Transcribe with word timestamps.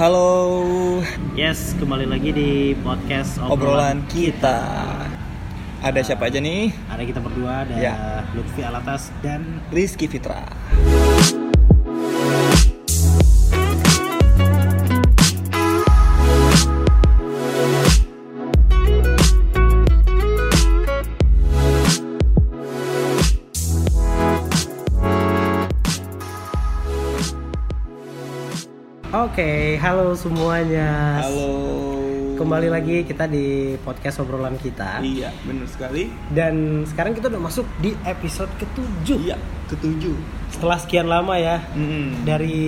Halo, 0.00 1.04
Yes, 1.36 1.76
kembali 1.76 2.08
lagi 2.08 2.32
di 2.32 2.72
podcast 2.80 3.36
obrolan 3.36 4.00
kita. 4.08 4.64
Ada 5.84 6.00
siapa 6.00 6.32
aja 6.32 6.40
nih? 6.40 6.72
Ada 6.88 7.04
kita 7.04 7.20
berdua, 7.20 7.68
ada 7.68 7.76
Ya. 7.76 8.24
Lutfi 8.32 8.64
Alatas 8.64 9.12
dan 9.20 9.60
Rizky 9.68 10.08
Fitra. 10.08 10.48
Oke, 29.30 29.78
halo 29.78 30.10
semuanya. 30.18 31.22
Halo. 31.22 31.54
Kembali 32.34 32.66
lagi 32.66 33.06
kita 33.06 33.30
di 33.30 33.78
podcast 33.78 34.18
obrolan 34.26 34.58
kita. 34.58 34.98
Iya, 34.98 35.30
benar 35.46 35.70
sekali. 35.70 36.10
Dan 36.34 36.82
sekarang 36.82 37.14
kita 37.14 37.30
udah 37.30 37.38
masuk 37.38 37.62
di 37.78 37.94
episode 38.02 38.50
ketujuh. 38.58 39.30
Iya, 39.30 39.38
ketujuh. 39.70 40.18
Setelah 40.50 40.82
sekian 40.82 41.06
lama 41.06 41.38
ya. 41.38 41.62
Mm, 41.78 42.26
Dari 42.26 42.58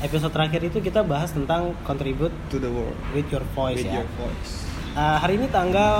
episode 0.00 0.32
terakhir 0.32 0.72
itu 0.72 0.80
kita 0.80 1.04
bahas 1.04 1.36
tentang 1.36 1.76
contribute 1.84 2.32
to 2.48 2.56
the 2.56 2.72
world 2.72 2.96
with 3.12 3.28
your 3.28 3.44
voice 3.52 3.84
with 3.84 3.92
ya. 3.92 4.00
your 4.00 4.08
voice. 4.16 4.64
Uh, 4.96 5.20
hari 5.20 5.36
ini 5.36 5.52
tanggal 5.52 5.92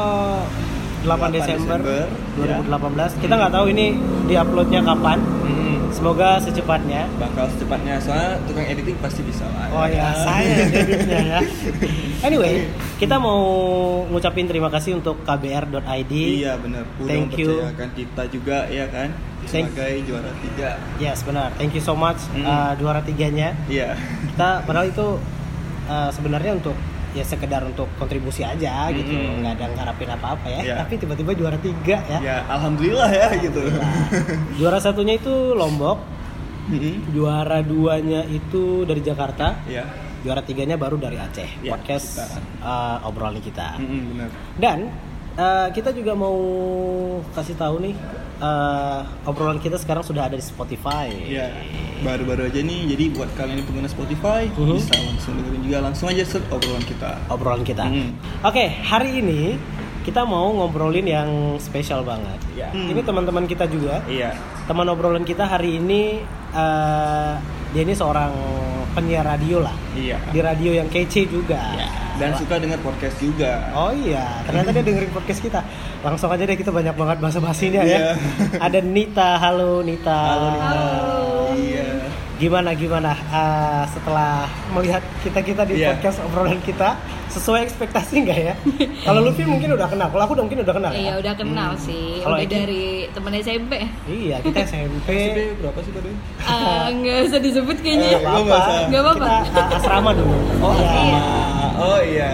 8, 1.04 1.12
8 1.12 1.36
Desember, 1.36 1.76
Desember, 1.76 2.64
2018. 2.72 3.20
Kita 3.20 3.34
nggak 3.36 3.52
tahu 3.52 3.66
ini 3.68 4.00
diuploadnya 4.32 4.80
kapan. 4.80 5.20
Mm, 5.20 5.59
Semoga 5.90 6.38
secepatnya. 6.40 7.04
bakal 7.18 7.44
secepatnya 7.52 8.00
soalnya 8.00 8.38
tukang 8.46 8.66
editing 8.66 8.96
pasti 9.02 9.20
bisa 9.26 9.44
lah. 9.50 9.68
Oh 9.74 9.86
ya, 9.86 10.10
saya 10.16 10.64
jadinya 10.70 11.18
ya. 11.36 11.40
Anyway, 12.24 12.70
kita 12.96 13.20
mau 13.20 13.40
ngucapin 14.08 14.46
terima 14.48 14.70
kasih 14.72 14.96
untuk 14.96 15.20
kbr.id. 15.26 16.12
Iya 16.12 16.56
benar. 16.56 16.84
Thank 17.04 17.36
you. 17.36 17.60
kita 17.74 18.22
juga 18.30 18.64
ya 18.70 18.86
kan 18.88 19.12
Thank- 19.48 19.72
sebagai 19.74 20.04
juara 20.08 20.30
tiga. 20.40 20.70
Yes, 20.96 21.20
benar. 21.26 21.52
Thank 21.56 21.76
you 21.76 21.82
so 21.82 21.92
much 21.96 22.20
uh, 22.40 22.72
juara 22.78 23.00
tiganya. 23.02 23.56
Iya. 23.66 23.96
Kita 24.32 24.64
padahal 24.64 24.88
itu 24.88 25.18
uh, 25.88 26.10
sebenarnya 26.12 26.56
untuk 26.56 26.76
ya 27.10 27.22
sekedar 27.22 27.62
untuk 27.62 27.90
kontribusi 27.94 28.40
aja 28.40 28.86
gitu, 28.90 29.10
Mm. 29.10 29.42
nggak 29.42 29.52
ada 29.54 29.66
ngarapin 29.72 30.10
apa-apa 30.10 30.46
ya. 30.46 30.60
Iya. 30.62 30.74
Tapi 30.80 30.94
tiba-tiba 30.96 31.32
juara 31.32 31.56
tiga 31.56 31.98
ya. 32.04 32.18
Ya, 32.20 32.36
alhamdulillah 32.46 33.10
ya 33.10 33.28
gitu. 33.36 33.60
Nah, 33.66 33.90
juara 34.58 34.78
satunya 34.78 35.14
itu 35.14 35.30
Lombok, 35.52 35.98
Mm-mm. 36.68 37.10
juara 37.10 37.60
duanya 37.60 38.22
itu 38.24 38.84
dari 38.84 39.00
Jakarta, 39.00 39.58
Iya. 39.64 39.84
juara 40.20 40.40
tiganya 40.40 40.74
baru 40.74 40.94
dari 40.96 41.16
Aceh. 41.16 41.60
Ya, 41.60 41.74
Podcast 41.74 42.14
kita. 42.14 42.38
uh, 42.62 43.02
obrolan 43.04 43.38
kita. 43.38 43.74
Mm-mm, 43.76 44.02
benar. 44.12 44.28
Dan 44.54 44.78
uh, 45.34 45.68
kita 45.70 45.90
juga 45.90 46.14
mau 46.14 46.38
kasih 47.32 47.54
tahu 47.54 47.80
nih 47.80 47.94
uh, 48.40 49.00
obrolan 49.24 49.56
kita 49.56 49.76
sekarang 49.76 50.02
sudah 50.02 50.26
ada 50.26 50.36
di 50.36 50.42
Spotify. 50.42 51.12
Iya, 51.12 51.52
baru-baru 52.00 52.48
aja 52.48 52.60
nih. 52.60 52.90
Jadi 52.90 53.04
buat 53.14 53.30
kalian 53.36 53.62
yang 53.62 53.68
pengguna 53.68 53.88
Spotify 53.88 54.48
Mhm. 54.50 54.76
bisa 54.76 54.96
langsung 54.96 55.32
dengerin 55.36 55.62
juga 55.62 55.78
langsung 55.80 56.06
aja 56.08 56.24
search 56.24 56.48
obrolan 56.48 56.82
kita. 56.82 57.10
Obrolan 57.28 57.62
kita. 57.62 57.84
Hmm. 57.86 58.16
Oke, 58.42 58.64
hari 58.82 59.20
ini 59.20 59.60
kita 60.00 60.24
mau 60.24 60.48
ngobrolin 60.50 61.04
yang 61.04 61.30
spesial 61.60 62.00
banget. 62.02 62.40
Iya. 62.56 62.72
Ini 62.72 63.04
teman-teman 63.04 63.44
kita 63.44 63.68
juga. 63.68 64.00
Iya. 64.08 64.32
Teman 64.64 64.88
obrolan 64.88 65.22
kita 65.22 65.44
hari 65.44 65.76
ini 65.76 66.24
uh, 66.56 67.36
dia 67.70 67.82
ini 67.84 67.92
seorang 67.92 68.32
penyiar 68.96 69.22
radio 69.22 69.62
lah. 69.62 69.76
Iya. 69.94 70.18
Di 70.32 70.40
radio 70.40 70.72
yang 70.74 70.88
kece 70.88 71.28
juga. 71.28 71.60
Dan 72.20 72.36
suka 72.36 72.60
denger 72.60 72.76
podcast 72.84 73.16
juga. 73.16 73.72
Oh 73.72 73.88
iya, 73.88 74.44
ternyata 74.44 74.70
dia 74.70 74.84
dengerin 74.84 75.08
podcast 75.08 75.40
kita. 75.40 75.64
Langsung 76.00 76.28
aja 76.28 76.44
deh 76.44 76.52
kita 76.52 76.68
banyak 76.68 76.92
banget 76.92 77.16
bahasa 77.16 77.40
basinya 77.40 77.80
Iya. 77.80 77.96
ya. 77.96 78.12
Ada 78.60 78.78
Nita, 78.84 79.40
halo 79.40 79.80
Nita. 79.80 80.20
Halo 80.28 80.46
Nita. 80.52 80.80
Iya. 81.56 81.88
Gimana 82.40 82.72
gimana 82.72 83.12
uh, 83.28 83.84
setelah 83.84 84.48
melihat 84.72 85.04
kita 85.20 85.44
kita 85.44 85.62
di 85.68 85.76
Iya. 85.76 85.92
podcast 85.92 86.24
obrolan 86.24 86.56
kita 86.64 86.96
sesuai 87.28 87.68
ekspektasi 87.68 88.24
nggak 88.24 88.38
ya? 88.40 88.54
Kalau 89.06 89.20
Luffy 89.20 89.44
mungkin 89.44 89.76
udah 89.76 89.84
kenal, 89.86 90.08
kalau 90.08 90.24
aku 90.24 90.32
udah 90.34 90.44
mungkin 90.48 90.64
udah 90.64 90.72
kenal. 90.72 90.90
Iya 90.90 91.04
ya? 91.04 91.12
udah 91.20 91.34
kenal 91.36 91.70
Hmm. 91.76 91.84
sih, 91.84 92.24
udah 92.24 92.40
Eki? 92.40 92.48
dari 92.48 92.84
temen 93.12 93.32
SMP. 93.36 93.72
Iya, 94.08 94.36
kita 94.40 94.58
SMP. 94.64 95.08
SMP 95.12 95.38
berapa 95.60 95.78
sih 95.84 95.92
tadi? 95.92 96.10
Ah, 96.40 96.88
nggak 96.88 97.18
usah 97.28 97.40
disebut 97.44 97.76
Eh, 97.76 97.82
kayaknya. 97.84 98.08
nggak 98.18 98.40
usah. 98.40 98.76
Nggak 98.88 99.02
apa-apa. 99.04 99.26
Kita 99.44 99.60
uh, 99.60 99.76
asrama 99.76 100.10
dulu. 100.16 100.36
Oh, 100.64 100.74
iya. 100.74 100.90
iya. 100.96 101.20
Oh 101.76 101.98
iya. 102.00 102.30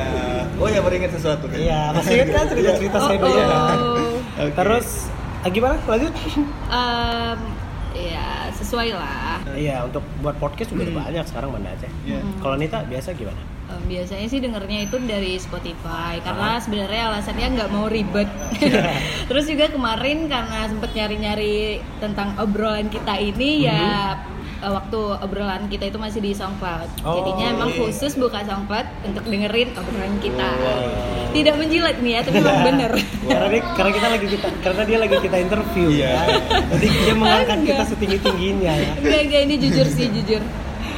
Oh 0.57 0.69
ya 0.71 0.81
sesuatu 1.13 1.45
kan? 1.51 1.59
Iya, 1.59 1.81
masih 1.93 2.13
ingat 2.17 2.29
kan 2.31 2.45
cerita-cerita 2.49 2.99
saya 3.03 3.19
Oh, 3.19 3.21
dulu. 3.21 3.35
Iya. 3.37 3.47
oh. 3.51 4.15
Oke. 4.39 4.53
Terus 4.55 4.87
ah, 5.43 5.51
gimana? 5.51 5.75
Lanjut. 5.85 6.13
Em, 6.79 7.39
ya 7.99 8.27
sesuai 8.53 8.89
lah. 8.93 9.41
Iya, 9.49 9.83
untuk 9.83 10.05
buat 10.21 10.37
podcast 10.37 10.71
juga 10.71 10.85
Hmm. 10.85 10.99
banyak 10.99 11.25
sekarang 11.25 11.51
mana 11.51 11.71
aja. 11.71 11.89
Iya. 12.03 12.21
Kalau 12.39 12.55
Nita 12.55 12.83
biasa 12.83 13.13
gimana? 13.13 13.41
Em, 13.67 13.83
biasanya 13.85 14.27
sih 14.27 14.39
dengernya 14.39 14.87
itu 14.87 14.97
dari 15.03 15.35
Spotify 15.37 16.17
Ah. 16.17 16.23
karena 16.23 16.51
sebenarnya 16.57 17.03
alasannya 17.09 17.47
nggak 17.53 17.71
mau 17.71 17.87
ribet. 17.87 18.29
Iya. 18.57 18.95
Terus 19.29 19.45
juga 19.45 19.67
kemarin 19.69 20.27
karena 20.27 20.67
sempet 20.67 20.91
nyari-nyari 20.93 21.57
tentang 21.97 22.37
obrolan 22.37 22.87
kita 22.87 23.17
ini 23.17 23.65
ya 23.65 24.15
eh, 24.59 24.69
waktu 24.69 25.01
obrolan 25.19 25.67
kita 25.67 25.85
itu 25.87 25.97
masih 25.97 26.21
di 26.21 26.33
SoundCloud. 26.33 26.89
Oh, 27.03 27.21
Jadinya 27.21 27.47
emang 27.53 27.71
iya. 27.71 27.79
khusus 27.83 28.13
buka 28.15 28.41
SoundCloud 28.43 28.87
untuk 29.05 29.25
dengerin 29.25 29.69
obrolan 29.73 30.15
kita. 30.19 30.49
Wow. 30.53 30.81
Tidak 31.31 31.55
menjilat 31.55 31.97
nih 31.99 32.13
ya, 32.13 32.21
tapi 32.23 32.39
memang 32.39 32.61
bener. 32.73 32.93
karena 33.23 33.47
dia, 33.51 33.63
karena 33.73 33.91
kita 33.93 34.07
lagi 34.09 34.27
kita 34.29 34.49
karena 34.61 34.83
dia 34.83 34.99
lagi 34.99 35.17
kita 35.19 35.37
interview 35.39 35.87
Iya. 35.89 36.09
ya. 36.09 36.21
Jadi 36.73 36.87
dia 36.89 37.15
mengangkat 37.15 37.59
kita 37.63 37.83
setinggi 37.87 38.19
tingginya 38.21 38.73
ya. 38.73 38.93
Enggak, 38.97 39.21
enggak 39.25 39.41
ini 39.45 39.55
jujur 39.59 39.87
sih, 39.87 40.07
jujur. 40.17 40.43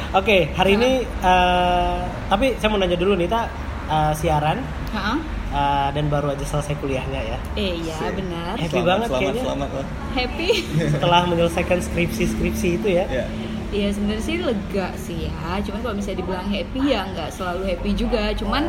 Oke, 0.09 0.49
hari 0.51 0.73
ini 0.73 0.91
eh, 1.05 1.97
tapi 2.25 2.55
saya 2.55 2.69
mau 2.69 2.77
nanya 2.77 2.95
dulu 2.95 3.13
Nita 3.13 3.45
eh, 3.85 4.13
siaran 4.15 4.57
Hah? 4.89 5.17
eh, 5.49 5.87
dan 5.93 6.07
baru 6.07 6.33
aja 6.33 6.41
selesai 6.41 6.79
kuliahnya 6.79 7.21
ya. 7.27 7.37
Eh 7.53 7.77
iya 7.77 8.09
benar. 8.09 8.57
Happy 8.57 8.73
Selamat, 8.73 8.87
banget 8.87 9.07
selamat, 9.07 9.21
kayaknya. 9.21 9.43
Selamat 9.43 9.69
lah. 9.69 9.85
Happy. 10.09 10.49
Setelah 10.89 11.21
menyelesaikan 11.27 11.79
skripsi-skripsi 11.83 12.67
itu 12.75 12.87
ya. 12.89 13.05
Iya. 13.05 13.25
Iya 13.69 13.93
sebenarnya 13.93 14.23
sih 14.23 14.37
lega 14.41 14.87
sih 14.97 15.19
ya. 15.29 15.61
Cuman 15.61 15.79
kalau 15.79 15.95
misalnya 15.95 16.19
dibilang 16.19 16.49
happy 16.49 16.81
ya 16.89 17.01
nggak 17.05 17.29
selalu 17.29 17.61
happy 17.69 17.91
juga. 17.93 18.33
Cuman 18.33 18.63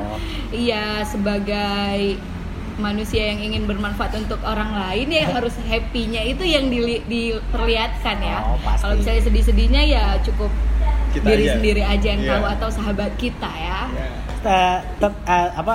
iya 0.50 1.00
sebagai 1.02 2.20
manusia 2.76 3.28
yang 3.28 3.40
ingin 3.40 3.64
bermanfaat 3.64 4.16
untuk 4.16 4.40
orang 4.40 4.72
lain 4.72 5.08
ya 5.08 5.28
harus 5.28 5.52
happy-nya 5.68 6.24
itu 6.24 6.44
yang 6.44 6.68
dili- 6.68 7.04
diperlihatkan 7.04 8.16
ya. 8.20 8.38
Oh, 8.44 8.56
pasti. 8.60 8.80
Kalau 8.80 8.94
misalnya 8.96 9.22
sedih-sedihnya 9.22 9.82
ya 9.84 10.04
cukup 10.20 10.48
Kita 11.12 11.26
diri 11.28 11.44
aja. 11.44 11.52
sendiri 11.56 11.82
aja 11.84 12.06
yang 12.08 12.22
Iya. 12.24 12.30
tahu 12.30 12.44
atau 12.48 12.68
sahabat 12.70 13.12
kita 13.16 13.50
ya. 13.50 13.80
Iya. 13.88 14.08
Eh, 14.40 14.78
tet- 14.96 15.22
eh, 15.26 15.48
apa 15.52 15.74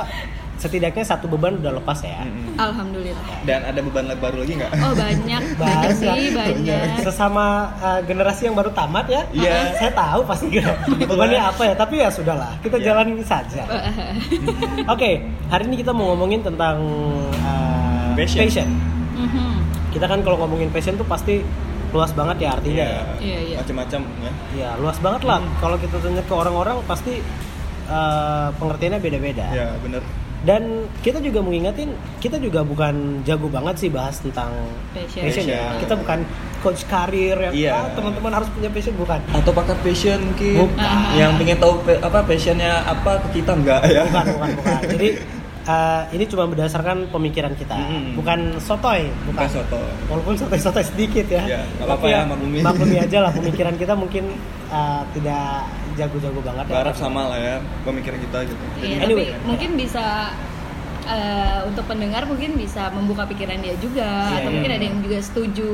setidaknya 0.55 1.03
satu 1.03 1.27
beban 1.27 1.59
udah 1.59 1.75
lepas 1.75 1.99
ya. 1.99 2.23
Mm-mm. 2.23 2.55
Alhamdulillah. 2.55 3.27
Dan 3.43 3.61
ada 3.61 3.79
beban 3.79 4.07
baru 4.15 4.39
lagi 4.39 4.53
nggak? 4.55 4.71
Oh 4.79 4.93
banyak, 4.93 5.43
banyak 5.61 5.91
sih 5.93 6.31
banyak. 6.31 7.03
Sesama 7.03 7.45
eh, 7.77 7.99
generasi 8.03 8.47
yang 8.47 8.55
baru 8.55 8.71
tamat 8.71 9.05
ya. 9.05 9.21
Iya. 9.31 9.75
Saya 9.75 9.91
tahu 9.91 10.21
pasti 10.23 10.47
bebannya 11.11 11.41
apa 11.41 11.61
ya, 11.65 11.73
tapi 11.75 11.99
ya 11.99 12.07
sudahlah, 12.07 12.55
kita 12.59 12.79
Iya. 12.79 12.85
jalanin 12.91 13.19
saja. 13.21 13.63
Oke, 14.93 15.23
hari 15.49 15.63
ini 15.67 15.75
kita 15.79 15.91
mau 15.91 16.11
ngomongin 16.11 16.39
tentang 16.39 16.77
eh, 17.35 18.11
Passion. 18.15 18.41
passion. 18.43 18.69
Mhm. 19.15 19.51
Kita 19.91 20.05
kan 20.05 20.19
kalau 20.21 20.39
ngomongin 20.39 20.67
passion 20.69 20.95
tuh 20.95 21.03
pasti 21.03 21.39
luas 21.91 22.11
banget 22.11 22.43
ya 22.43 22.49
artinya. 22.55 22.83
ya. 22.83 23.03
Iya, 23.19 23.39
iya. 23.45 23.57
Macam-macam 23.59 24.01
ya. 24.19 24.31
Ya, 24.55 24.69
luas 24.75 24.99
banget 24.99 25.21
lah. 25.23 25.39
Hmm. 25.39 25.51
Kalau 25.59 25.77
kita 25.79 25.95
tanya 25.99 26.19
ke 26.19 26.33
orang-orang 26.33 26.79
pasti 26.83 27.19
eh, 27.85 28.47
pengertiannya 28.55 28.99
beda-beda. 28.99 29.45
Ya, 29.51 29.67
bener. 29.79 30.03
Dan 30.45 30.61
kita 31.01 31.17
juga 31.17 31.41
mengingatin, 31.41 31.89
kita 32.17 32.37
juga 32.37 32.61
bukan 32.61 32.93
jago 33.21 33.49
banget 33.49 33.75
sih 33.77 33.89
bahas 33.89 34.15
tentang 34.15 34.53
Passion. 34.93 35.25
passion, 35.25 35.43
ya. 35.43 35.57
Passion. 35.65 35.81
Kita 35.81 35.93
bukan 35.97 36.19
coach 36.61 36.81
karir 36.85 37.37
yang 37.39 37.53
Iya. 37.55 37.71
ah, 37.73 37.85
teman-teman 37.91 38.29
harus 38.31 38.49
punya 38.49 38.69
passion 38.69 38.93
bukan. 38.93 39.17
Atau 39.31 39.51
pakar 39.51 39.73
passion 39.79 40.21
mungkin 40.23 40.69
Bukan. 40.69 41.01
yang 41.13 41.33
pengen 41.35 41.57
tahu 41.57 41.73
apa 41.97 42.21
passionnya 42.21 42.77
apa 42.83 43.17
ke 43.25 43.41
kita 43.41 43.51
enggak 43.53 43.81
ya? 43.87 44.05
Bukan, 44.05 44.25
bukan, 44.31 44.49
bukan. 44.55 44.81
Jadi 44.93 45.09
eh, 45.65 46.01
ini 46.13 46.23
cuma 46.25 46.45
berdasarkan 46.45 47.09
pemikiran 47.09 47.53
kita, 47.55 47.73
Mm-mm. 47.75 48.13
bukan 48.13 48.39
sotoy, 48.59 49.09
bukan. 49.25 49.33
Bukan 49.35 49.49
soto. 49.49 49.81
Walaupun 50.05 50.33
sotoy-sotoy 50.37 50.85
sedikit 50.85 51.25
ya. 51.27 51.41
Ya, 51.43 51.61
Tapi 51.65 51.81
apa-apa 51.81 52.05
ya, 52.05 52.21
maklumi. 52.23 52.57
maklumi 52.61 52.97
aja 52.99 53.17
lah 53.19 53.31
pemikiran 53.41 53.73
kita 53.73 53.93
mungkin 53.93 54.29
eh, 54.69 55.01
tidak 55.11 55.65
jago-jago 55.95 56.39
banget 56.39 56.65
ya. 56.65 56.71
Berharap 56.71 56.95
sama 56.95 57.21
lah 57.27 57.39
ya 57.39 57.55
pemikiran 57.81 58.19
kita 58.19 58.37
gitu. 58.45 58.63
Iya, 58.79 58.97
Anyway. 59.01 59.27
tapi 59.29 59.45
mungkin 59.45 59.69
bisa 59.75 60.05
eh, 61.05 61.59
untuk 61.63 61.85
pendengar 61.85 62.25
mungkin 62.25 62.57
bisa 62.57 62.89
membuka 62.89 63.23
pikiran 63.25 63.61
dia 63.61 63.77
juga 63.77 64.09
Iya, 64.27 64.35
atau 64.35 64.41
iya. 64.43 64.53
mungkin 64.53 64.71
ada 64.73 64.85
yang 64.85 64.99
juga 64.99 65.17
setuju 65.19 65.73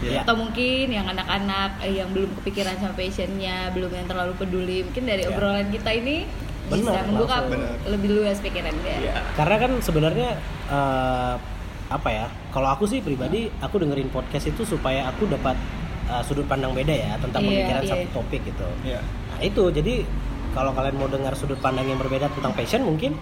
Iya. 0.00 0.20
atau 0.22 0.34
mungkin 0.34 0.84
yang 0.88 1.06
anak-anak 1.06 1.70
eh, 1.80 1.94
yang 1.96 2.10
belum 2.10 2.30
kepikiran 2.36 2.74
sama 2.76 2.92
passionnya 2.92 3.70
belum 3.70 3.90
yang 3.90 4.06
terlalu 4.06 4.34
peduli 4.34 4.82
mungkin 4.82 5.04
dari 5.06 5.22
Iya. 5.22 5.30
obrolan 5.30 5.70
kita 5.70 5.90
ini 5.92 6.26
bisa 6.64 6.88
Benar, 6.88 7.04
membuka. 7.06 7.36
Benar. 7.46 7.74
lebih 7.88 8.08
luas 8.12 8.38
pikiran 8.38 8.74
dia. 8.80 8.96
Iya. 8.98 9.14
Karena 9.32 9.56
kan 9.56 9.70
sebenarnya 9.78 10.28
eh, 10.68 11.34
apa 11.86 12.08
ya? 12.08 12.26
Kalau 12.48 12.68
aku 12.68 12.84
sih 12.84 12.98
pribadi, 12.98 13.52
aku 13.54 13.76
dengerin 13.78 14.08
podcast 14.08 14.48
itu 14.48 14.64
supaya 14.64 15.06
aku 15.06 15.26
dapat 15.26 15.54
eh, 16.04 16.22
sudut 16.22 16.44
pandang 16.44 16.74
beda 16.74 16.90
ya 16.90 17.14
tentang 17.16 17.38
Iya, 17.44 17.50
pemikiran 17.54 17.82
iya. 17.82 17.90
satu 17.94 18.06
topik 18.12 18.42
gitu. 18.42 18.66
Iya. 18.82 18.98
Itu 19.42 19.68
jadi 19.68 20.06
kalau 20.52 20.70
kalian 20.70 20.94
mau 20.94 21.06
dengar 21.06 21.34
sudut 21.34 21.58
pandang 21.58 21.84
yang 21.84 21.96
berbeda 21.96 22.30
tentang 22.30 22.52
passion 22.52 22.82
mungkin 22.82 23.16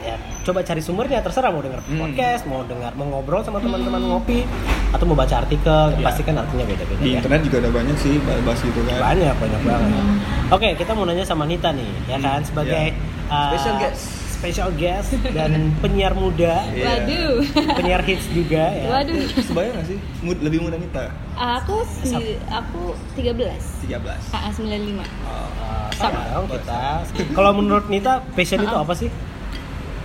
ya 0.00 0.14
coba 0.44 0.60
cari 0.60 0.78
sumbernya 0.78 1.24
terserah 1.24 1.48
mau 1.48 1.58
dengar 1.58 1.80
Hmm. 1.80 1.96
podcast, 1.98 2.44
mau 2.44 2.60
dengar 2.62 2.92
mau 2.92 3.08
ngobrol 3.08 3.40
sama 3.40 3.56
teman-teman 3.56 4.04
ngopi 4.04 4.44
atau 4.90 5.04
mau 5.06 5.16
baca 5.16 5.40
artikel, 5.40 5.96
Iya. 5.96 6.04
pasti 6.04 6.22
kan 6.22 6.36
artinya 6.36 6.62
beda-beda 6.62 7.00
Di 7.00 7.08
ya. 7.08 7.16
internet 7.18 7.40
juga 7.42 7.56
ada 7.58 7.70
banyak 7.72 7.96
sih 7.96 8.14
bahas 8.20 8.60
gitu 8.60 8.80
kan. 8.84 9.00
Banyak 9.00 9.32
banyak 9.34 9.60
banget. 9.64 9.90
Hmm. 9.96 10.18
Oke, 10.52 10.68
kita 10.76 10.92
mau 10.92 11.02
nanya 11.02 11.24
sama 11.24 11.48
Nita 11.48 11.72
nih, 11.72 11.88
ya 12.04 12.20
kan 12.20 12.36
Hmm, 12.36 12.46
sebagai 12.46 12.92
uh, 13.26 13.48
Special 13.50 13.74
guest. 13.80 14.04
Special 14.44 14.68
guest 14.76 15.08
dan 15.32 15.72
penyiar 15.80 16.12
muda, 16.12 16.68
Iya. 16.68 16.84
Waduh. 17.00 17.32
penyiar 17.72 18.04
hits 18.04 18.28
juga 18.28 18.60
ya. 18.68 18.84
Waduh. 18.92 19.16
Sebaya 19.40 19.72
nggak 19.72 19.86
sih? 19.88 19.98
Mud, 20.20 20.36
lebih 20.38 20.60
muda 20.60 20.76
Nita. 20.76 21.08
Aku 21.32 21.80
si, 21.88 22.12
aku 22.46 22.92
13. 23.16 23.88
13. 23.88 24.20
AA 24.28 24.50
95. 24.52 25.00
Oh. 25.24 25.48
Uh, 25.56 25.88
Sama. 25.96 26.20
dong 26.28 26.46
kita. 26.52 27.00
Kalau 27.40 27.56
menurut 27.56 27.88
Nita, 27.88 28.20
passion 28.36 28.60
itu 28.60 28.68
Uh-uh. 28.68 28.84
apa 28.84 28.92
sih? 28.92 29.08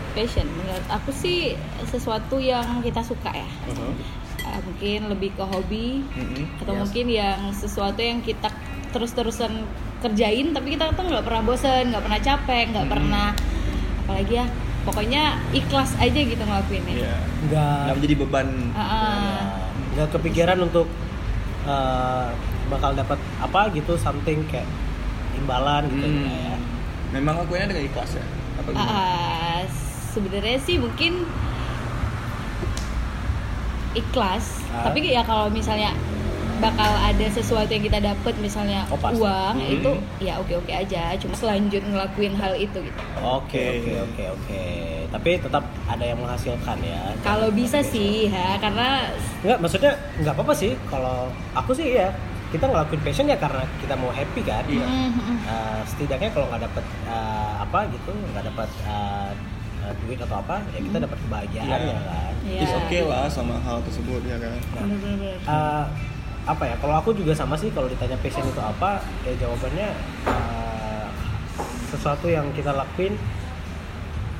Passion 0.09 0.47
menurut 0.49 0.87
aku 0.87 1.11
sih 1.11 1.59
sesuatu 1.85 2.39
yang 2.39 2.79
kita 2.79 3.03
suka 3.03 3.35
ya. 3.35 3.49
Uh, 3.67 3.91
mungkin 4.63 5.11
lebih 5.11 5.35
ke 5.35 5.43
hobi 5.43 5.99
Mm-mm. 6.09 6.63
atau 6.63 6.73
Yes. 6.73 6.79
mungkin 6.79 7.05
yang 7.11 7.39
sesuatu 7.51 7.99
yang 7.99 8.23
kita 8.23 8.47
terus-terusan 8.89 9.51
kerjain 9.99 10.55
tapi 10.55 10.73
kita 10.73 10.95
tuh 10.95 11.03
nggak 11.03 11.21
pernah 11.21 11.43
bosen, 11.43 11.91
nggak 11.91 12.01
pernah 12.01 12.19
capek, 12.19 12.65
nggak 12.71 12.87
Hmm. 12.87 12.93
pernah 12.95 13.27
apalagi 14.09 14.33
ya 14.35 14.45
pokoknya 14.81 15.23
ikhlas 15.53 15.93
aja 15.95 16.17
gitu 16.17 16.41
ngelakuinnya. 16.41 16.95
Iya. 16.97 17.15
Enggak 17.45 17.77
Nggak 17.85 17.95
menjadi 17.95 18.15
beban. 18.17 18.47
Ah, 18.73 19.69
nggak 19.93 20.09
kepikiran 20.09 20.57
untuk 20.59 20.89
uh, 21.63 22.33
bakal 22.67 22.97
dapat 22.97 23.21
apa 23.37 23.69
gitu 23.69 23.93
something 23.95 24.41
kayak 24.49 24.65
imbalan 25.37 25.85
gitu 25.87 26.09
Hmm. 26.09 26.25
ya. 26.25 26.55
Memang 27.13 27.45
aku 27.45 27.53
dengan 27.69 27.85
ikhlas 27.85 28.17
ya. 28.17 28.25
Apa 28.57 28.67
gimana? 28.67 28.89
ah, 28.89 29.61
sebenarnya 30.09 30.57
sih 30.57 30.81
mungkin 30.81 31.29
ikhlas 33.91 34.61
Ah. 34.69 34.85
tapi 34.85 35.01
ya 35.03 35.21
kalau 35.21 35.49
misalnya 35.49 35.93
bakal 36.59 36.91
ada 36.93 37.25
sesuatu 37.27 37.67
yang 37.67 37.81
kita 37.81 37.99
dapat 37.99 38.33
misalnya 38.37 38.83
Oh, 38.85 38.95
pasti. 38.95 39.17
uang 39.17 39.55
Hmm. 39.55 39.73
itu 39.73 39.91
ya 40.19 40.33
oke 40.35 40.53
oke 40.55 40.69
aja 40.69 41.15
cuma 41.15 41.33
selanjut 41.33 41.81
ngelakuin 41.81 42.33
hal 42.33 42.53
itu 42.53 42.77
gitu 42.77 42.99
Oke 43.17 43.63
Oke. 43.79 43.93
oke 44.01 44.23
oke. 44.29 44.63
Tapi 45.09 45.29
tetap 45.37 45.59
ada 45.85 46.03
yang 46.03 46.19
menghasilkan 46.19 46.77
ya. 46.79 47.01
kalau 47.19 47.49
bisa 47.49 47.81
sih 47.81 48.27
ya 48.27 48.55
karena 48.57 49.09
Enggak, 49.39 49.57
maksudnya 49.59 49.91
nggak 50.17 50.33
apa-apa 50.33 50.53
sih 50.53 50.71
kalau 50.85 51.27
aku 51.51 51.71
sih 51.71 51.95
ya 51.95 52.13
kita 52.49 52.65
ngelakuin 52.65 53.01
passion 53.01 53.25
ya 53.25 53.37
karena 53.37 53.61
kita 53.77 53.93
mau 53.95 54.09
happy 54.09 54.41
kan. 54.41 54.65
Iya. 54.65 54.81
Mm, 54.81 54.97
mm, 55.07 55.21
mm. 55.23 55.37
Uh, 55.45 55.81
setidaknya 55.85 56.29
kalau 56.29 56.45
nggak 56.47 56.63
dapat 56.63 56.81
uh, 57.05 57.53
apa 57.59 57.79
gitu, 57.89 58.09
nggak 58.27 58.41
dapat 58.43 58.69
uh, 58.83 59.29
uh, 59.79 59.93
duit 59.99 60.17
atau 60.17 60.37
apa, 60.39 60.57
ya 60.69 60.81
kita 60.81 60.97
dapat 60.99 61.17
kebahagiaan 61.19 61.69
Iya. 61.69 61.77
ya 61.87 61.99
kan. 62.03 62.33
Iya. 62.41 62.59
Is 62.59 62.73
oke 62.75 62.99
lah 63.05 63.25
sama 63.27 63.53
hal 63.59 63.77
tersebut 63.83 64.21
ya 64.23 64.37
kan. 64.37 64.57
Bener-bener. 64.75 65.37
Uh, 65.45 65.85
apa 66.43 66.63
ya? 66.65 66.75
Kalau 66.77 66.95
aku 66.95 67.11
juga 67.11 67.31
sama 67.31 67.55
sih 67.55 67.69
kalau 67.69 67.85
ditanya 67.85 68.15
passion 68.17 68.43
itu 68.43 68.57
apa, 68.57 68.99
ya 69.23 69.33
jawabannya 69.37 69.89
uh, 70.25 71.07
sesuatu 71.89 72.25
yang 72.25 72.47
kita 72.51 72.69
lakuin 72.69 73.17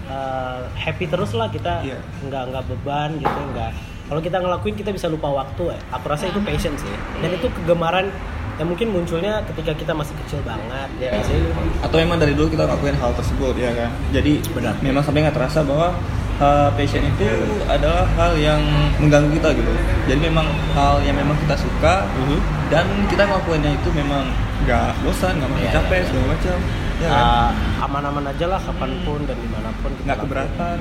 uh, 0.07 0.66
happy 0.75 1.06
terus 1.06 1.34
lah 1.34 1.48
kita 1.48 1.81
Iya. 1.81 1.98
nggak 2.24 2.44
nggak 2.50 2.63
beban 2.68 3.10
gitu 3.18 3.40
nggak 3.54 3.72
kalau 4.06 4.22
kita 4.22 4.38
ngelakuin 4.38 4.75
kita 4.75 4.90
bisa 4.90 5.06
lupa 5.06 5.30
waktu 5.30 5.69
ya 5.69 5.80
aku 5.92 6.06
rasa 6.07 6.25
itu 6.25 6.40
Ah. 6.40 6.46
passion 6.46 6.74
sih 6.75 6.90
dan 7.19 7.30
Iya. 7.30 7.38
itu 7.38 7.48
kegemaran 7.51 8.10
yang 8.57 8.68
mungkin 8.68 8.92
munculnya 8.92 9.40
ketika 9.46 9.72
kita 9.72 9.94
masih 9.94 10.12
kecil 10.19 10.40
banget 10.44 10.90
ya 11.00 11.10
Iya. 11.10 11.24
sih 11.24 11.38
Atau 11.80 11.98
memang 11.98 12.18
dari 12.18 12.34
dulu 12.34 12.50
kita 12.50 12.66
ngelakuin 12.66 12.98
hal 12.98 13.12
tersebut 13.13 13.56
ya 13.56 13.72
kan. 13.72 13.90
Jadi 14.12 14.44
Benar. 14.51 14.74
memang 14.81 15.00
sampai 15.00 15.24
nggak 15.24 15.36
terasa 15.36 15.63
bahwa 15.63 15.96
uh, 16.39 16.69
passion 16.74 17.03
itu 17.03 17.27
adalah 17.65 18.03
hal 18.09 18.33
yang 18.36 18.59
mengganggu 18.97 19.31
kita 19.33 19.50
gitu. 19.53 19.71
Jadi 20.07 20.19
memang 20.24 20.45
hal 20.74 21.00
yang 21.01 21.13
memang 21.13 21.36
kita 21.38 21.56
suka 21.56 22.03
Mhm. 22.18 22.39
dan 22.68 22.86
kita 23.06 23.24
ngelakuinnya 23.24 23.71
itu 23.74 23.89
memang 23.91 24.24
nggak 24.62 24.91
bosan, 25.01 25.36
nggak 25.36 25.50
merasa 25.50 25.63
Iya, 25.63 25.71
capek 25.74 25.95
iya. 25.95 26.06
segala 26.06 26.25
macam. 26.27 26.57
Ya 27.00 27.07
kan? 27.07 27.24
Uh, 27.24 27.50
aman-aman 27.81 28.24
aja 28.27 28.45
lah 28.45 28.59
kapan 28.59 28.91
pun 29.01 29.19
dan 29.24 29.36
di 29.36 29.47
mana 29.47 29.69
pun 29.77 29.91
Nggak 29.97 30.18
lakuin. 30.18 30.24
keberatan. 30.25 30.80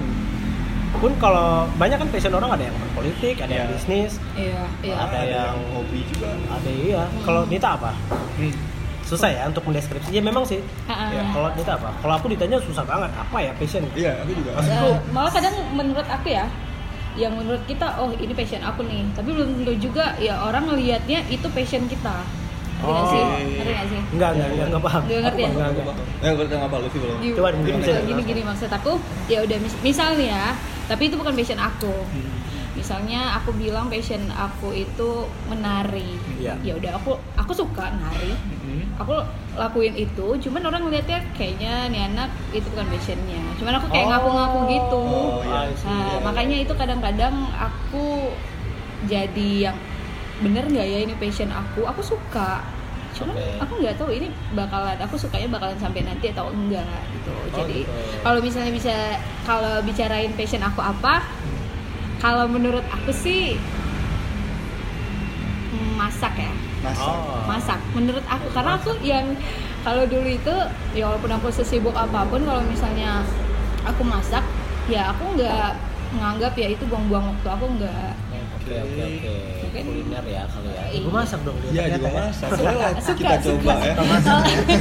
pun 0.90 1.12
kalau 1.14 1.68
banyak 1.76 1.94
kan 1.94 2.08
passion 2.08 2.32
orang 2.32 2.48
ada 2.50 2.64
yang 2.64 2.74
berpolitik 2.74 3.36
ada 3.36 3.52
yang 3.52 3.68
Iya. 3.68 3.76
bisnis 3.76 4.12
iya 4.34 4.62
iya 4.80 4.96
Ada 4.98 5.20
yang 5.22 5.54
hobi 5.70 6.00
juga. 6.02 6.32
ada 6.48 6.70
iya 6.72 7.02
kalau 7.22 7.44
Nita 7.44 7.76
apa 7.76 7.92
Hmm. 8.34 8.50
Susah 9.08 9.28
ya 9.30 9.42
untuk 9.44 9.64
mendeskripsi 9.64 10.10
ya 10.10 10.20
memang 10.20 10.44
sih. 10.44 10.60
Ya, 10.86 11.24
kalau 11.26 11.48
Nita 11.50 11.72
apa? 11.74 11.88
Kalau 11.96 12.14
aku 12.14 12.28
ditanya 12.28 12.60
susah 12.60 12.84
banget. 12.84 13.08
Apa 13.10 13.36
ya 13.38 13.50
passion? 13.54 13.80
Iya, 13.94 14.20
aku 14.20 14.32
juga. 14.34 14.50
Eh, 14.60 14.94
malah 15.08 15.32
kadang 15.32 15.54
menurut 15.72 16.04
aku 16.06 16.28
ya 16.28 16.44
yang 17.14 17.32
menurut 17.32 17.64
kita 17.64 17.88
oh 17.96 18.12
ini 18.12 18.30
passion 18.30 18.60
aku 18.60 18.84
nih. 18.84 19.08
Tapi 19.10 19.28
belum 19.28 19.48
tentu 19.56 19.72
juga 19.82 20.12
ya 20.18 20.36
orang 20.38 20.68
ngelihatnya 20.68 21.24
itu 21.26 21.48
passion 21.48 21.84
kita. 21.84 22.20
Ngerti 22.78 22.86
nggak 22.86 23.02
Oh. 23.02 23.10
sih 23.10 23.22
ngerti 23.58 23.72
nggak 23.72 23.88
sih? 23.88 24.00
Enggak 24.12 24.30
enggak 24.30 24.48
enggak, 24.48 24.66
enggak 24.68 24.82
paham. 24.84 25.02
Nggak 25.02 25.20
ngerti 25.24 25.40
ya? 25.40 25.48
Enggak, 25.48 25.68
enggak. 25.72 25.96
Eh, 26.20 26.32
berarti 26.32 26.52
nggak 26.54 26.68
apa 26.68 26.76
lu 26.76 26.86
sih 26.86 27.00
belum? 27.00 27.16
Gini- 27.18 27.34
Coba 27.34 27.48
mungkin 27.50 27.72
bisa 27.74 27.82
gini, 27.82 27.98
dijelaskan. 27.98 28.28
gini 28.28 28.42
maksud 28.44 28.70
aku 28.70 28.92
ya 29.26 29.38
udah 29.42 29.58
mis- 29.58 29.80
misal 29.82 30.08
nih 30.14 30.28
ya 30.28 30.46
tapi 30.86 31.02
itu 31.04 31.16
bukan 31.16 31.32
passion 31.32 31.58
aku 31.58 31.94
misalnya 32.78 33.34
aku 33.34 33.50
bilang 33.52 33.90
passion 33.90 34.22
aku 34.30 34.70
itu 34.72 35.10
menari 35.46 36.14
Iya. 36.38 36.54
ya 36.62 36.72
udah 36.74 36.92
aku 36.94 37.10
aku 37.34 37.52
suka 37.52 37.90
nari 37.92 38.32
Hmm. 38.62 38.84
aku 38.96 39.18
lakuin 39.54 39.92
itu 39.92 40.26
cuman 40.38 40.62
orang 40.62 40.84
ngeliatnya 40.84 41.18
kayaknya 41.32 41.88
nih 41.88 42.06
anak 42.06 42.30
itu 42.50 42.68
bukan 42.68 42.86
passionnya 42.86 43.40
cuman 43.56 43.74
aku 43.74 43.86
kayak 43.88 44.04
Oh. 44.04 44.10
ngaku-ngaku 44.12 44.58
gitu 44.68 45.02
Oh, 45.02 45.40
iya. 45.40 45.60
See. 45.74 45.84
nah 45.84 45.98
Iya, 45.98 46.06
iya. 46.06 46.18
makanya 46.22 46.56
itu 46.60 46.72
kadang-kadang 46.72 47.34
aku 47.50 48.30
jadi 49.04 49.50
yang 49.64 49.76
bener 50.38 50.64
nggak 50.64 50.86
ya 50.86 50.98
ini 51.02 51.14
passion 51.16 51.50
aku 51.50 51.82
aku 51.82 51.98
suka 52.00 52.62
cuman 53.10 53.34
Oke. 53.34 53.58
aku 53.58 53.72
nggak 53.82 53.94
tahu 53.96 54.10
ini 54.12 54.28
bakalan 54.52 54.94
aku 54.96 55.18
sukanya 55.18 55.50
bakalan 55.50 55.74
sampai 55.76 56.06
nanti 56.06 56.30
atau 56.30 56.52
enggak 56.52 56.86
gitu 57.10 57.34
jadi 57.52 57.78
gitu. 57.82 57.90
kalau 58.22 58.38
misalnya 58.38 58.70
bisa 58.70 58.94
kalau 59.42 59.82
bicarain 59.82 60.30
passion 60.32 60.62
aku 60.62 60.78
apa 60.78 61.26
kalau 62.18 62.50
menurut 62.50 62.84
aku 62.90 63.10
sih 63.14 63.58
mm, 65.74 65.90
masak 65.98 66.34
ya 66.38 66.52
Masak. 66.78 67.10
Oh. 67.10 67.42
masak 67.50 67.80
menurut 67.90 68.22
aku 68.30 68.46
karena 68.54 68.78
aku 68.78 68.90
yang 69.02 69.26
kalau 69.82 70.06
dulu 70.06 70.26
itu 70.30 70.54
ya 70.94 71.10
walaupun 71.10 71.32
aku 71.34 71.48
sesibuk 71.50 71.94
apa 71.94 72.26
pun 72.26 72.42
kalau 72.42 72.62
misalnya 72.66 73.22
aku 73.82 74.02
masak 74.06 74.42
ya 74.86 75.10
aku 75.10 75.38
nggak 75.38 75.74
menganggap 76.14 76.52
ya 76.56 76.72
itu 76.72 76.84
buang-buang 76.88 77.34
waktu 77.34 77.48
aku 77.50 77.66
nggak 77.78 78.12
oke 78.70 79.00
oke 79.00 79.32
oke 79.64 79.78
kuliner 79.78 80.24
ya 80.24 80.42
kali 80.44 80.68
ya 80.68 80.82
Iya. 80.88 80.98
ibu 80.98 81.08
masak 81.10 81.40
dong 81.44 81.56
dia 81.60 81.70
Iya, 81.70 81.84
ya. 81.94 81.98
masak. 82.10 82.48
Boleh 82.50 82.90
kita 82.96 83.02
suka, 83.04 83.30
coba 83.38 83.74
ya. 83.78 83.94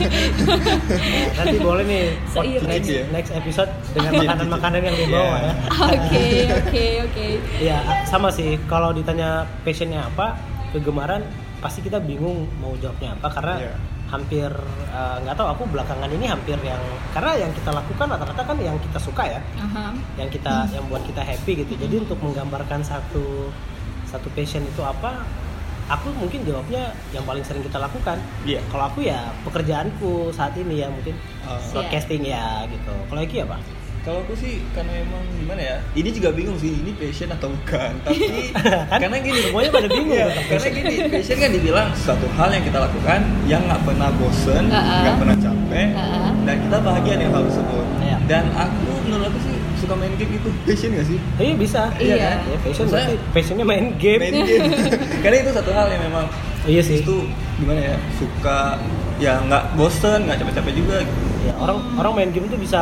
nanti 1.37 1.57
boleh 1.59 1.83
nih 1.83 2.05
Seiring. 2.27 2.65
next, 2.65 2.89
Ya. 2.89 3.03
next 3.11 3.31
episode 3.33 3.69
dengan 3.91 4.11
makanan-makanan 4.23 4.79
yang 4.81 4.95
dibawa 4.97 5.35
Iya. 5.35 5.43
ya 5.43 5.53
oke 5.91 6.25
oke 6.57 6.85
oke 7.05 7.27
Iya, 7.57 7.77
sama 8.03 8.27
sih. 8.29 8.57
Kalau 8.65 8.89
ditanya 8.91 9.45
passionnya 9.61 10.05
apa, 10.05 10.37
kegemaran, 10.69 11.21
pasti 11.57 11.81
kita 11.81 11.97
bingung 11.99 12.45
mau 12.57 12.73
jawabnya 12.77 13.13
apa 13.13 13.27
karena 13.29 13.53
Iya. 13.59 13.73
hampir 14.07 14.49
eh, 14.87 15.15
nggak 15.19 15.35
tahu 15.35 15.47
aku 15.51 15.61
belakangan 15.67 16.07
ini 16.07 16.25
hampir 16.25 16.55
yang 16.61 16.79
karena 17.11 17.31
yang 17.37 17.51
kita 17.51 17.69
lakukan 17.69 18.07
rata-rata 18.07 18.39
kan 18.41 18.55
yang 18.55 18.77
kita 18.79 18.97
suka 18.97 19.23
ya, 19.27 19.39
Aha. 19.59 19.91
yang 20.15 20.29
kita 20.29 20.63
yang 20.71 20.83
buat 20.87 21.03
kita 21.03 21.19
happy 21.19 21.51
gitu. 21.59 21.73
Jadi 21.75 21.95
untuk 21.99 22.15
menggambarkan 22.21 22.79
satu 22.81 23.51
satu 24.07 24.27
passion 24.31 24.61
itu 24.61 24.79
apa, 24.79 25.23
aku 25.87 26.11
mungkin 26.13 26.43
jawabnya 26.43 26.91
yang 27.09 27.23
paling 27.23 27.41
sering 27.41 27.61
kita 27.61 27.77
lakukan. 27.77 28.17
Iya. 28.43 28.59
Kalau 28.67 28.83
aku 28.85 28.99
ya 29.01 29.31
pekerjaanku 29.43 30.11
saat 30.31 30.55
ini 30.55 30.79
ya 30.79 30.87
mungkin 30.87 31.15
Oh. 31.43 31.55
broadcasting 31.71 32.23
ya 32.23 32.67
gitu. 32.67 32.91
Kalau 33.07 33.21
Eki 33.21 33.39
apa? 33.41 33.55
Kalau 34.03 34.19
aku 34.19 34.35
sih 34.35 34.63
karena 34.71 34.99
emang 34.99 35.19
gimana 35.33 35.59
ya? 35.59 35.77
Ini 35.93 36.09
juga 36.09 36.31
bingung 36.31 36.55
sih 36.55 36.71
ini 36.73 36.91
passion 36.91 37.27
atau 37.27 37.47
bukan. 37.49 37.91
Tapi 38.07 38.51
Kan 38.87 38.99
karena 38.99 39.15
gini 39.17 39.39
semuanya 39.41 39.67
pada 39.69 39.87
bingung 39.87 40.11
tentang 40.11 40.43
karena 40.45 40.59
passion. 40.59 40.71
gini 40.73 40.95
passion 41.09 41.37
kan 41.37 41.49
dibilang 41.51 41.87
suatu 41.93 42.27
hal 42.33 42.49
yang 42.49 42.63
kita 42.63 42.79
lakukan 42.81 43.19
yang 43.45 43.61
nggak 43.63 43.81
pernah 43.81 44.07
bosen, 44.13 44.63
Uh-uh. 44.65 44.99
nggak 45.03 45.15
pernah 45.17 45.35
capek, 45.37 45.87
Uh-uh. 45.93 46.31
dan 46.43 46.55
kita 46.57 46.77
bahagia 46.81 47.13
dengan 47.17 47.31
hal 47.33 47.43
tersebut. 47.47 47.85
Iya. 47.99 48.17
Dan 48.27 48.43
aku 48.53 48.91
menurut 49.03 49.25
aku 49.27 49.39
sih 49.41 49.55
suka 49.77 49.93
main 49.93 50.13
game 50.13 50.33
itu 50.33 50.49
passion 50.63 50.89
gak 50.91 51.05
sih? 51.05 51.17
Iya 51.37 51.53
bisa. 51.55 51.81
Iya. 51.95 52.15
kan? 52.17 52.37
Ya, 52.43 52.57
passion 52.59 52.85
berarti 52.87 53.15
passionnya 53.31 53.65
main 53.65 53.85
game. 53.95 54.21
Main 54.21 54.35
game. 54.43 54.65
karena 55.23 55.37
itu 55.39 55.51
satu 55.51 55.71
hal 55.71 55.87
yang 55.87 56.03
memang 56.03 56.25
Iya 56.63 56.81
sih. 56.81 56.99
itu 56.99 57.15
gimana 57.55 57.79
ya 57.79 57.95
suka 58.13 58.75
ya 59.17 59.39
nggak 59.41 59.63
bosen 59.73 60.27
nggak 60.27 60.37
capek-capek 60.37 60.73
juga 60.75 60.99
gitu. 60.99 61.21
ya 61.43 61.53
orang 61.57 61.77
orang 61.95 62.11
main 62.13 62.29
game 62.29 62.45
tuh 62.45 62.59
bisa 62.59 62.81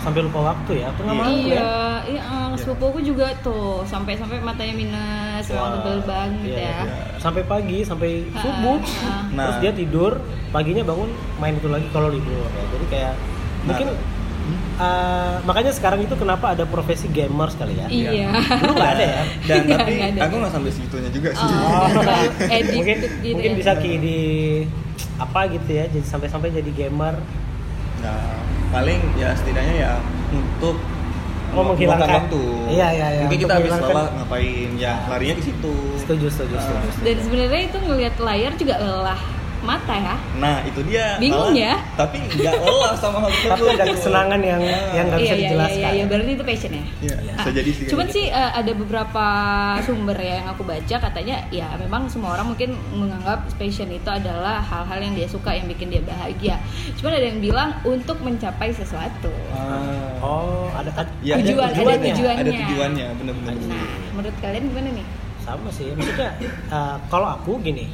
sampai 0.00 0.22
lupa 0.22 0.40
waktu 0.44 0.80
ya 0.80 0.88
tengah 0.96 1.12
malam 1.12 1.34
ya 1.36 1.44
Iya, 1.44 1.70
iya, 2.08 2.22
eh, 2.24 2.50
sepupuku 2.56 3.04
juga 3.04 3.30
tuh 3.42 3.84
sampai-sampai 3.84 4.38
matanya 4.38 4.74
minus, 4.74 5.44
emang 5.46 5.76
tebel 5.76 5.98
banget 6.02 6.46
iya, 6.46 6.56
ya. 6.56 6.78
iya. 6.82 6.98
sampai 7.18 7.42
pagi 7.42 7.82
sampai 7.82 8.24
Ha, 8.24 8.38
subuh 8.38 8.78
ha. 8.80 9.12
Nah. 9.30 9.44
terus 9.44 9.56
dia 9.60 9.72
tidur 9.76 10.12
paginya 10.48 10.82
bangun 10.82 11.10
main 11.36 11.54
itu 11.54 11.68
lagi 11.68 11.86
kalau 11.90 12.08
libur 12.08 12.32
ya. 12.32 12.64
jadi 12.70 12.86
kayak 12.88 13.12
Nah. 13.12 13.66
mungkin 13.68 13.88
uh, 14.76 15.40
makanya 15.42 15.70
sekarang 15.70 16.00
itu 16.00 16.14
kenapa 16.14 16.52
ada 16.52 16.64
profesi 16.64 17.06
gamers 17.08 17.54
kali 17.54 17.74
ya 17.74 17.86
Iya. 17.86 18.28
dulu 18.56 18.72
nggak 18.72 18.92
ada 18.92 19.04
ya 19.06 19.22
Dan 19.48 19.56
Nggak, 19.62 19.78
tapi 19.78 19.92
nggak 19.92 20.10
ada. 20.10 20.20
aku 20.22 20.34
nggak 20.36 20.52
sampai 20.52 20.70
segitunya 20.70 21.10
juga 21.10 21.28
sih. 21.30 21.46
Oh, 21.46 21.86
Addicted 21.86 22.74
mungkin 22.74 22.96
gitu 22.96 23.32
mungkin 23.32 23.50
ya. 23.50 23.56
bisa 23.56 23.72
ki 23.76 23.92
di 23.96 24.18
apa 25.16 25.40
gitu 25.48 25.70
ya 25.70 25.84
jadi 25.86 26.04
sampai-sampai 26.04 26.48
jadi 26.52 26.70
gamer 26.72 27.16
Nah, 27.96 28.36
paling 28.70 29.00
ya 29.16 29.32
setidaknya 29.32 29.74
ya 29.80 29.92
untuk 30.30 30.76
Oh, 31.48 31.62
menghilangkan. 31.64 32.26
waktu. 32.26 32.42
Iya, 32.68 32.88
iya, 32.90 33.06
iya, 33.08 33.20
Mungkin 33.24 33.38
kita 33.40 33.54
habis 33.56 33.70
lelah 33.72 34.12
ngapain 34.12 34.70
ya 34.76 34.92
larinya 35.06 35.34
ke 35.34 35.44
situ. 35.46 35.72
setuju 35.96 36.26
setuju 36.28 36.52
setuju, 36.52 36.86
setuju. 36.90 37.00
Dan 37.00 37.16
sebenarnya 37.22 37.60
itu 37.64 37.78
ngelihat 37.80 38.14
layar 38.18 38.52
juga 38.54 38.74
lelah 38.76 39.20
mata 39.66 39.92
ya. 39.92 40.14
Nah, 40.38 40.62
itu 40.62 40.80
dia. 40.82 41.18
Bingung 41.18 41.50
malah- 41.50 41.58
ya? 41.58 41.74
Tapi 41.94 42.16
nggak 42.22 42.54
lelah 42.56 42.94
sama 42.94 43.18
hal 43.22 43.30
tersebut. 43.30 43.50
tapi 43.50 43.62
ada 43.74 43.84
kesenangan 43.90 44.40
yang 44.40 44.62
yang 44.92 45.04
nggak 45.06 45.20
bisa 45.20 45.26
iya, 45.26 45.34
iya, 45.34 45.42
dijelaskan 45.42 45.80
iya, 45.82 45.90
iya, 45.92 46.04
berarti 46.06 46.30
itu 46.30 46.44
passion 46.44 46.72
ya. 46.72 46.84
Iya, 47.02 47.16
Iya. 47.18 47.32
bisa 47.34 47.50
jadi 47.52 47.70
sih. 47.70 47.84
Cuman 47.86 48.06
kayak 48.06 48.14
sih 48.14 48.24
eh, 48.30 48.50
ada 48.54 48.72
beberapa 48.72 49.24
sumber 49.82 50.16
ya 50.16 50.34
yang 50.36 50.48
aku 50.48 50.62
baca 50.62 50.96
katanya 51.02 51.36
ya 51.50 51.68
memang 51.76 52.06
semua 52.06 52.30
orang 52.32 52.46
mungkin 52.48 52.70
menganggap 52.90 53.38
passion 53.54 53.90
itu 53.90 54.06
adalah 54.06 54.62
hal-hal 54.62 54.98
yang 55.00 55.12
dia 55.12 55.26
suka 55.26 55.50
yang 55.50 55.66
bikin 55.66 55.90
dia 55.90 56.00
bahagia. 56.00 56.56
Cuman 56.96 57.12
ada 57.12 57.26
yang 57.26 57.40
bilang 57.40 57.74
untuk 57.82 58.16
mencapai 58.18 58.70
sesuatu. 58.70 59.04
gitu. 59.18 59.32
Ah. 59.50 60.20
oh 60.20 60.70
ada 60.70 60.90
ada 60.92 61.10
Ya, 61.18 61.34
Tujuan, 61.36 61.66
ada 61.66 61.74
tujuannya. 61.74 62.06
tujuan. 62.12 62.34
Ada 62.36 62.50
tujuannya, 62.52 63.06
bener-bener. 63.16 63.54
Nah, 63.66 63.86
menurut 64.12 64.36
kalian 64.38 64.64
gimana 64.68 64.90
nih? 64.92 65.06
sama 65.38 65.70
sih 65.70 65.94
maksudnya 65.94 66.34
uh, 66.68 66.98
kalau 67.06 67.30
aku 67.32 67.62
gini 67.62 67.86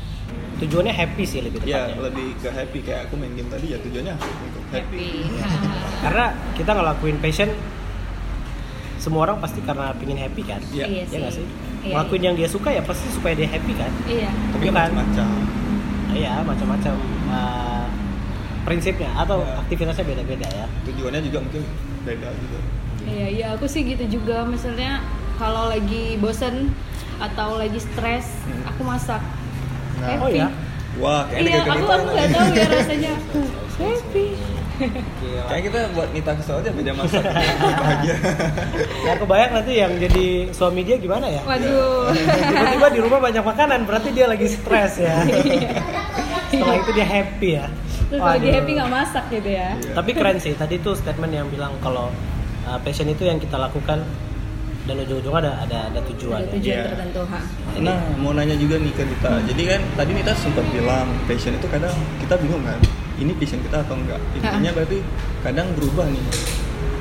tujuannya 0.62 0.94
happy 0.94 1.22
sih 1.22 1.40
lebih 1.40 1.58
Ya, 1.62 1.84
tepatnya 1.84 2.02
lebih 2.06 2.26
ke 2.38 2.48
happy 2.48 2.78
kayak 2.80 3.00
aku 3.04 3.14
main 3.16 3.32
game 3.32 3.48
tadi 3.48 3.66
ya 3.68 3.78
tujuannya 3.78 4.14
untuk 4.14 4.62
happy. 4.70 4.78
Happy. 4.78 5.10
karena 6.06 6.24
kita 6.54 6.70
ngelakuin 6.72 7.16
passion 7.18 7.50
semua 8.96 9.26
orang 9.26 9.36
pasti 9.36 9.58
karena 9.60 9.90
pingin 9.92 10.14
happy 10.16 10.42
kan 10.42 10.62
Iya. 10.70 10.86
Iya 10.86 11.02
ya 11.04 11.18
nggak 11.18 11.34
sih 11.34 11.46
Iya, 11.82 11.92
ngelakuin 11.92 12.22
yang 12.22 12.36
dia 12.38 12.46
suka 12.46 12.70
ya 12.70 12.78
pasti 12.80 13.10
supaya 13.10 13.34
dia 13.34 13.46
happy 13.46 13.74
kan 13.74 13.90
Iya. 14.06 14.30
Tapi 14.30 14.62
Iya 14.62 14.70
kan? 14.70 14.78
macam-macam. 14.86 15.26
Nah, 16.06 16.14
iya 16.14 16.32
macam-macam 16.40 16.94
uh, 17.26 17.86
prinsipnya 18.62 19.10
atau 19.12 19.42
Iya. 19.42 19.58
aktivitasnya 19.60 20.04
beda-beda 20.06 20.46
ya 20.46 20.66
Tujuannya 20.86 21.20
juga 21.20 21.38
mungkin 21.40 21.62
beda 22.02 22.28
gitu. 22.30 22.58
Iya, 23.02 23.26
iya 23.28 23.46
aku 23.52 23.66
sih 23.66 23.82
gitu 23.82 24.06
juga. 24.08 24.46
Misalnya 24.46 25.02
kalau 25.34 25.66
lagi 25.66 26.14
bosen 26.16 26.70
atau 27.18 27.54
lagi 27.54 27.78
stres, 27.78 28.30
Hmm. 28.46 28.62
aku 28.64 28.82
masak. 28.82 29.18
Nah, 30.02 30.08
Happy. 30.08 30.20
oh 30.20 30.30
ya 30.32 30.48
Wah, 30.94 31.24
kayaknya 31.24 31.48
Iya, 31.48 31.56
kayak 31.56 31.72
aku 31.72 31.80
kita 31.80 31.94
aku 31.94 32.08
nggak 32.10 32.28
tahu 32.28 32.48
ya 32.52 32.64
rasanya. 32.68 33.12
Happy. 33.72 34.26
Kayak 35.42 35.62
kita 35.62 35.78
buat 35.90 36.08
Nita 36.10 36.32
kesel 36.34 36.56
aja 36.58 36.70
beda 36.70 36.92
masak. 36.92 37.22
bahagia. 37.78 38.14
ya 39.00 39.12
kebayang 39.14 39.52
nanti 39.54 39.72
yang 39.74 39.92
jadi 39.94 40.26
suami 40.50 40.82
dia 40.82 40.96
gimana 40.96 41.26
ya 41.28 41.40
Waduh. 41.40 42.10
tiba-tiba 42.10 42.88
di 42.90 43.00
rumah 43.00 43.20
banyak 43.20 43.40
makanan 43.40 43.80
berarti 43.82 44.10
dia 44.10 44.26
lagi 44.26 44.46
stres 44.46 44.98
ya 44.98 45.22
Iya. 45.22 45.70
setelah 46.50 46.76
itu 46.76 46.90
dia 46.92 47.06
happy 47.06 47.50
ya 47.54 47.66
Terus 48.04 48.18
kalau 48.18 48.28
lagi 48.28 48.42
Waduh. 48.42 48.56
happy 48.58 48.70
nggak 48.74 48.90
masak 48.92 49.24
gitu 49.30 49.48
ya. 49.48 49.68
Iya. 49.72 49.92
tapi 49.94 50.10
keren 50.12 50.36
sih 50.36 50.52
tadi 50.52 50.74
tuh 50.76 50.92
statement 50.92 51.32
yang 51.32 51.46
bilang 51.46 51.72
kalau 51.78 52.10
uh, 52.64 52.78
passion 52.80 53.06
itu 53.06 53.22
yang 53.22 53.38
kita 53.38 53.56
lakukan 53.56 54.02
dan 54.82 54.94
ujung-ujungnya 54.98 55.40
ada 55.40 55.52
ada 55.60 55.78
ada 55.88 56.00
tujuan 56.04 56.38
Ada 56.38 56.44
ya. 56.44 56.52
tujuan 56.52 56.74
Iya. 56.74 56.84
tertentu, 56.88 57.20
ha. 57.24 57.38
Nah, 57.78 57.98
mau 58.16 58.32
nanya 58.32 58.54
juga 58.54 58.76
nih 58.76 58.90
ke 58.90 59.02
Nita. 59.04 59.32
Jadi 59.44 59.62
kan 59.64 59.80
tadi 59.94 60.10
Nita 60.12 60.32
sempat 60.34 60.64
bilang 60.68 61.06
passion 61.24 61.52
itu 61.52 61.66
kadang 61.66 61.90
kita 62.18 62.34
bingung 62.36 62.62
kan. 62.62 62.78
Ini 63.14 63.30
passion 63.32 63.60
kita 63.60 63.78
atau 63.80 63.94
enggak? 63.94 64.18
Intinya 64.34 64.70
berarti 64.72 64.98
kadang 65.40 65.70
berubah 65.72 66.06
nih. 66.06 66.24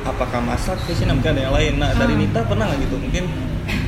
Apakah 0.04 0.40
masak 0.40 0.78
passion 0.82 1.10
mungkin 1.10 1.32
ada 1.32 1.42
yang 1.42 1.54
lain. 1.54 1.74
Nah, 1.78 1.90
dari 1.92 2.14
Hmm. 2.14 2.22
Nita 2.22 2.40
pernah 2.44 2.66
nggak 2.66 2.80
gitu? 2.82 2.96
Mungkin 2.98 3.24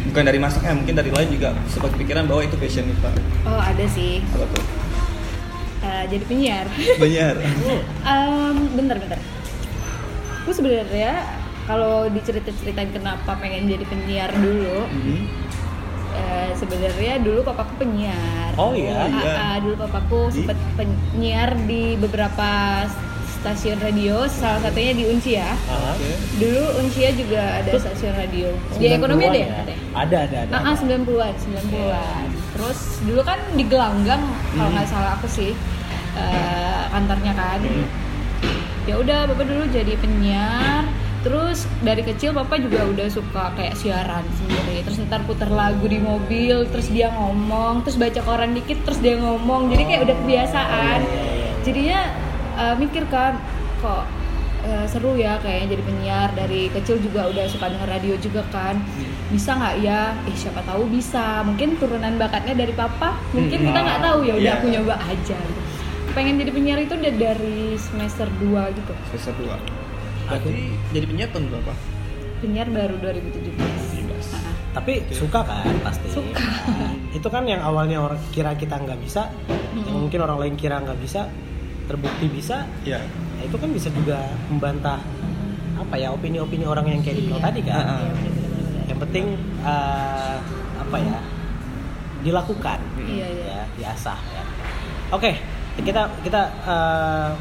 bukan 0.08 0.24
dari 0.24 0.40
masaknya, 0.40 0.74
mungkin 0.76 0.94
dari 0.96 1.10
lain 1.10 1.30
juga 1.32 1.50
sempat 1.68 1.94
pikiran 1.94 2.26
bahwa 2.26 2.42
itu 2.42 2.56
passion 2.56 2.86
Nita. 2.86 3.10
Oh, 3.44 3.58
ada 3.58 3.86
sih. 3.88 4.26
Apa 4.28 4.46
tuh? 4.48 4.64
Eh, 5.84 6.04
jadi 6.08 6.24
penyiar. 6.24 6.66
Benar. 6.96 7.36
Em, 8.10 8.58
bentar, 8.74 8.98
bentar. 8.98 9.20
Aku 10.42 10.52
sebenarnya 10.52 11.12
kalau 11.64 12.08
dicerita-ceritain 12.08 12.92
kenapa 12.92 13.36
pengen 13.38 13.68
jadi 13.68 13.86
penyiar 13.86 14.32
dulu, 14.32 14.84
Hmm. 14.86 15.24
eh, 16.14 16.50
sebenarnya 16.54 17.20
dulu 17.20 17.40
papaku 17.42 17.74
penyiar. 17.80 18.52
Oh, 18.56 18.72
iya? 18.72 18.96
Ah, 19.00 19.10
Iya. 19.10 19.34
ah, 19.34 19.58
dulu 19.58 19.76
papaku 19.80 20.20
sempat 20.30 20.58
penyiar 20.76 21.56
di 21.64 21.96
beberapa 21.96 22.84
stasiun 23.34 23.76
radio, 23.78 24.24
salah 24.26 24.60
satunya 24.62 24.94
di 24.94 25.04
Uncia. 25.06 25.44
Ah, 25.68 25.92
Oke. 25.92 26.16
Dulu 26.38 26.80
Uncia 26.80 27.12
juga 27.12 27.60
ada 27.60 27.72
stasiun 27.74 28.16
radio. 28.16 28.48
Di 28.72 28.88
90-an 28.88 28.98
ekonomi 28.98 29.24
ada 29.26 29.36
ya? 29.36 29.44
ya? 29.44 29.60
Ada. 29.94 30.18
ada 30.24 30.38
ada 30.42 30.54
Ah, 30.54 30.72
ah, 30.72 30.76
90-an, 30.76 31.34
90-an. 31.38 32.26
Terus 32.54 32.80
dulu 33.04 33.22
kan 33.22 33.40
di 33.52 33.64
Gelanggang 33.64 34.22
kalau 34.54 34.68
Hmm. 34.68 34.74
nggak 34.74 34.88
salah 34.88 35.12
aku 35.16 35.28
sih 35.28 35.52
eh, 36.14 36.84
kantornya 36.88 37.34
kan. 37.34 37.58
Hmm. 37.60 37.90
Ya 38.86 38.96
udah 38.96 39.26
Bapak 39.26 39.44
dulu 39.44 39.64
jadi 39.68 39.98
penyiar 39.98 40.86
terus 41.24 41.64
dari 41.80 42.04
kecil 42.04 42.36
papa 42.36 42.60
juga 42.60 42.84
udah 42.84 43.08
suka 43.08 43.56
kayak 43.56 43.80
siaran 43.80 44.28
sendiri. 44.36 44.84
Terus 44.84 45.00
ntar 45.08 45.24
puter 45.24 45.48
lagu 45.48 45.88
di 45.88 45.98
mobil 45.98 46.68
terus 46.68 46.92
dia 46.92 47.10
ngomong 47.16 47.88
terus 47.88 47.96
baca 47.96 48.20
koran 48.20 48.52
dikit 48.52 48.84
terus 48.84 49.00
dia 49.00 49.16
ngomong. 49.16 49.72
Jadi 49.72 49.84
kayak 49.88 50.02
udah 50.04 50.16
kebiasaan. 50.20 51.00
Oh, 51.00 51.08
iya, 51.08 51.24
iya, 51.24 51.32
iya. 51.32 51.52
Jadinya 51.64 52.00
uh, 52.60 52.76
mikir 52.76 53.04
kan 53.08 53.40
kok 53.80 54.04
uh, 54.68 54.86
seru 54.92 55.16
ya 55.16 55.40
kayaknya 55.40 55.80
jadi 55.80 55.84
penyiar. 55.88 56.30
Dari 56.36 56.62
kecil 56.76 57.00
juga 57.00 57.32
udah 57.32 57.46
suka 57.48 57.72
denger 57.72 57.88
radio 57.88 58.14
juga 58.20 58.44
kan. 58.52 58.76
Bisa 59.32 59.56
nggak 59.56 59.76
ya? 59.80 60.12
Eh 60.28 60.36
siapa 60.36 60.60
tahu 60.68 60.92
bisa. 60.92 61.40
Mungkin 61.48 61.80
turunan 61.80 62.20
bakatnya 62.20 62.52
dari 62.52 62.76
papa. 62.76 63.16
Mungkin 63.32 63.64
hmm. 63.64 63.68
kita 63.72 63.80
nggak 63.80 64.02
tahu 64.04 64.28
ya 64.28 64.34
udah 64.36 64.52
aku 64.60 64.68
nyoba 64.70 64.96
aja 65.00 65.40
gitu. 65.40 65.62
pengen 66.14 66.38
jadi 66.38 66.54
penyiar 66.54 66.78
itu 66.78 66.94
udah 66.94 67.14
dari 67.18 67.74
semester 67.74 68.30
2 68.38 68.78
gitu. 68.78 68.94
Semester 69.10 69.34
2 69.50 69.83
aku 70.30 70.48
jadi 70.96 71.06
penyiar 71.08 71.30
tahun 71.32 71.52
berapa? 71.52 71.74
Penyiar 72.44 72.68
baru 72.72 72.96
2017. 73.00 74.74
Tapi 74.74 74.94
okay. 75.06 75.16
suka 75.16 75.40
kan 75.46 75.76
pasti. 75.86 76.08
Suka. 76.10 76.44
Itu 77.18 77.28
kan 77.30 77.46
yang 77.46 77.62
awalnya 77.62 78.02
orang 78.02 78.20
kira 78.34 78.58
kita 78.58 78.82
nggak 78.82 79.00
bisa, 79.04 79.30
hmm. 79.30 79.86
yang 79.86 79.98
mungkin 80.02 80.20
orang 80.26 80.38
lain 80.42 80.56
kira 80.58 80.82
nggak 80.82 80.98
bisa, 81.00 81.30
terbukti 81.86 82.26
bisa. 82.32 82.66
Iya. 82.84 83.04
Nah, 83.04 83.44
itu 83.46 83.58
kan 83.60 83.70
bisa 83.70 83.90
juga 83.92 84.24
membantah 84.50 85.00
apa 85.78 85.96
ya 86.00 86.10
opini-opini 86.16 86.64
orang 86.64 86.90
yang 86.90 87.02
kayak 87.06 87.22
dibilang 87.22 87.44
tadi 87.44 87.60
kan. 87.66 87.86
Yang 88.90 89.00
penting 89.08 89.26
uh, 89.62 90.38
apa 90.80 90.98
ya 91.00 91.18
dilakukan, 92.24 92.80
iya, 93.04 93.28
yeah, 93.28 93.30
ya 93.44 93.60
diasah. 93.78 94.16
Ya. 94.16 94.44
Oke, 95.12 95.36
okay, 95.78 95.84
kita 95.84 96.08
kita 96.24 96.42
uh, 96.64 97.36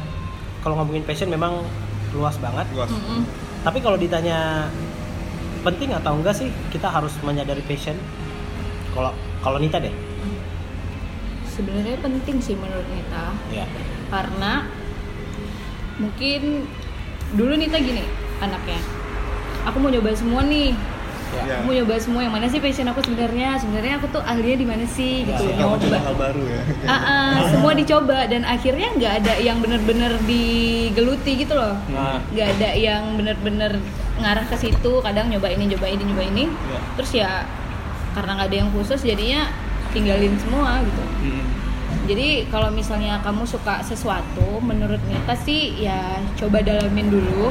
kalau 0.59 0.79
ngomongin 0.79 1.07
passion 1.07 1.31
memang 1.31 1.63
luas 2.13 2.35
banget. 2.37 2.65
Luas. 2.73 2.89
Mm-mm. 2.89 3.25
tapi 3.63 3.79
kalau 3.79 3.95
ditanya 3.95 4.67
penting 5.63 5.95
atau 5.95 6.19
enggak 6.19 6.35
sih 6.35 6.51
kita 6.69 6.91
harus 6.91 7.15
menyadari 7.23 7.63
passion. 7.65 7.95
Kalau 8.93 9.15
kalau 9.41 9.57
Nita 9.57 9.79
deh. 9.81 9.93
Sebenarnya 11.47 11.97
penting 12.01 12.37
sih 12.41 12.55
menurut 12.57 12.85
Nita. 12.91 13.33
Ya 13.49 13.65
karena 14.13 14.67
mungkin 15.97 16.69
dulu 17.33 17.53
Nita 17.57 17.81
gini 17.81 18.05
anaknya. 18.43 18.81
Aku 19.71 19.79
mau 19.79 19.89
nyoba 19.89 20.11
semua 20.13 20.43
nih 20.43 20.75
Iya. 21.35 21.55
aku 21.55 21.63
mau 21.63 21.73
nyoba 21.73 21.95
semua 21.97 22.21
yang 22.21 22.31
mana 22.31 22.45
sih 22.45 22.59
passion 22.59 22.85
aku 22.85 23.01
sebenarnya 23.01 23.49
sebenarnya 23.55 23.93
aku 23.95 24.07
tuh 24.09 24.21
ahlinya 24.21 24.57
di 24.57 24.67
mana 24.67 24.85
sih 24.85 25.13
gitu 25.23 25.43
suka 25.43 25.57
Kamu 25.57 25.75
coba 25.79 25.97
hal 25.99 26.15
baru 26.15 26.43
ya. 26.43 26.61
Ah, 26.83 26.93
ah, 26.93 27.33
semua 27.47 27.71
dicoba 27.73 28.17
dan 28.25 28.41
akhirnya 28.43 28.87
nggak 28.93 29.13
ada 29.19 29.33
yang 29.39 29.57
bener-bener 29.57 30.11
digeluti 30.23 31.31
gitu 31.37 31.53
loh 31.53 31.73
nah 31.89 32.21
nggak 32.29 32.47
ada 32.53 32.69
yang 32.73 33.03
bener-bener 33.13 33.81
ngarah 34.15 34.45
ke 34.45 34.55
situ 34.57 34.91
kadang 34.99 35.27
nyoba 35.27 35.49
ini 35.49 35.67
nyoba 35.67 35.87
ini 35.87 36.03
nyoba 36.05 36.23
ini 36.23 36.43
Iya. 36.45 36.79
terus 36.93 37.11
ya 37.13 37.31
karena 38.11 38.31
nggak 38.35 38.47
ada 38.47 38.57
yang 38.59 38.69
khusus 38.69 39.01
jadinya 39.01 39.49
tinggalin 39.89 40.37
semua 40.37 40.81
gitu 40.81 41.03
Hmm. 41.23 41.45
jadi 42.03 42.27
kalau 42.47 42.67
misalnya 42.67 43.23
kamu 43.23 43.47
suka 43.47 43.79
sesuatu, 43.79 44.59
menurut 44.59 44.99
Nita 45.07 45.31
sih 45.37 45.79
ya 45.79 46.19
coba 46.35 46.59
dalamin 46.59 47.07
dulu. 47.07 47.47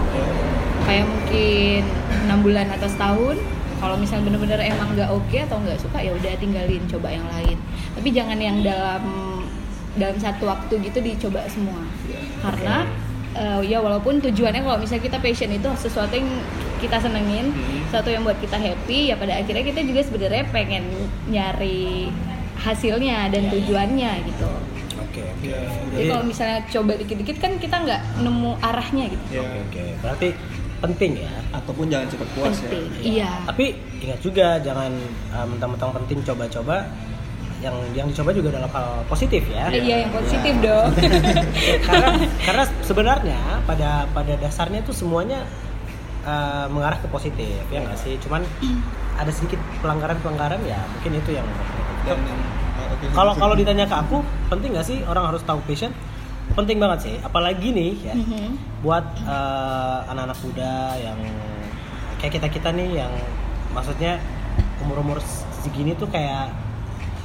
Kayak 0.82 1.08
mungkin 1.08 1.80
enam 2.22 2.38
bulan 2.42 2.68
atau 2.68 2.84
setahun. 2.84 3.40
Kalau 3.82 3.98
misalnya 3.98 4.24
bener-bener 4.24 4.62
emang 4.62 4.94
nggak 4.94 5.10
oke 5.10 5.34
atau 5.36 5.58
nggak 5.58 5.74
suka 5.76 5.98
ya 5.98 6.14
udah 6.14 6.32
tinggalin, 6.38 6.82
coba 6.86 7.10
yang 7.10 7.26
lain. 7.28 7.58
Tapi 7.92 8.08
jangan 8.08 8.38
yang 8.38 8.62
dalam 8.62 9.02
dalam 9.92 10.16
satu 10.16 10.46
waktu 10.46 10.78
gitu 10.80 10.98
dicoba 10.98 11.42
semua. 11.46 11.82
Karena 12.40 12.86
eh, 13.32 13.60
ya 13.66 13.78
walaupun 13.78 14.20
tujuannya 14.20 14.62
kalau 14.62 14.78
misalnya 14.78 15.02
kita 15.02 15.18
passion 15.18 15.50
itu 15.50 15.66
sesuatu 15.76 16.14
yang 16.14 16.30
kita 16.78 16.98
senengin 16.98 17.48
Hmm. 17.48 17.82
sesuatu 17.86 18.08
yang 18.08 18.22
buat 18.22 18.36
kita 18.36 18.54
happy 18.54 19.08
ya 19.08 19.14
pada 19.14 19.34
akhirnya 19.34 19.62
kita 19.64 19.80
juga 19.82 20.00
sebenarnya 20.00 20.44
pengen 20.48 20.82
nyari 21.26 22.10
hasilnya 22.56 23.26
dan 23.28 23.38
Iya, 23.40 23.48
iya. 23.48 23.52
tujuannya 23.56 24.10
gitu 24.24 24.46
Oke 25.00 25.20
oke. 25.22 25.44
Iya. 25.44 25.58
jadi 25.62 25.94
Jadi 25.94 26.04
kalau 26.08 26.24
misalnya 26.24 26.58
coba 26.66 26.92
dikit-dikit 26.96 27.36
kan 27.38 27.52
kita 27.56 27.76
nggak 27.78 28.00
nemu 28.20 28.50
arahnya 28.60 29.04
gitu 29.08 29.24
oke 29.36 29.58
oke. 29.62 29.84
Berarti 30.00 30.28
penting 30.82 31.22
ya. 31.22 31.32
Ataupun 31.54 31.86
jangan 31.86 32.06
cepat 32.10 32.28
puas 32.34 32.56
penting 32.58 32.84
ya. 32.90 33.00
iya 33.02 33.30
Tapi 33.46 33.64
ingat 34.02 34.18
juga 34.18 34.58
jangan 34.58 34.90
uh, 35.30 35.46
mentang-mentang 35.46 35.90
penting 36.02 36.18
coba-coba 36.26 36.90
yang 37.62 37.76
yang 37.94 38.06
dicoba 38.10 38.34
juga 38.34 38.58
dalam 38.58 38.66
hal 38.74 39.06
positif 39.06 39.46
ya. 39.46 39.70
Eh, 39.70 39.86
iya 39.86 39.96
yang 40.02 40.10
positif 40.10 40.54
dong 40.58 40.90
karena 41.86 42.08
karena 42.46 42.64
sebenarnya 42.82 43.40
pada 43.62 44.10
pada 44.10 44.34
dasarnya 44.34 44.82
tuh 44.82 44.90
semuanya 44.90 45.46
uh, 46.26 46.66
mengarah 46.70 46.98
ke 46.98 47.06
positif 47.10 47.62
ya 47.70 47.78
nggak 47.82 47.98
sih 47.98 48.18
cuman 48.22 48.42
ada 49.18 49.30
sedikit 49.30 49.62
pelanggaran 49.78 50.18
pelanggaran 50.22 50.60
ya 50.66 50.82
mungkin 50.98 51.22
itu 51.22 51.30
yang 51.38 51.46
oke. 52.06 53.06
kalau 53.14 53.32
kalau 53.38 53.54
ditanya 53.54 53.86
ke 53.86 53.94
aku 53.94 54.22
penting 54.50 54.74
nggak 54.74 54.86
sih 54.86 54.98
orang 55.06 55.30
harus 55.30 55.42
tahu 55.46 55.62
passion 55.66 55.94
penting 56.52 56.76
banget 56.76 56.98
sih 57.02 57.14
apalagi 57.18 57.68
nih 57.70 57.92
ya 58.02 58.14
Mhm. 58.14 58.48
buat 58.82 59.06
uh, 59.24 60.04
anak-anak 60.06 60.38
muda 60.42 60.72
yang 60.96 61.18
kayak 62.18 62.32
kita 62.36 62.48
kita 62.48 62.68
nih 62.70 63.00
yang 63.00 63.12
maksudnya 63.70 64.20
umur 64.78 65.00
umur 65.00 65.18
segini 65.62 65.94
tuh 65.94 66.06
kayak 66.06 66.52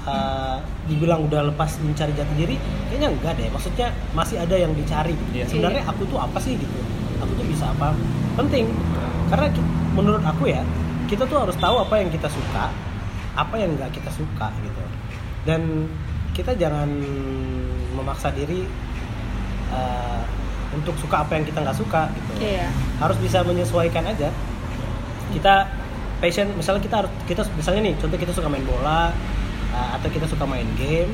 uh, 0.06 0.58
dibilang 0.86 1.26
udah 1.26 1.52
lepas 1.52 1.76
mencari 1.82 2.14
jati 2.14 2.34
diri 2.36 2.56
kayaknya 2.88 3.10
enggak 3.12 3.34
deh 3.36 3.50
maksudnya 3.50 3.88
masih 4.14 4.40
ada 4.40 4.56
yang 4.56 4.72
dicari 4.72 5.12
gitu. 5.14 5.32
Iya. 5.34 5.46
sebenarnya 5.46 5.84
aku 5.86 6.08
tuh 6.08 6.18
apa 6.18 6.38
sih 6.40 6.56
gitu 6.56 6.78
aku 7.20 7.32
tuh 7.34 7.46
bisa 7.46 7.68
apa 7.70 7.92
penting 8.38 8.70
karena 9.28 9.48
menurut 9.92 10.24
aku 10.24 10.48
ya 10.48 10.62
kita 11.10 11.26
tuh 11.26 11.42
harus 11.42 11.58
tahu 11.58 11.82
apa 11.82 11.96
yang 11.98 12.08
kita 12.08 12.30
suka 12.30 12.70
apa 13.34 13.56
yang 13.58 13.76
nggak 13.76 13.92
kita 13.92 14.10
suka 14.10 14.48
gitu 14.62 14.84
dan 15.44 15.90
kita 16.32 16.54
jangan 16.54 16.88
memaksa 17.92 18.30
diri 18.30 18.64
uh, 19.72 20.22
untuk 20.76 20.94
suka 21.00 21.24
apa 21.26 21.40
yang 21.40 21.46
kita 21.48 21.64
nggak 21.64 21.78
suka 21.78 22.12
gitu. 22.14 22.32
Iya. 22.44 22.68
Harus 23.00 23.18
bisa 23.18 23.42
menyesuaikan 23.42 24.04
aja. 24.06 24.30
Kita 25.32 25.68
passion 26.18 26.50
misalnya 26.58 26.82
kita 26.82 26.96
harus 27.06 27.12
kita 27.30 27.42
misalnya 27.54 27.82
nih 27.92 27.96
contoh 28.02 28.18
kita 28.18 28.34
suka 28.34 28.48
main 28.50 28.66
bola 28.66 29.14
uh, 29.74 29.90
atau 29.98 30.10
kita 30.10 30.26
suka 30.26 30.50
main 30.50 30.66
game 30.74 31.14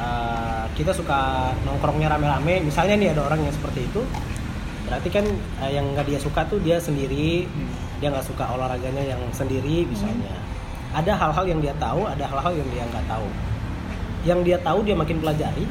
uh, 0.00 0.64
kita 0.74 0.90
suka 0.90 1.52
nongkrongnya 1.64 2.10
rame-rame. 2.10 2.64
Misalnya 2.64 2.94
nih 2.98 3.08
ada 3.14 3.26
orang 3.26 3.46
yang 3.46 3.54
seperti 3.54 3.86
itu 3.86 4.02
berarti 4.84 5.08
kan 5.08 5.24
uh, 5.64 5.70
yang 5.72 5.86
nggak 5.96 6.06
dia 6.08 6.20
suka 6.20 6.44
tuh 6.48 6.60
dia 6.60 6.78
sendiri. 6.78 7.46
Hmm. 7.48 7.82
dia 8.02 8.10
nggak 8.10 8.26
suka 8.26 8.44
olahraganya 8.52 9.00
yang 9.16 9.22
sendiri 9.32 9.86
misalnya. 9.88 10.34
Ada 10.92 11.14
hal-hal 11.14 11.46
yang 11.46 11.60
dia 11.62 11.72
tahu 11.80 12.04
ada 12.04 12.26
hal-hal 12.26 12.52
yang 12.52 12.68
dia 12.68 12.84
nggak 12.84 13.06
tahu. 13.08 13.28
Yang 14.28 14.40
dia 14.44 14.58
tahu 14.60 14.78
dia 14.84 14.96
makin 14.98 15.24
pelajari 15.24 15.64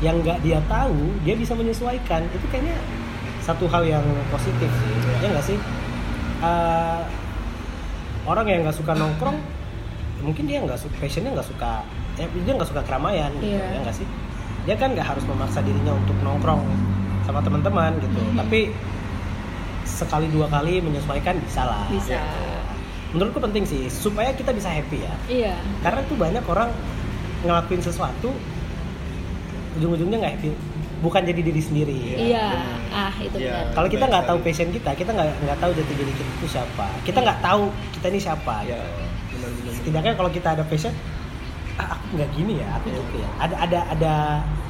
yang 0.00 0.18
nggak 0.20 0.42
dia 0.42 0.58
tahu 0.66 0.96
dia 1.22 1.34
bisa 1.34 1.54
menyesuaikan. 1.54 2.26
Itu 2.30 2.46
kayaknya 2.48 2.74
satu 3.44 3.68
hal 3.68 3.84
yang 3.84 4.04
positif 4.28 4.70
sih 4.72 4.92
ya 5.20 5.28
nggak 5.30 5.44
sih? 5.44 5.58
Eh, 6.40 7.02
orang 8.24 8.46
yang 8.48 8.60
nggak 8.64 8.74
suka 8.74 8.92
nongkrong 8.92 9.36
mungkin 10.24 10.48
dia 10.48 10.64
nggak 10.64 10.80
suka 10.80 10.96
passionnya 10.96 11.36
nggak 11.36 11.44
suka 11.44 11.84
eh, 12.16 12.24
dia 12.24 12.52
nggak 12.56 12.68
suka 12.68 12.80
keramaian 12.82 13.28
gitu 13.36 13.52
Iya. 13.52 13.64
ya 13.68 13.78
nggak 13.84 13.96
sih? 13.96 14.06
Dia 14.64 14.76
kan 14.76 14.96
nggak 14.96 15.04
harus 15.04 15.24
memaksa 15.24 15.60
dirinya 15.60 15.92
untuk 15.92 16.16
nongkrong 16.24 16.64
sama 17.24 17.40
teman-teman 17.40 17.92
gitu. 18.00 18.20
Mhm. 18.20 18.36
tapi 18.36 18.60
sekali 19.84 20.26
dua 20.32 20.48
kali 20.48 20.80
menyesuaikan 20.80 21.36
bisa 21.38 21.62
lah 21.62 21.84
bisa. 21.86 22.18
menurutku 23.12 23.38
penting 23.38 23.62
sih 23.62 23.86
supaya 23.86 24.32
kita 24.32 24.50
bisa 24.50 24.66
happy 24.66 25.04
ya. 25.04 25.14
Iya. 25.28 25.54
Karena 25.84 26.00
tuh 26.08 26.16
banyak 26.16 26.44
orang 26.44 26.72
ngelakuin 27.44 27.78
sesuatu 27.78 28.32
ujung-ujungnya 29.76 30.16
nggak 30.18 30.34
happy 30.34 30.48
bukan 31.00 31.20
jadi 31.22 31.40
diri 31.42 31.60
sendiri. 31.60 31.98
Iya. 32.16 32.48
Ah 32.88 33.12
itu 33.14 33.36
Iya. 33.36 33.52
benar. 33.60 33.74
kalau 33.74 33.88
kita 33.88 34.04
nggak 34.06 34.24
tahu 34.24 34.38
passion 34.40 34.68
kita 34.70 34.90
kita 34.92 35.10
nggak 35.10 35.28
nggak 35.42 35.58
tahu 35.58 35.70
jati 35.72 35.92
diri 35.94 36.12
kita 36.12 36.30
itu 36.32 36.46
siapa. 36.48 36.86
Kita 37.02 37.18
nggak 37.20 37.38
tahu 37.40 37.62
kita 37.92 38.06
ini 38.08 38.18
siapa 38.18 38.54
Ya, 38.64 38.80
benar-benar. 39.28 39.72
setidaknya 39.74 40.12
kalau 40.14 40.30
kita 40.30 40.48
ada 40.52 40.64
passion 40.64 40.94
ah, 41.74 41.92
aku 41.92 42.04
nggak 42.14 42.30
gini 42.32 42.54
ya 42.56 42.68
aku 42.74 42.86
Iya. 42.88 42.96
gitu 42.98 43.16
ya. 43.18 43.28
Ada 43.38 43.54
ada 43.60 43.80
ada 43.90 44.12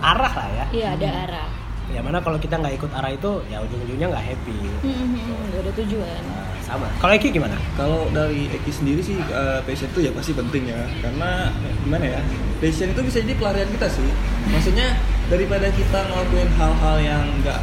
arah 0.02 0.32
lah 0.34 0.48
ya. 0.50 0.64
Iya 0.72 0.88
ada 0.94 1.08
arah. 1.22 1.48
Ya 1.86 2.00
mana 2.00 2.18
kalau 2.18 2.40
kita 2.40 2.56
nggak 2.56 2.74
ikut 2.74 2.90
arah 2.90 3.12
itu 3.12 3.30
ya 3.46 3.60
ujung-ujungnya 3.60 4.06
nggak 4.08 4.24
happy. 4.24 4.56
Mhm, 4.80 5.20
nggak 5.46 5.60
ada 5.62 5.72
tujuan. 5.76 6.22
Nah, 6.24 6.53
sama. 6.64 6.88
Kalau 6.96 7.12
Eki 7.12 7.28
gimana? 7.30 7.54
Kalau 7.74 8.08
dari 8.10 8.48
Eki 8.48 8.70
sendiri 8.72 9.00
sih 9.00 9.16
eh, 9.20 9.60
passion 9.62 9.88
itu 9.88 10.00
ya 10.02 10.10
pasti 10.10 10.32
penting 10.32 10.66
ya. 10.66 10.80
Karena 10.98 11.52
gimana 11.80 12.04
ya 12.08 12.20
passion 12.58 12.88
itu 12.88 13.00
bisa 13.00 13.20
jadi 13.20 13.34
pelarian 13.34 13.68
kita 13.70 13.86
sih. 13.86 14.08
Maksudnya 14.48 14.96
daripada 15.28 15.68
kita 15.68 15.98
ngelakuin 16.04 16.48
hal-hal 16.56 16.96
yang 16.98 17.24
enggak 17.40 17.60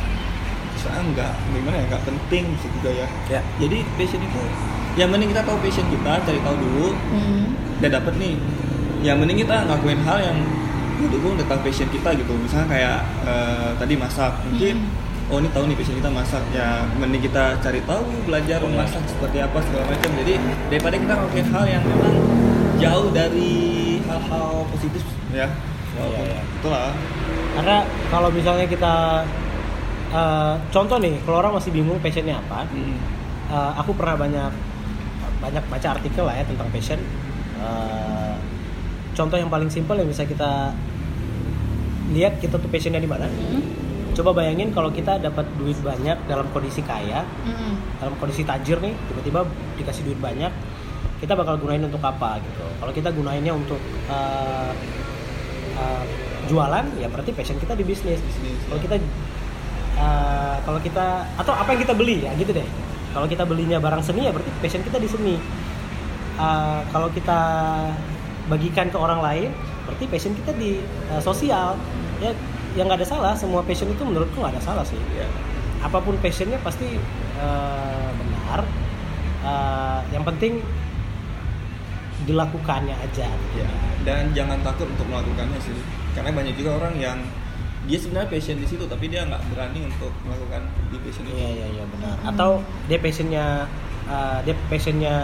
misalnya 0.71 1.01
enggak 1.03 1.33
gimana 1.47 1.75
ya 1.77 1.85
enggak 1.89 2.03
penting 2.05 2.43
sih 2.57 2.69
juga 2.73 2.89
ya. 2.95 3.07
Ya. 3.29 3.41
Jadi 3.57 3.77
passion 3.95 4.21
itu 4.21 4.41
yang 4.95 5.07
mending 5.07 5.29
kita 5.29 5.41
tahu 5.41 5.57
passion 5.59 5.85
kita 5.87 6.13
cari 6.21 6.39
tahu 6.41 6.55
dulu 6.57 6.87
Mhm. 6.91 7.43
udah 7.79 7.89
dapet 7.91 8.13
nih. 8.17 8.35
Yang 9.01 9.17
mending 9.17 9.39
kita 9.41 9.55
ngelakuin 9.65 9.99
hal 10.03 10.17
yang 10.21 10.37
mendukung 10.97 11.33
tentang 11.33 11.59
passion 11.59 11.89
kita 11.89 12.13
gitu. 12.13 12.33
Misalnya 12.35 12.67
kayak 12.69 12.97
eh, 13.25 13.69
tadi 13.75 13.93
masak 13.95 14.33
mungkin 14.45 14.85
oh 15.32 15.39
ini 15.39 15.50
tahu 15.50 15.63
nih 15.65 15.76
passion 15.80 15.96
kita 15.98 16.12
masak. 16.12 16.44
Ya 16.52 16.84
mending 17.00 17.24
kita 17.24 17.56
cari 17.63 17.80
tahu 17.88 18.04
belajar 18.28 18.60
memasak 18.62 19.04
seperti 19.08 19.38
apa 19.39 19.58
segala 19.63 19.84
macam. 19.88 20.10
Jadi 20.20 20.34
daripada 20.67 20.96
kita 21.00 21.13
ngelakuin 21.15 21.48
hal 21.50 21.63
yang 21.65 21.84
memang 21.88 22.15
jauh 22.78 23.08
dari 23.15 23.52
hal-hal 24.04 24.67
positif. 24.70 25.02
Ya. 25.32 25.48
Walaupun 25.91 26.24
Iya, 26.24 26.39
iya. 26.39 26.41
itulah 26.56 26.88
karena 27.52 27.78
kalau 28.08 28.32
misalnya 28.32 28.63
kita 28.63 28.94
eh, 30.12 30.54
contoh 30.72 30.98
nih 31.00 31.20
kalau 31.28 31.44
orang 31.44 31.54
masih 31.60 31.72
bingung 31.72 32.00
passionnya 32.00 32.39
apa 32.39 32.63
Hmm. 32.72 32.96
eh, 33.52 33.72
aku 33.76 33.91
pernah 33.96 34.15
banyak 34.15 34.52
banyak 35.44 35.63
baca 35.67 35.88
artikel 36.00 36.24
lah 36.24 36.36
ya 36.38 36.44
tentang 36.48 36.67
passion. 36.72 37.00
Eh, 37.60 38.34
contoh 39.12 39.36
yang 39.36 39.52
paling 39.52 39.67
simpel 39.67 40.00
yang 40.00 40.08
bisa 40.08 40.24
kita 40.24 40.72
lihat 42.12 42.39
kita 42.39 42.56
tuh 42.56 42.72
passionnya 42.72 43.04
di 43.04 43.08
mana? 43.12 43.28
Mhm. 43.28 43.90
Coba 44.12 44.32
bayangin 44.36 44.69
kalau 44.71 44.89
kita 44.89 45.17
dapat 45.17 45.45
duit 45.56 45.78
banyak 45.80 46.17
dalam 46.26 46.47
kondisi 46.52 46.82
kaya 46.82 47.24
Mhm. 47.47 48.00
dalam 48.00 48.13
kondisi 48.17 48.43
tajir 48.43 48.78
nih 48.80 48.91
tiba-tiba 49.08 49.47
dikasih 49.78 50.04
duit 50.04 50.19
banyak 50.19 50.52
kita 51.21 51.38
bakal 51.38 51.54
gunain 51.56 51.86
untuk 51.86 52.02
apa 52.02 52.41
gitu. 52.41 52.65
Kalau 52.82 52.89
kita 52.89 53.13
gunainnya 53.13 53.54
untuk 53.54 53.78
eh, 54.10 54.71
eh, 55.78 56.04
jualan 56.50 56.86
ya 56.97 57.08
berarti 57.08 57.30
passion 57.32 57.62
kita 57.62 57.78
di 57.78 57.86
bisnis. 57.86 58.17
Bisnis, 58.17 58.58
kalau 58.65 58.82
ya. 58.82 58.84
kita 58.89 58.95
eh, 60.02 60.56
kalau 60.65 60.80
kita 60.82 61.06
atau 61.38 61.54
apa 61.54 61.69
yang 61.78 61.82
kita 61.86 61.93
beli 61.93 62.26
ya 62.26 62.34
gitu 62.36 62.52
deh. 62.52 62.65
Kalau 63.13 63.28
kita 63.30 63.43
belinya 63.45 63.78
barang 63.78 64.02
seni 64.02 64.26
ya 64.26 64.32
berarti 64.34 64.50
passion 64.60 64.82
kita 64.82 64.97
di 64.97 65.06
seni. 65.06 65.36
Eh, 66.41 66.80
kalau 66.89 67.08
kita 67.13 67.39
bagikan 68.50 68.89
ke 68.89 68.97
orang 68.97 69.21
lain 69.21 69.50
berarti 69.86 70.10
passion 70.10 70.34
kita 70.34 70.58
di 70.58 70.82
eh, 70.82 71.21
sosial 71.21 71.78
ya 72.17 72.34
yang 72.77 72.88
nggak 72.88 73.03
ada 73.03 73.07
salah 73.07 73.34
semua 73.36 73.62
passion 73.67 73.91
itu 73.91 74.03
menurutku 74.03 74.39
nggak 74.39 74.55
ada 74.55 74.63
salah 74.63 74.86
sih. 74.86 74.97
Ya 75.15 75.27
apa 75.81 75.97
pun 75.97 76.13
passionnya 76.21 76.62
pasti 76.62 76.88
eh, 77.41 78.10
benar. 78.15 78.62
Eh, 79.41 79.99
yang 80.13 80.21
penting 80.21 80.62
dilakukannya 82.29 82.93
aja. 82.93 83.27
Ya 83.57 83.69
dan 84.01 84.34
jangan 84.34 84.57
takut 84.65 84.89
untuk 84.89 85.05
melakukannya 85.10 85.60
sih. 85.62 85.73
Karena 86.17 86.34
banyak 86.34 86.53
juga 86.57 86.81
orang 86.81 86.97
yang 86.97 87.17
dia 87.89 87.97
sebenarnya 87.97 88.29
passion 88.29 88.62
di 88.62 88.67
situ 88.69 88.86
tapi 88.86 89.10
dia 89.10 89.25
nggak 89.25 89.41
berani 89.49 89.89
untuk 89.89 90.13
melakukan 90.25 90.69
di 90.93 90.97
passion 91.01 91.25
itu. 91.25 91.34
Iya 91.34 91.49
iya 91.49 91.67
iya 91.81 91.84
benar. 91.89 92.13
Hmm. 92.21 92.29
atau 92.34 92.51
dia 92.86 92.99
passionnya 93.01 93.45
eh, 94.05 94.38
dia 94.45 94.55
passionnya 94.69 95.15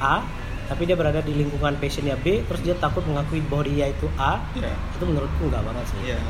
A 0.00 0.22
tapi 0.70 0.86
dia 0.86 0.94
berada 0.94 1.18
di 1.18 1.34
lingkungan 1.34 1.74
passionnya 1.82 2.14
B 2.22 2.46
terus 2.46 2.62
dia 2.62 2.78
takut 2.78 3.02
mengakui 3.02 3.42
bahwa 3.50 3.66
dia 3.66 3.90
itu 3.90 4.06
A. 4.14 4.38
Ya 4.54 4.70
itu 4.70 5.04
menurutku 5.06 5.50
nggak 5.50 5.62
banget 5.66 5.84
sih. 5.90 6.14
Ya 6.14 6.20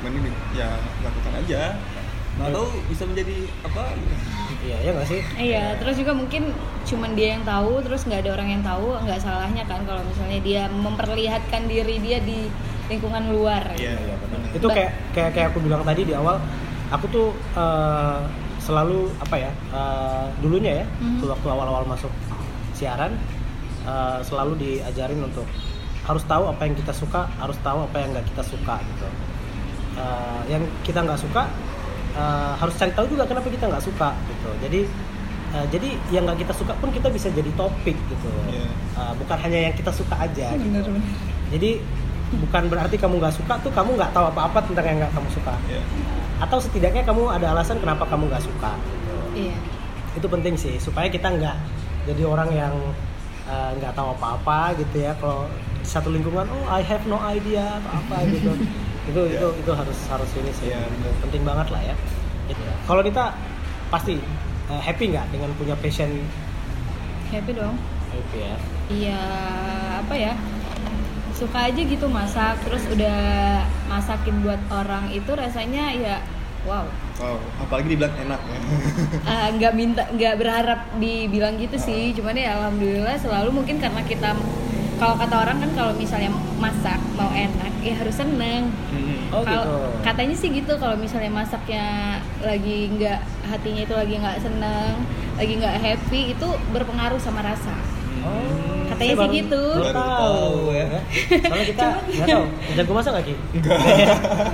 mending 0.00 0.24
di- 0.24 0.36
ya 0.54 0.68
lakukan 1.00 1.32
aja 1.36 1.62
nggak 2.32 2.50
tahu 2.50 2.66
bisa 2.86 3.04
menjadi 3.04 3.36
apa 3.60 3.82
gitu. 3.92 4.14
iya 4.62 4.76
ya 4.80 4.90
nggak 4.92 5.08
sih 5.08 5.20
Iya, 5.36 5.64
terus 5.76 5.94
juga 5.94 6.12
mungkin 6.12 6.42
cuman 6.82 7.10
dia 7.12 7.28
yang 7.34 7.44
tahu, 7.44 7.82
terus 7.82 8.00
nggak 8.02 8.20
ada 8.22 8.30
orang 8.32 8.48
yang 8.50 8.62
tahu, 8.62 8.96
nggak 8.98 9.18
salahnya 9.18 9.64
kan 9.64 9.84
kalau 9.84 10.00
misalnya 10.02 10.40
dia 10.40 10.62
memperlihatkan 10.66 11.66
diri 11.66 11.96
dia 11.98 12.18
di 12.18 12.48
lingkungan 12.86 13.28
luar. 13.28 13.62
Iya, 13.74 13.92
Iya, 13.92 14.14
benar. 14.16 14.38
benar. 14.40 14.50
itu 14.50 14.66
kayak 14.66 14.90
kayak 15.10 15.30
kayak 15.32 15.46
aku 15.48 15.58
bilang 15.60 15.82
tadi 15.82 16.02
di 16.02 16.12
awal 16.12 16.40
aku 16.88 17.06
tuh 17.08 17.28
eh, 17.54 18.18
selalu 18.58 19.10
apa 19.18 19.36
ya 19.36 19.50
eh, 19.70 20.24
dulunya 20.40 20.72
ya 20.80 20.86
Mhm. 20.98 21.22
waktu 21.24 21.46
awal-awal 21.46 21.84
masuk 21.84 22.10
siaran 22.72 23.12
eh, 23.82 24.18
selalu 24.22 24.52
diajarin 24.56 25.20
untuk 25.20 25.44
harus 26.00 26.24
tahu 26.24 26.48
apa 26.48 26.62
yang 26.62 26.74
kita 26.74 26.90
suka 26.90 27.28
harus 27.36 27.58
tahu 27.60 27.84
apa 27.84 27.96
yang 27.96 28.10
nggak 28.10 28.26
kita 28.26 28.42
suka 28.44 28.80
gitu 28.82 29.06
Eh, 30.00 30.40
yang 30.50 30.62
kita 30.82 31.04
nggak 31.04 31.20
suka 31.20 31.44
uh, 32.16 32.52
harus 32.56 32.74
cari 32.74 32.90
tahu 32.96 33.06
juga 33.12 33.22
kenapa 33.28 33.46
kita 33.52 33.68
nggak 33.70 33.84
suka 33.84 34.16
gitu 34.26 34.50
jadi 34.64 34.80
uh, 35.54 35.66
jadi 35.70 35.88
yang 36.10 36.24
nggak 36.26 36.42
kita 36.42 36.52
suka 36.56 36.72
pun 36.80 36.88
kita 36.90 37.06
bisa 37.12 37.28
jadi 37.30 37.50
topik 37.54 37.94
gitu 37.94 38.30
Iya. 38.50 38.66
Uh, 38.96 39.12
bukan 39.20 39.36
hanya 39.46 39.70
yang 39.70 39.74
kita 39.76 39.92
suka 39.92 40.16
aja 40.16 40.56
gitu. 40.56 40.66
bener 40.72 40.82
bener 40.88 41.04
jadi 41.52 41.70
bukan 42.40 42.62
berarti 42.72 42.96
kamu 42.96 43.14
nggak 43.20 43.34
suka 43.34 43.54
tuh 43.60 43.72
kamu 43.76 43.98
nggak 44.00 44.10
tahu 44.16 44.24
apa-apa 44.32 44.58
tentang 44.66 44.84
yang 44.88 44.98
nggak 45.04 45.12
kamu 45.12 45.28
suka 45.30 45.54
Iya. 45.68 45.82
atau 46.48 46.58
setidaknya 46.58 47.02
kamu 47.04 47.22
ada 47.30 47.46
alasan 47.52 47.76
kenapa 47.78 48.08
kamu 48.08 48.26
nggak 48.32 48.42
suka 48.42 48.72
gitu. 48.80 49.16
iya 49.46 49.56
itu 50.16 50.26
penting 50.26 50.54
sih 50.56 50.74
supaya 50.80 51.06
kita 51.12 51.28
nggak 51.30 51.56
jadi 52.10 52.22
orang 52.26 52.50
yang 52.50 52.74
uh, 53.46 53.70
nggak 53.78 53.92
tahu 53.94 54.16
apa-apa 54.16 54.74
gitu 54.80 55.04
ya 55.06 55.12
kalau 55.20 55.46
satu 55.86 56.08
lingkungan 56.10 56.48
oh 56.48 56.64
I 56.66 56.82
have 56.82 57.04
no 57.06 57.20
idea 57.22 57.78
atau 57.78 57.90
apa 58.00 58.16
gitu 58.32 58.50
itu 59.02 59.20
itu 59.28 59.46
Iya. 59.46 59.58
itu 59.58 59.70
harus 59.70 59.98
harus 60.06 60.30
ini 60.34 60.50
sih 60.52 60.66
Iya, 60.68 60.80
benar. 60.82 61.12
penting 61.22 61.42
banget 61.42 61.68
lah 61.68 61.82
ya 61.82 61.94
Gitu. 62.46 62.62
kalau 62.82 63.00
kita 63.00 63.24
pasti 63.88 64.18
uh, 64.66 64.80
happy 64.80 65.04
nggak 65.08 65.26
dengan 65.30 65.50
punya 65.54 65.74
passion 65.74 66.10
happy 67.28 67.52
dong 67.52 67.78
happy 68.10 68.38
ya 68.40 68.54
iya 68.88 69.22
apa 69.98 70.14
ya 70.14 70.34
suka 71.32 71.58
aja 71.64 71.78
gitu 71.78 72.04
masak 72.04 72.58
terus 72.60 72.82
udah 72.86 73.16
masakin 73.86 74.42
buat 74.42 74.58
orang 74.68 75.08
itu 75.08 75.30
rasanya 75.30 75.90
ya 75.90 76.16
wow 76.64 76.84
Wow, 77.16 77.36
apalagi 77.60 77.92
dibilang 77.92 78.16
enak 78.18 78.40
ya. 78.40 78.58
Eh, 79.30 79.48
nggak 79.54 79.72
minta 79.74 80.08
nggak 80.08 80.34
berharap 80.34 80.88
dibilang 80.96 81.54
gitu 81.54 81.76
sih 81.76 82.10
cuman 82.10 82.32
ya 82.32 82.56
alhamdulillah 82.56 83.12
selalu 83.14 83.52
mungkin 83.54 83.76
karena 83.76 84.00
kita 84.02 84.32
kalau 85.00 85.16
kata 85.16 85.32
orang 85.34 85.56
kan 85.58 85.70
kalau 85.72 85.92
misalnya 85.96 86.28
masak 86.56 87.00
mau 87.16 87.32
enak 87.32 87.72
ya 87.80 87.96
harus 87.96 88.12
seneng 88.14 88.68
Hmm. 88.90 89.32
Oh, 89.32 89.40
kalau 89.40 89.62
gitu. 89.62 89.76
katanya 90.02 90.34
sih 90.34 90.50
gitu 90.52 90.72
kalau 90.76 90.94
misalnya 90.94 91.30
masaknya 91.30 91.84
lagi 92.40 92.90
nggak 92.90 93.18
hatinya 93.46 93.82
itu 93.82 93.94
lagi 93.94 94.14
nggak 94.16 94.38
seneng 94.38 94.94
lagi 95.34 95.52
nggak 95.56 95.76
happy 95.78 96.34
itu 96.34 96.48
berpengaruh 96.70 97.16
sama 97.16 97.40
rasa 97.40 97.72
Oh, 98.20 98.79
Katanya 99.00 99.16
sih 99.16 99.32
gitu. 99.40 99.62
baru 99.72 99.96
tahu 99.96 100.56
ya. 100.70 100.84
ya. 100.84 101.00
Soalnya 101.40 101.66
kita 101.66 101.86
nggak 101.88 102.28
tahu. 102.28 102.44
Jago 102.76 102.92
masak 102.92 103.10
nggak 103.10 103.24
Ki? 103.24 103.34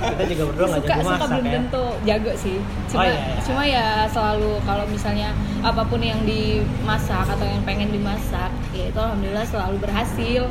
kita 0.07 0.23
juga 0.25 0.43
berdua 0.47 0.65
nggak 0.65 0.79
suka 0.79 0.87
jago 0.87 1.01
suka 1.03 1.11
masak 1.11 1.27
belum 1.27 1.43
ya. 1.43 1.53
tentu 1.53 1.83
jago 2.01 2.31
sih 2.33 2.57
cuma 2.87 2.97
Oh, 2.97 3.03
iya, 3.03 3.19
iya. 3.19 3.35
cuma 3.43 3.61
ya 3.63 3.85
selalu 4.07 4.51
kalau 4.63 4.85
misalnya 4.87 5.29
apa 5.59 5.81
pun 5.83 5.99
yang 5.99 6.21
dimasak 6.23 7.27
atau 7.27 7.43
yang 7.43 7.61
pengen 7.61 7.91
dimasak 7.91 8.47
ya 8.71 8.87
itu 8.87 8.95
alhamdulillah 8.97 9.45
selalu 9.45 9.75
berhasil 9.77 10.43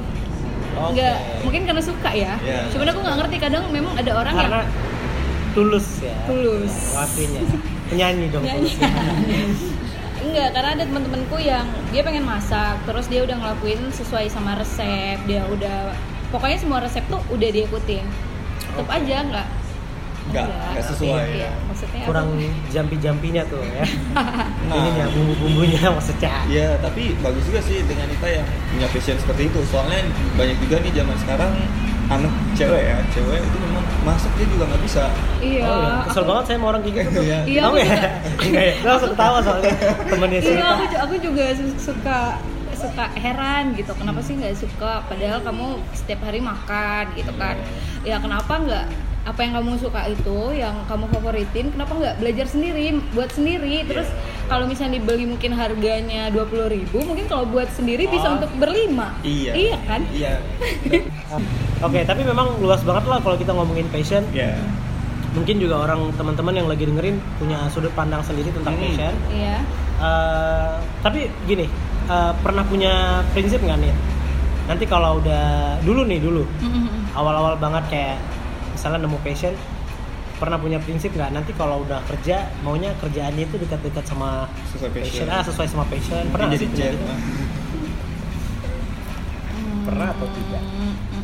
Oke. 0.76 0.92
nggak 0.92 1.16
mungkin 1.40 1.62
karena 1.64 1.80
suka 1.80 2.10
ya 2.12 2.36
Iya. 2.38 2.68
cuman 2.68 2.86
aku 2.86 2.98
nggak 3.00 3.16
ngerti 3.18 3.36
kadang 3.40 3.64
memang 3.72 3.96
ada 3.96 4.12
orang 4.14 4.34
karena 4.36 4.60
yang 4.60 4.68
tulus 5.56 5.88
ya. 6.04 6.12
Tulus. 6.28 6.74
Waktunya. 6.92 7.40
Penyanyi 7.88 8.28
dong. 8.28 8.44
Nyanyi. 8.44 8.76
enggak 10.26 10.48
karena 10.50 10.70
ada 10.74 10.84
teman-temanku 10.84 11.36
yang 11.38 11.64
dia 11.88 12.02
pengen 12.02 12.22
masak 12.22 12.76
terus 12.82 13.06
dia 13.06 13.22
udah 13.22 13.36
ngelakuin 13.36 13.80
sesuai 13.90 14.26
sama 14.26 14.58
resep 14.58 15.18
dia 15.24 15.46
udah 15.46 15.94
pokoknya 16.28 16.58
semua 16.58 16.78
resep 16.80 17.04
tuh 17.06 17.22
udah 17.30 17.48
diikutin 17.48 18.04
tetap 18.66 18.84
Oke. 18.84 18.96
aja 18.98 19.16
nggak 19.24 19.48
Nggak, 20.26 20.42
enggak. 20.42 20.70
nggak 20.74 20.86
sesuai 20.90 21.22
Iya, 21.30 21.38
ya. 21.38 21.50
maksudnya? 21.70 22.02
Kurang 22.02 22.28
jampi-jampinya 22.74 23.42
tuh 23.46 23.62
ya. 23.62 23.86
Nah. 24.66 24.74
Ininya 24.82 25.06
bumbu-bumbunya 25.14 25.78
maksudnya. 25.94 26.34
Ya, 26.50 26.74
tapi 26.82 27.14
bagus 27.22 27.46
juga 27.46 27.62
sih 27.62 27.86
dengan 27.86 28.10
kita 28.10 28.26
yang 28.34 28.46
punya 28.66 28.90
passion 28.90 29.14
seperti 29.22 29.46
itu. 29.46 29.62
Soalnya 29.70 30.02
banyak 30.34 30.58
juga 30.58 30.82
nih 30.82 30.90
zaman 30.90 31.14
sekarang 31.22 31.54
anak 32.06 32.30
cewek 32.54 32.82
ya, 32.84 32.96
cewek 33.10 33.40
itu 33.40 33.56
memang 33.58 33.84
masak 34.02 34.30
dia 34.34 34.46
juga 34.46 34.64
nggak 34.66 34.82
bisa. 34.82 35.04
iya 35.40 35.62
oh, 35.62 35.76
iya. 35.76 35.94
Kesel 36.06 36.22
aku- 36.22 36.30
banget 36.30 36.44
saya 36.44 36.56
sama 36.56 36.66
orang 36.68 36.80
kayak 36.80 36.94
gitu 36.96 37.10
tuh. 37.10 37.22
Iya. 37.22 37.38
Iya, 37.44 37.60
aku 37.62 37.76
ya? 37.76 37.84
juga. 37.84 38.08
Enggak 38.38 38.62
ya? 38.62 38.72
Saya 38.76 38.88
langsung 38.88 39.10
ketawa 39.12 39.38
soalnya 39.40 39.72
temennya 40.06 40.38
Iya, 40.38 40.46
cerita. 40.46 40.68
aku, 40.70 40.84
aku 41.02 41.14
juga 41.20 41.44
su- 41.52 41.80
suka 41.82 42.18
suka 42.76 43.04
heran 43.14 43.64
gitu. 43.72 43.92
Kenapa 43.92 44.20
sih 44.20 44.34
nggak 44.34 44.54
suka? 44.54 44.92
Padahal 45.04 45.38
kamu 45.40 45.66
setiap 45.92 46.20
hari 46.22 46.38
makan 46.38 47.04
gitu 47.12 47.32
kan. 47.34 47.56
Ya 48.02 48.16
kenapa 48.16 48.52
nggak 48.54 48.86
apa 49.26 49.42
yang 49.42 49.58
kamu 49.58 49.74
suka 49.76 50.06
itu, 50.06 50.38
yang 50.54 50.86
kamu 50.86 51.10
favoritin, 51.10 51.74
kenapa 51.74 51.98
nggak 51.98 52.14
belajar 52.22 52.46
sendiri, 52.46 52.94
buat 53.10 53.26
sendiri? 53.28 53.82
Terus 53.82 54.06
kalau 54.46 54.70
misalnya 54.70 55.02
dibeli 55.02 55.26
mungkin 55.26 55.50
harganya 55.50 56.30
20.000 56.30 56.70
ribu, 56.70 57.02
mungkin 57.02 57.26
kalau 57.26 57.42
buat 57.44 57.66
sendiri 57.74 58.06
bisa 58.06 58.30
Oh. 58.30 58.38
untuk 58.38 58.54
berlima. 58.54 59.18
Iya. 59.26 59.52
Iya 59.58 59.76
kan? 59.82 60.00
Iya. 60.14 60.34
Oke, 61.86 62.06
tapi 62.06 62.22
memang 62.22 62.54
luas 62.62 62.86
banget 62.86 63.04
lah 63.04 63.18
kalau 63.18 63.34
kita 63.34 63.50
ngomongin 63.50 63.90
passion. 63.90 64.22
Ya. 64.30 64.54
Mungkin 65.34 65.58
juga 65.58 65.84
orang 65.84 66.14
teman-teman 66.14 66.54
yang 66.54 66.68
lagi 66.70 66.86
dengerin 66.86 67.18
punya 67.36 67.66
sudut 67.68 67.90
pandang 67.92 68.22
sendiri 68.22 68.54
tentang 68.54 68.78
Hmm. 68.78 68.82
passion. 68.86 69.14
Iya. 69.28 69.56
Eh, 69.96 70.72
tapi 71.02 71.26
gini, 71.44 71.66
eh, 72.06 72.32
pernah 72.40 72.62
punya 72.62 73.26
prinsip 73.34 73.58
nggak 73.58 73.78
nih? 73.82 73.94
Nanti 74.66 74.86
kalau 74.86 75.18
udah 75.18 75.76
dulu 75.82 76.06
nih 76.06 76.18
dulu, 76.18 76.42
awal-awal 77.12 77.58
banget 77.58 77.84
kayak 77.90 78.18
misalnya 78.86 79.02
nemu 79.02 79.18
passion, 79.18 79.50
pernah 80.38 80.62
punya 80.62 80.78
prinsip 80.78 81.10
nggak? 81.10 81.34
Nanti 81.34 81.50
kalau 81.58 81.82
udah 81.82 81.98
kerja, 82.06 82.46
maunya 82.62 82.94
kerjaannya 83.02 83.42
itu 83.42 83.58
dekat-dekat 83.58 84.06
sama 84.06 84.46
Sesuai 84.70 84.94
passion. 84.94 85.26
passion, 85.26 85.26
ah 85.26 85.42
sesuai 85.42 85.66
sama 85.66 85.84
passion. 85.90 86.22
Pernah 86.30 86.46
jadi 86.54 86.62
sih 86.62 86.68
punya 86.70 86.86
gitu? 86.94 87.06
Pernah 89.82 90.06
atau 90.14 90.26
tidak? 90.30 90.62
Mm-mm. 90.62 91.22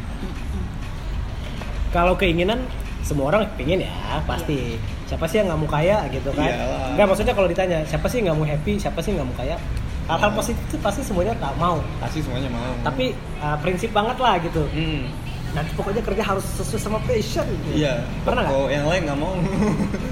Kalau 1.90 2.14
keinginan 2.18 2.66
semua 3.03 3.31
orang 3.31 3.46
pengen 3.55 3.87
ya 3.87 3.94
pasti. 4.27 4.75
Siapa 5.07 5.31
sih 5.31 5.38
yang 5.38 5.55
nggak 5.55 5.61
mau 5.61 5.70
kaya 5.70 6.03
gitu 6.11 6.35
kan? 6.35 6.51
Iyalah. 6.51 6.98
Nggak 6.98 7.07
maksudnya 7.07 7.35
kalau 7.37 7.46
ditanya 7.46 7.79
siapa 7.87 8.11
sih 8.11 8.18
yang 8.18 8.35
nggak 8.35 8.38
mau 8.38 8.48
happy, 8.48 8.75
siapa 8.75 8.98
sih 8.98 9.14
yang 9.14 9.22
nggak 9.22 9.31
mau 9.31 9.38
kaya? 9.38 9.57
Hal-hal 10.03 10.31
Iya. 10.31 10.38
positif 10.42 10.62
itu 10.66 10.77
pasti 10.83 11.03
semuanya 11.07 11.31
nggak 11.38 11.55
mau. 11.62 11.79
Pasti 12.03 12.18
semuanya 12.27 12.51
mau. 12.51 12.75
Tapi 12.83 13.14
uh, 13.38 13.55
prinsip 13.62 13.94
banget 13.94 14.18
lah 14.18 14.35
gitu. 14.42 14.66
Hmm. 14.66 15.07
Nanti 15.53 15.71
pokoknya 15.77 16.03
kerja 16.05 16.23
harus 16.25 16.47
sesuai 16.57 16.81
sama 16.81 16.99
passion. 17.05 17.45
Gitu. 17.45 17.85
Iya. 17.85 18.05
Pernah 18.25 18.43
nggak? 18.49 18.61
Yang 18.73 18.87
lain 18.88 19.03
nggak 19.09 19.19
mau. 19.21 19.35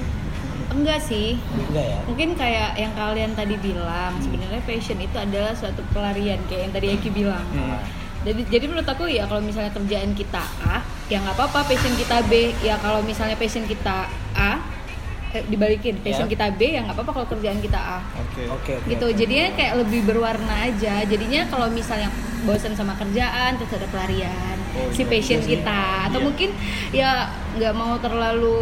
Enggak 0.77 1.01
sih. 1.03 1.37
Enggak 1.69 1.87
ya. 1.91 1.99
Mungkin 2.07 2.29
kayak 2.39 2.71
yang 2.79 2.93
kalian 2.95 3.33
tadi 3.35 3.55
bilang, 3.59 4.13
sebenarnya 4.23 4.63
passion 4.63 4.99
itu 5.03 5.17
adalah 5.19 5.53
suatu 5.57 5.83
pelarian 5.91 6.39
kayak 6.47 6.71
yang 6.71 6.73
tadi 6.73 6.87
Eki 6.95 7.11
bilang. 7.11 7.45
Hmm. 7.51 7.81
Jadi, 8.21 8.45
jadi 8.53 8.65
menurut 8.69 8.85
aku 8.85 9.09
ya 9.09 9.25
kalau 9.25 9.41
misalnya 9.41 9.73
kerjaan 9.73 10.13
kita 10.13 10.45
A, 10.61 10.85
ya 11.09 11.25
nggak 11.25 11.37
apa-apa. 11.41 11.65
Passion 11.73 11.97
kita 11.97 12.21
B, 12.29 12.53
ya 12.61 12.77
kalau 12.79 13.01
misalnya 13.01 13.35
passion 13.35 13.65
kita 13.65 14.07
A, 14.37 14.61
dibalikin. 15.47 15.95
Passion 16.01 16.27
Ya. 16.27 16.33
kita 16.33 16.45
B, 16.55 16.75
ya 16.75 16.81
nggak 16.83 16.97
apa-apa 16.97 17.13
kalau 17.13 17.27
kerjaan 17.29 17.59
kita 17.59 17.79
A. 17.79 17.99
Oke. 18.19 18.43
Oke 18.51 18.73
oke. 18.77 18.89
Gitu. 18.89 19.05
oke. 19.05 19.15
Jadinya 19.15 19.47
kayak 19.55 19.75
lebih 19.81 20.01
berwarna 20.05 20.55
aja. 20.67 21.03
Jadinya 21.05 21.47
kalau 21.47 21.71
misalnya 21.71 22.11
bosan 22.43 22.73
sama 22.73 22.97
kerjaan, 22.97 23.55
terus 23.57 23.77
ada 23.77 23.87
pelarian 23.89 24.57
Oh, 24.71 24.87
si 24.95 25.03
iya, 25.03 25.11
passion 25.11 25.41
iya 25.43 25.49
kita. 25.53 25.83
Atau 26.07 26.19
Iya. 26.19 26.27
mungkin 26.31 26.51
ya 26.91 27.11
nggak 27.59 27.75
mau 27.75 27.99
terlalu 27.99 28.59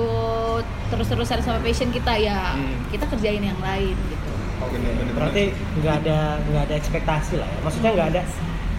terus-terusan 0.89 1.41
sama 1.41 1.61
passion 1.61 1.89
kita 1.89 2.17
ya 2.17 2.57
Hmm. 2.57 2.89
kita 2.89 3.05
kerjain 3.07 3.45
yang 3.45 3.61
lain 3.61 3.93
gitu. 3.95 4.29
Oh, 4.59 4.67
bener, 4.73 4.91
bener, 4.97 5.13
Berarti 5.15 5.45
nggak 5.79 5.95
ada 6.03 6.19
nggak 6.43 6.63
ada 6.65 6.75
ekspektasi 6.75 7.35
lah 7.37 7.47
ya. 7.47 7.59
Maksudnya 7.61 7.91
nggak 7.93 8.09
ada 8.11 8.23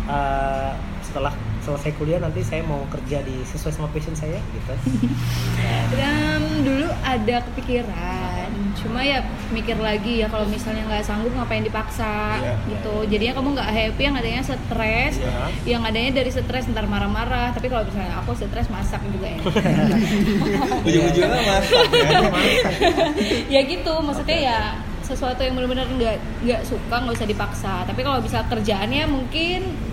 uh, 0.05 0.71
setelah 0.99 1.33
selesai 1.69 1.93
kuliah 2.01 2.17
nanti 2.17 2.41
saya 2.41 2.65
mau 2.65 2.81
kerja 2.89 3.21
di 3.21 3.45
sesuai 3.45 3.73
sama 3.77 3.87
passion 3.93 4.17
saya 4.17 4.41
gitu. 4.41 4.73
Dan 5.93 6.65
dulu 6.65 6.89
ada 7.05 7.37
kepikiran, 7.49 8.47
cuma 8.81 9.05
ya 9.05 9.21
mikir 9.53 9.77
lagi 9.77 10.21
ya 10.21 10.27
kalau 10.29 10.49
misalnya 10.49 10.85
nggak 10.89 11.05
sanggup 11.05 11.29
ngapain 11.37 11.61
dipaksa 11.61 12.41
Iya. 12.41 12.53
gitu. 12.73 12.95
Jadinya 13.09 13.33
kamu 13.37 13.47
nggak 13.57 13.69
happy, 13.69 14.01
yang 14.01 14.15
adanya 14.17 14.41
stres, 14.41 15.13
Iya. 15.21 15.77
yang 15.77 15.81
adanya 15.85 16.21
dari 16.21 16.31
stres 16.33 16.65
ntar 16.73 16.89
marah-marah. 16.89 17.53
Tapi 17.53 17.69
kalau 17.69 17.85
misalnya 17.85 18.17
aku 18.21 18.33
stres 18.33 18.67
masak 18.73 19.01
juga 19.13 19.29
ya. 19.29 19.39
Ujung-ujungnya 20.89 21.41
masak 21.45 21.87
ya. 21.93 22.09
ya 23.57 23.61
gitu, 23.65 23.93
maksudnya 24.01 24.39
ya 24.39 24.59
sesuatu 25.01 25.41
yang 25.41 25.57
benar-benar 25.57 25.89
nggak 25.89 26.17
nggak 26.45 26.61
suka 26.69 26.95
nggak 27.01 27.15
usah 27.17 27.29
dipaksa. 27.29 27.73
Tapi 27.89 28.01
kalau 28.05 28.21
bisa 28.21 28.45
kerjaannya 28.45 29.09
mungkin 29.09 29.88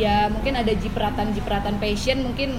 ya 0.00 0.32
mungkin 0.32 0.56
ada 0.56 0.72
jipratan-jipratan 0.72 1.76
passion 1.76 2.24
mungkin 2.24 2.56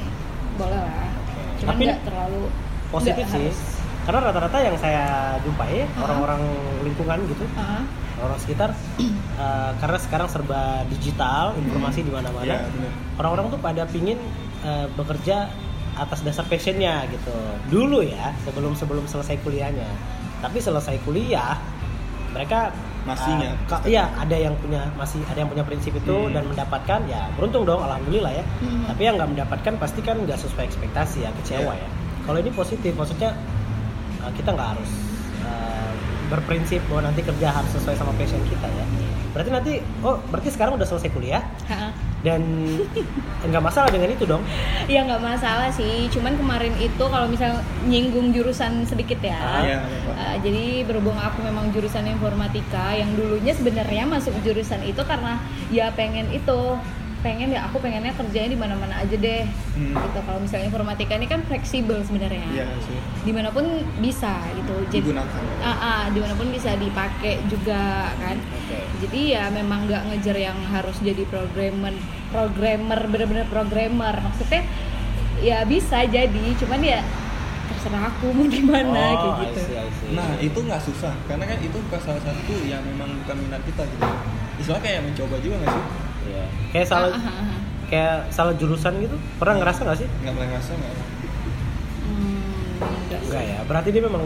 boleh 0.55 0.77
lah. 0.77 1.09
Cuman 1.57 1.75
nggak 1.77 2.01
terlalu 2.05 2.41
Positif 2.89 3.25
sih. 3.25 3.49
harus. 3.49 3.57
Karena 4.01 4.19
rata-rata 4.29 4.57
yang 4.59 4.75
saya 4.77 5.05
jumpai 5.41 5.85
Uh-huh. 5.85 6.03
orang-orang 6.05 6.41
lingkungan 6.81 7.21
gitu, 7.29 7.45
Ah. 7.53 7.85
orang 8.17 8.37
sekitar 8.37 8.73
uh, 9.37 9.71
karena 9.81 9.97
sekarang 9.97 10.27
serba 10.27 10.81
digital, 10.89 11.53
informasi 11.55 12.01
di 12.01 12.09
mana-mana. 12.09 12.45
Iya, 12.45 12.65
bener. 12.65 12.91
Orang-orang 13.17 13.45
tuh 13.53 13.59
pada 13.61 13.85
pingin 13.85 14.17
uh, 14.61 14.89
bekerja 14.93 15.49
atas 15.93 16.21
dasar 16.21 16.45
passionnya 16.45 17.05
gitu. 17.09 17.33
Dulu 17.69 18.01
ya, 18.01 18.33
sebelum 18.41 18.73
sebelum 18.73 19.05
selesai 19.05 19.37
kuliahnya. 19.41 19.85
Tapi 20.41 20.57
selesai 20.57 20.97
kuliah, 21.05 21.61
mereka 22.33 22.73
Masih 23.01 23.33
uh, 23.33 23.55
ka- 23.65 23.81
iya 23.83 24.13
ada 24.13 24.33
yang 24.33 24.53
punya 24.55 24.85
masih 24.93 25.19
ada 25.25 25.41
yang 25.41 25.49
punya 25.49 25.65
prinsip 25.65 25.89
itu 25.91 26.13
Hmm. 26.13 26.31
dan 26.31 26.45
mendapatkan 26.45 26.99
ya 27.05 27.25
beruntung 27.33 27.65
dong, 27.65 27.81
alhamdulillah 27.81 28.29
ya. 28.31 28.45
Hmm. 28.61 28.85
Tapi 28.85 29.01
yang 29.01 29.17
nggak 29.17 29.29
mendapatkan 29.31 29.73
pasti 29.75 29.99
kan 29.99 30.21
nggak 30.21 30.37
sesuai 30.37 30.65
ekspektasi 30.65 31.25
ya, 31.25 31.33
kecewa 31.41 31.73
Iya. 31.73 31.81
ya. 31.81 31.89
Kalau 32.21 32.37
ini 32.37 32.51
positif, 32.51 32.93
maksudnya 32.93 33.33
uh, 34.21 34.31
kita 34.31 34.53
nggak 34.53 34.69
harus 34.77 34.91
uh, 35.41 35.91
berprinsip 36.29 36.79
bahwa 36.85 37.09
nanti 37.09 37.21
kerja 37.21 37.47
harus 37.49 37.71
sesuai 37.73 37.97
sama 37.97 38.13
passion 38.15 38.39
kita 38.45 38.69
ya 38.69 38.85
berarti 39.31 39.49
nanti 39.49 39.73
oh 40.03 40.19
berarti 40.27 40.49
sekarang 40.51 40.75
udah 40.75 40.83
selesai 40.83 41.09
kuliah 41.09 41.39
Ha-ha. 41.71 41.89
dan 42.19 42.43
nggak 43.47 43.63
masalah 43.63 43.87
dengan 43.87 44.11
itu 44.11 44.27
dong 44.27 44.43
Ya 44.85 45.07
nggak 45.07 45.23
masalah 45.23 45.71
sih, 45.71 46.11
cuman 46.11 46.35
kemarin 46.35 46.75
itu 46.75 46.99
kalau 46.99 47.23
misal 47.25 47.55
nyinggung 47.87 48.35
jurusan 48.35 48.83
sedikit 48.83 49.23
ya. 49.23 49.39
Ah, 49.39 49.61
iya. 49.63 49.79
Uh, 50.09 50.35
jadi 50.43 50.83
berhubung 50.83 51.15
aku 51.15 51.39
memang 51.47 51.71
jurusan 51.71 52.03
informatika 52.05 52.91
yang 52.91 53.07
dulunya 53.15 53.55
sebenarnya 53.55 54.03
masuk 54.03 54.35
jurusan 54.43 54.83
itu 54.83 54.99
karena 55.07 55.39
ya 55.71 55.93
pengen 55.95 56.27
itu 56.33 56.75
pengen 57.21 57.49
ya 57.49 57.63
aku 57.63 57.77
pengennya 57.77 58.09
kerjanya 58.11 58.49
di 58.49 58.57
mana-mana 58.57 58.97
aja 58.97 59.13
deh 59.13 59.45
Hmm. 59.71 59.93
gitu 59.93 60.19
kalau 60.19 60.37
misalnya 60.37 60.67
informatika 60.67 61.13
ini 61.13 61.25
kan 61.25 61.41
fleksibel 61.41 62.01
sebenarnya 62.01 62.43
Iya 62.51 62.65
sih. 62.81 62.97
di 63.21 63.31
mana 63.31 63.49
pun 63.49 63.63
bisa 63.97 64.35
gitu 64.51 64.73
jadi 64.89 65.05
Digunakan. 65.05 65.41
ah, 65.59 65.69
ah, 65.71 66.03
di 66.07 66.17
mana 66.17 66.33
pun 66.33 66.49
bisa 66.49 66.73
dipakai 66.75 67.39
juga 67.45 67.81
kan 68.15 68.35
oke 68.35 68.77
jadi 68.99 69.19
ya 69.31 69.43
memang 69.49 69.85
nggak 69.85 70.03
ngejar 70.07 70.35
yang 70.35 70.57
harus 70.67 70.97
jadi 70.99 71.23
programmer 71.25 71.93
programmer 72.27 72.99
bener-bener 73.05 73.45
programmer 73.45 74.17
maksudnya 74.19 74.65
ya 75.39 75.63
bisa 75.63 76.03
jadi 76.03 76.45
cuman 76.57 76.81
ya 76.81 76.99
terserah 77.67 78.09
aku 78.09 78.29
mau 78.29 78.45
gimana 78.45 78.91
kayak 79.15 79.21
Oh, 79.21 79.31
I 79.31 79.45
gitu 79.47 79.61
see, 79.63 79.75
I 79.75 79.87
see. 79.89 80.11
Nah 80.11 80.29
itu 80.37 80.59
nggak 80.59 80.81
susah 80.81 81.13
karena 81.25 81.45
kan 81.45 81.57
itu 81.57 81.77
bukan 81.79 81.99
salah 81.99 82.19
satu 82.19 82.53
yang 82.61 82.81
memang 82.83 83.13
bukan 83.19 83.35
minat 83.39 83.61
kita 83.63 83.85
gitu. 83.85 84.05
Istilahnya 84.57 84.83
kayak 84.83 85.01
mencoba 85.03 85.35
juga 85.37 85.55
nggak 85.57 85.71
sih? 85.71 85.85
Iya. 86.23 86.45
kayak 86.71 86.87
salah 86.87 87.09
Ah, 87.09 87.19
ah, 87.19 87.33
ah. 87.33 87.59
kayak 87.87 88.15
salah 88.29 88.53
jurusan 88.53 88.93
gitu 88.99 89.15
pernah 89.35 89.55
ngerasa 89.57 89.79
nggak 89.83 89.97
sih 89.97 90.07
Nggak 90.21 90.33
boleh 90.33 90.47
ngerasa 90.49 90.71
nggak? 90.73 90.93
Hmm, 92.01 92.75
enggak 93.21 93.43
ya 93.43 93.59
berarti 93.63 93.89
dia 93.89 94.01
memang 94.01 94.23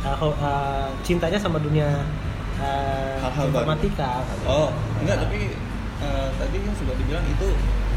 uh, 0.00 0.16
uh, 0.22 0.86
cintanya 1.00 1.36
sama 1.36 1.58
dunia 1.58 1.88
uh, 2.56 3.16
Hal-hal 3.20 3.46
baru. 3.46 3.64
informatika 3.64 4.22
Oh 4.44 4.68
enggak 4.98 5.18
tapi 5.20 5.52
eh, 5.98 6.28
tadi 6.32 6.56
kan 6.58 6.74
sudah 6.74 6.94
dibilang 6.94 7.26
itu 7.26 7.48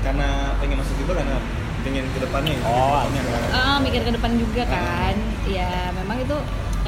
karena 0.02 0.28
pengen 0.58 0.78
masuk 0.78 0.98
itu 0.98 1.12
karena 1.12 1.38
pengen 1.82 2.06
ke 2.08 2.20
depannya 2.20 2.54
gitu. 2.56 2.66
Oh, 2.66 2.94
Ke 3.02 3.10
depannya, 3.10 3.22
kan. 3.24 3.42
Ah, 3.54 3.78
mikir 3.78 4.02
ke 4.02 4.12
depan 4.12 4.32
juga 4.34 4.64
kan 4.66 5.16
ya 5.46 5.70
memang 5.92 6.18
itu 6.18 6.38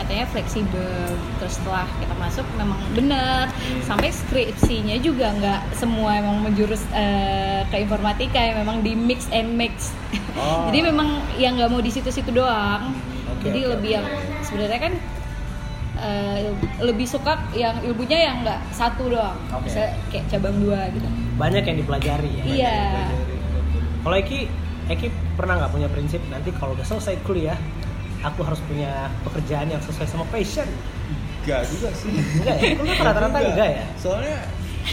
katanya 0.04 0.26
fleksibel. 0.28 1.16
Terus 1.39 1.54
setelah 1.56 1.88
kita 2.04 2.13
masuk 2.20 2.46
memang 2.60 2.80
benar. 2.92 3.48
Sampai 3.88 4.12
skripsinya 4.12 5.00
juga 5.00 5.32
nggak 5.32 5.62
semua 5.80 6.20
emang 6.20 6.44
menjurus 6.44 6.84
eh, 6.92 7.63
ke 7.72 7.80
informatika 7.80 8.38
ya 8.38 8.60
memang 8.60 8.84
di 8.84 8.94
mix 8.94 9.32
and 9.32 9.56
mix 9.56 9.96
Oh. 10.34 10.66
jadi 10.70 10.89
memang 10.89 11.22
yang 11.38 11.58
nggak 11.58 11.70
mau 11.70 11.82
di 11.82 11.94
situ-situ 11.94 12.34
doang. 12.34 12.94
Oke, 13.30 13.50
jadi 13.50 13.60
oke, 13.66 13.72
lebih 13.78 13.92
yang 14.02 14.06
sebenarnya 14.42 14.80
kan 14.82 14.94
eh, 16.02 16.50
lebih 16.82 17.06
suka 17.06 17.38
yang 17.54 17.78
ilmunya 17.86 18.18
yang 18.18 18.42
nggak 18.42 18.60
satu 18.74 19.13
doang. 19.13 19.38
Oke. 19.54 19.70
bisa 19.70 19.94
kayak 20.10 20.26
cabang 20.34 20.58
dua 20.58 20.89
gitu. 20.89 21.06
Banyak 21.38 21.63
yang 21.70 21.78
dipelajari 21.86 22.32
ya. 22.34 22.44
Iya. 22.50 22.78
Kalau 24.02 24.16
Eki 24.18 24.39
Eki 24.89 25.08
pernah 25.38 25.54
nggak 25.62 25.72
punya 25.72 25.88
prinsip? 25.88 26.20
Nanti 26.28 26.50
kalau 26.58 26.74
udah 26.74 26.86
selesai 26.86 27.22
kuliah 27.24 27.56
aku 28.24 28.40
harus 28.42 28.60
punya 28.64 28.92
pekerjaan 29.22 29.68
yang 29.68 29.82
sesuai 29.82 30.08
sama 30.08 30.26
passion 30.28 30.66
Enggak 31.44 31.68
juga 31.68 31.92
sih. 31.92 32.08
Enggak 32.40 32.56
ya? 32.56 32.72
Kok 32.72 33.04
rata-rata 33.04 33.28
Enggak. 33.36 33.52
enggak 33.52 33.70
ya? 33.76 33.86
Soalnya 34.00 34.38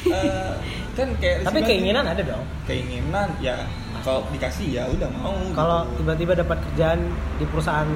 eh, 0.05 0.53
kan 0.93 1.09
kayak 1.17 1.37
tapi 1.43 1.59
keinginan 1.63 2.05
ada 2.05 2.23
dong 2.23 2.45
keinginan 2.63 3.29
ya 3.39 3.57
kalau 4.01 4.27
dikasih 4.31 4.67
ya 4.71 4.85
udah 4.87 5.09
mau. 5.13 5.35
kalau 5.53 5.87
gitu. 5.87 6.03
tiba-tiba 6.03 6.33
dapat 6.39 6.59
kerjaan 6.63 7.01
di 7.37 7.45
perusahaan 7.47 7.91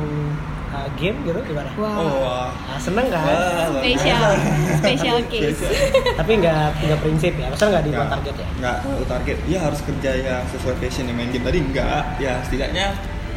uh, 0.70 0.88
game 0.94 1.16
gitu 1.22 1.38
gimana 1.44 1.70
wah 1.74 1.94
Oh, 1.96 2.14
wah. 2.22 2.48
Nah, 2.50 2.78
seneng 2.78 3.06
kan 3.10 3.22
luar 3.24 3.82
Spesial. 3.82 4.30
biasa. 4.34 4.78
Special 4.78 5.18
case. 5.26 5.58
Spesial. 5.58 6.14
tapi 6.14 6.32
nggak 6.38 6.66
nggak 6.82 6.98
prinsip 7.02 7.32
ya 7.34 7.46
masa 7.50 7.64
nggak 7.68 7.82
dibuat 7.84 7.98
Nggak, 8.00 8.14
target 8.14 8.34
ya 8.34 8.48
nggak 8.58 8.76
lu 8.84 9.04
target 9.06 9.38
ya 9.46 9.58
harus 9.60 9.80
kerja 9.82 10.10
yang 10.14 10.42
sesuai 10.50 10.74
passion 10.78 11.04
yang 11.06 11.16
main 11.18 11.30
game 11.30 11.44
tadi 11.44 11.58
enggak 11.60 12.02
ya 12.18 12.32
setidaknya 12.42 12.86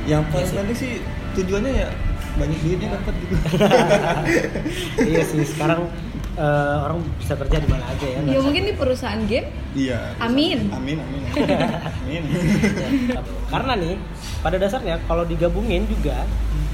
yang 0.08 0.22
paling 0.32 0.48
Iya 0.48 0.58
penting 0.64 0.78
sih 0.78 0.94
tujuannya 1.38 1.74
ya 1.86 1.90
banyak 2.38 2.60
duitnya 2.62 2.90
dapat 2.94 3.14
gitu. 3.18 3.36
Iya 5.10 5.22
sih 5.26 5.42
sekarang 5.46 5.90
uh, 6.38 6.86
orang 6.86 7.02
bisa 7.18 7.34
kerja 7.34 7.58
di 7.60 7.68
mana 7.68 7.84
aja 7.90 8.08
ya 8.08 8.20
ya 8.30 8.40
mungkin 8.40 8.64
di 8.70 8.74
perusahaan 8.78 9.22
game? 9.26 9.50
Iya. 9.74 10.00
Amin. 10.22 10.70
amin 10.70 10.98
amin 11.02 11.22
amin. 11.34 12.22
Ya, 13.08 13.20
karena 13.52 13.74
nih 13.76 13.96
pada 14.40 14.58
dasarnya 14.62 14.96
kalau 15.10 15.28
digabungin 15.28 15.84
juga 15.90 16.24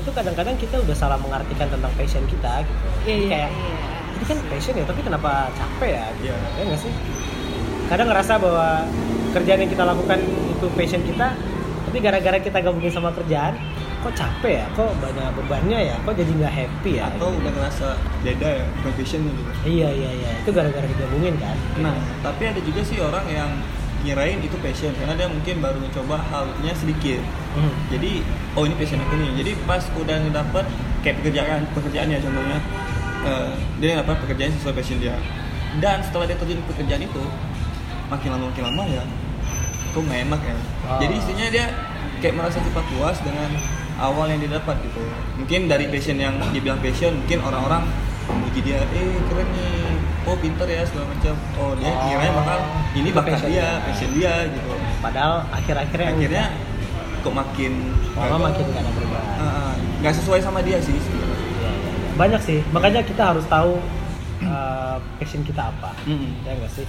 itu 0.03 0.11
kadang-kadang 0.11 0.59
kita 0.59 0.83
udah 0.83 0.95
salah 0.95 1.17
mengartikan 1.17 1.71
tentang 1.71 1.91
passion 1.95 2.23
kita 2.27 2.61
gitu. 2.67 2.87
Iya, 3.07 3.15
iya, 3.15 3.27
kayak 3.31 3.49
iya. 3.49 3.77
ini 4.19 4.25
kan 4.27 4.37
passion 4.51 4.73
ya 4.75 4.85
tapi 4.85 5.01
kenapa 5.01 5.31
capek 5.55 5.89
ya? 5.95 6.05
gitu. 6.19 6.23
Iya. 6.27 6.35
ya 6.59 6.63
nggak 6.69 6.81
sih? 6.83 6.93
Kadang 7.87 8.07
ngerasa 8.11 8.33
bahwa 8.39 8.69
kerjaan 9.33 9.59
yang 9.65 9.71
kita 9.71 9.83
lakukan 9.87 10.19
itu 10.23 10.65
passion 10.75 11.01
kita 11.07 11.27
tapi 11.89 11.97
gara-gara 12.01 12.37
kita 12.41 12.57
gabungin 12.61 12.93
sama 12.93 13.13
kerjaan 13.13 13.53
kok 14.03 14.13
capek 14.13 14.53
ya? 14.61 14.65
Kok 14.75 14.91
banyak 14.99 15.27
bebannya 15.39 15.79
ya? 15.89 15.95
Kok 16.03 16.13
jadi 16.13 16.31
nggak 16.43 16.53
happy 16.53 16.91
ya? 16.99 17.03
Atau 17.15 17.33
udah 17.33 17.51
ngerasa 17.55 17.87
beda 18.21 18.47
ya 18.61 18.65
passionnya 18.83 19.31
gitu? 19.31 19.51
Iya 19.63 19.89
iya 19.89 20.09
iya. 20.13 20.29
Itu 20.43 20.51
gara-gara 20.51 20.85
digabungin 20.85 21.35
kan? 21.39 21.57
Nah 21.79 21.95
tapi 22.19 22.43
ada 22.51 22.59
juga 22.59 22.81
sih 22.83 22.99
orang 22.99 23.25
yang 23.31 23.51
ngirain 24.03 24.43
itu 24.43 24.59
passion 24.59 24.91
karena 24.99 25.15
dia 25.15 25.31
mungkin 25.31 25.55
baru 25.63 25.77
mencoba 25.79 26.19
halnya 26.27 26.73
sedikit. 26.75 27.23
Hmm. 27.55 27.71
jadi 27.87 28.19
oh 28.59 28.67
ini 28.67 28.75
passion 28.75 28.99
aku 28.99 29.15
nih. 29.15 29.31
Jadi 29.39 29.51
pas 29.63 29.83
udah 29.95 30.17
ngedapet 30.27 30.65
kayak 31.01 31.15
pekerjaan 31.23 31.61
pekerjaan 31.71 32.07
ya 32.11 32.19
contohnya 32.19 32.59
eh, 33.23 33.51
dia 33.79 33.91
dapat 34.03 34.19
pekerjaan 34.27 34.51
sesuai 34.59 34.75
passion 34.75 34.99
dia. 34.99 35.15
Dan 35.79 36.03
setelah 36.05 36.27
dia 36.29 36.37
terjun 36.37 36.61
pekerjaan 36.67 37.01
itu 37.01 37.23
makin 38.11 38.29
lama 38.35 38.45
makin 38.51 38.63
lama 38.69 38.83
ya 38.85 39.03
kok 39.93 40.01
nggak 40.01 40.21
enak 40.25 40.41
ya? 40.41 40.55
Oh. 40.89 40.99
jadi 40.99 41.13
istrinya 41.21 41.47
dia 41.53 41.65
kayak 42.19 42.35
merasa 42.37 42.57
cepat 42.61 42.85
puas 42.93 43.17
dengan 43.21 43.49
awal 43.97 44.25
yang 44.25 44.39
dia 44.39 44.51
dapat 44.53 44.75
gitu 44.81 45.01
mungkin 45.35 45.59
dari 45.65 45.85
passion 45.87 46.17
yang 46.17 46.33
dia 46.49 46.61
bilang 46.61 46.79
passion 46.79 47.13
mungkin 47.15 47.39
orang-orang 47.39 47.83
memuji 48.23 48.59
dia 48.63 48.79
eh 48.79 49.19
keren 49.27 49.47
nih 49.51 49.93
oh 50.23 50.35
pinter 50.39 50.63
ya 50.65 50.81
segala 50.83 51.11
macam 51.11 51.35
oh 51.57 51.71
dia 51.75 51.91
Oh. 51.91 52.07
kiranya 52.07 52.33
bakal 52.33 52.59
ini 52.93 53.09
bakal 53.11 53.23
passion 53.29 53.49
dia 53.49 53.59
dia. 53.59 53.83
passion 53.83 54.09
dia 54.13 54.33
gitu 54.47 54.71
padahal 54.99 55.35
akhir-akhirnya 55.51 56.07
akhirnya 56.09 56.45
kok 57.19 57.33
makin 57.33 57.71
lama 58.13 58.23
gagal. 58.25 58.39
makin 58.41 58.63
gak 58.69 58.81
ada 58.81 58.91
perubahan 58.91 59.27
Ah, 59.33 59.43
ah. 59.43 59.73
nggak 59.99 60.13
sesuai 60.13 60.39
sama 60.39 60.59
dia 60.59 60.77
sih 60.79 60.95
sebenarnya. 60.95 61.35
Iya, 61.35 61.43
iya, 61.63 61.71
iya. 61.71 62.13
banyak 62.15 62.41
sih 62.41 62.59
makanya 62.71 63.01
kita 63.01 63.23
harus 63.31 63.45
tahu 63.47 63.79
uh, 64.43 64.97
passion 65.17 65.41
kita 65.43 65.67
apa 65.67 65.91
Mm-mm. 66.03 66.31
ya 66.43 66.51
enggak 66.53 66.71
sih 66.73 66.87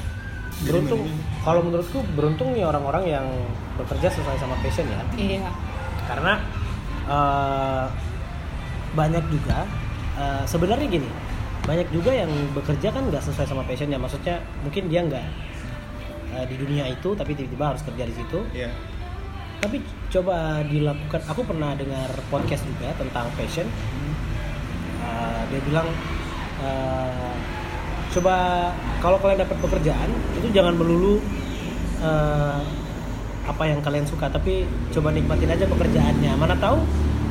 beruntung 0.63 1.03
kalau 1.43 1.61
menurutku 1.61 1.99
beruntung 2.15 2.55
nih 2.55 2.63
orang-orang 2.63 3.11
yang 3.11 3.27
bekerja 3.75 4.07
sesuai 4.09 4.39
sama 4.39 4.55
passion 4.63 4.87
ya 4.87 5.03
iya 5.19 5.51
karena 6.07 6.39
uh, 7.09 7.87
banyak 8.95 9.25
juga. 9.33 9.67
Uh, 10.15 10.47
sebenarnya 10.47 10.87
gini 10.87 11.11
banyak 11.65 11.91
juga 11.91 12.15
yang 12.15 12.31
bekerja 12.55 12.95
kan 12.95 13.09
nggak 13.09 13.25
sesuai 13.25 13.49
sama 13.49 13.65
passionnya. 13.67 13.99
Maksudnya 13.99 14.41
mungkin 14.63 14.87
dia 14.87 15.01
nggak 15.03 15.27
uh, 16.37 16.45
di 16.47 16.57
dunia 16.61 16.85
itu 16.91 17.17
tapi 17.17 17.35
tiba-tiba 17.35 17.75
harus 17.75 17.83
kerja 17.83 18.05
di 18.05 18.15
situ. 18.15 18.41
Iya. 18.55 18.71
tapi 19.65 19.81
coba 20.13 20.61
dilakukan 20.69 21.25
aku 21.25 21.41
pernah 21.41 21.73
dengar 21.73 22.13
podcast 22.29 22.69
juga 22.69 22.93
tentang 23.01 23.33
passion. 23.33 23.65
Uh, 25.01 25.41
dia 25.49 25.61
bilang 25.65 25.89
uh, 26.61 27.33
coba 28.13 28.35
kalau 29.01 29.17
kalian 29.25 29.41
dapat 29.41 29.57
pekerjaan 29.65 30.11
itu 30.37 30.53
jangan 30.53 30.77
melulu 30.77 31.17
uh, 32.05 32.61
apa 33.45 33.63
yang 33.69 33.81
kalian 33.85 34.09
suka 34.09 34.33
tapi 34.33 34.65
coba 34.93 35.13
nikmatin 35.13 35.53
aja 35.53 35.65
pekerjaannya. 35.69 36.33
Mana 36.37 36.57
tahu 36.57 36.81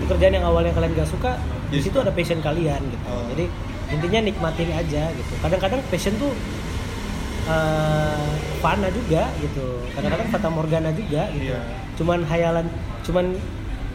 pekerjaan 0.06 0.34
yang 0.38 0.45
awalnya 0.45 0.73
kalian 0.76 0.93
gak 0.93 1.10
suka 1.10 1.39
di 1.71 1.80
Jadi 1.80 1.86
situ 1.89 1.97
ada 1.99 2.12
passion 2.13 2.39
kalian 2.43 2.82
gitu. 2.86 3.06
Oh. 3.10 3.23
jadi 3.34 3.45
intinya 3.93 4.19
nikmatin 4.30 4.69
aja 4.73 5.04
gitu. 5.10 5.34
Kadang-kadang 5.41 5.82
passion 5.89 6.13
tuh 6.21 6.32
uh, 7.49 8.30
fana 8.62 8.88
juga 8.93 9.30
gitu. 9.41 9.82
Kadang-kadang 9.97 10.28
fata 10.30 10.49
morgana 10.54 10.89
juga 10.93 11.30
gitu. 11.34 11.54
Iya. 11.54 11.62
cuman 11.93 12.26
hayalan 12.26 12.65
cuman 13.06 13.38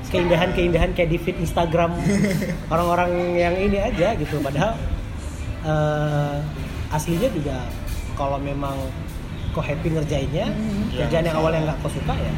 keindahan-keindahan 0.09 0.95
kayak 0.95 1.11
di 1.11 1.19
feed 1.19 1.37
Instagram 1.43 1.99
orang-orang 2.73 3.11
yang 3.37 3.55
ini 3.59 3.79
aja 3.83 4.15
gitu. 4.17 4.41
Padahal 4.41 4.79
eh, 5.67 6.37
aslinya 6.95 7.29
juga 7.29 7.59
kalau 8.17 8.41
memang 8.41 8.75
kok 9.59 9.67
happy 9.67 9.89
ngerjainnya. 9.91 10.47
Ya, 10.95 11.05
kerjaan 11.05 11.25
yang 11.27 11.35
salah. 11.35 11.43
awalnya 11.43 11.61
nggak 11.67 11.79
kau 11.83 11.91
suka 11.91 12.15
ya 12.15 12.33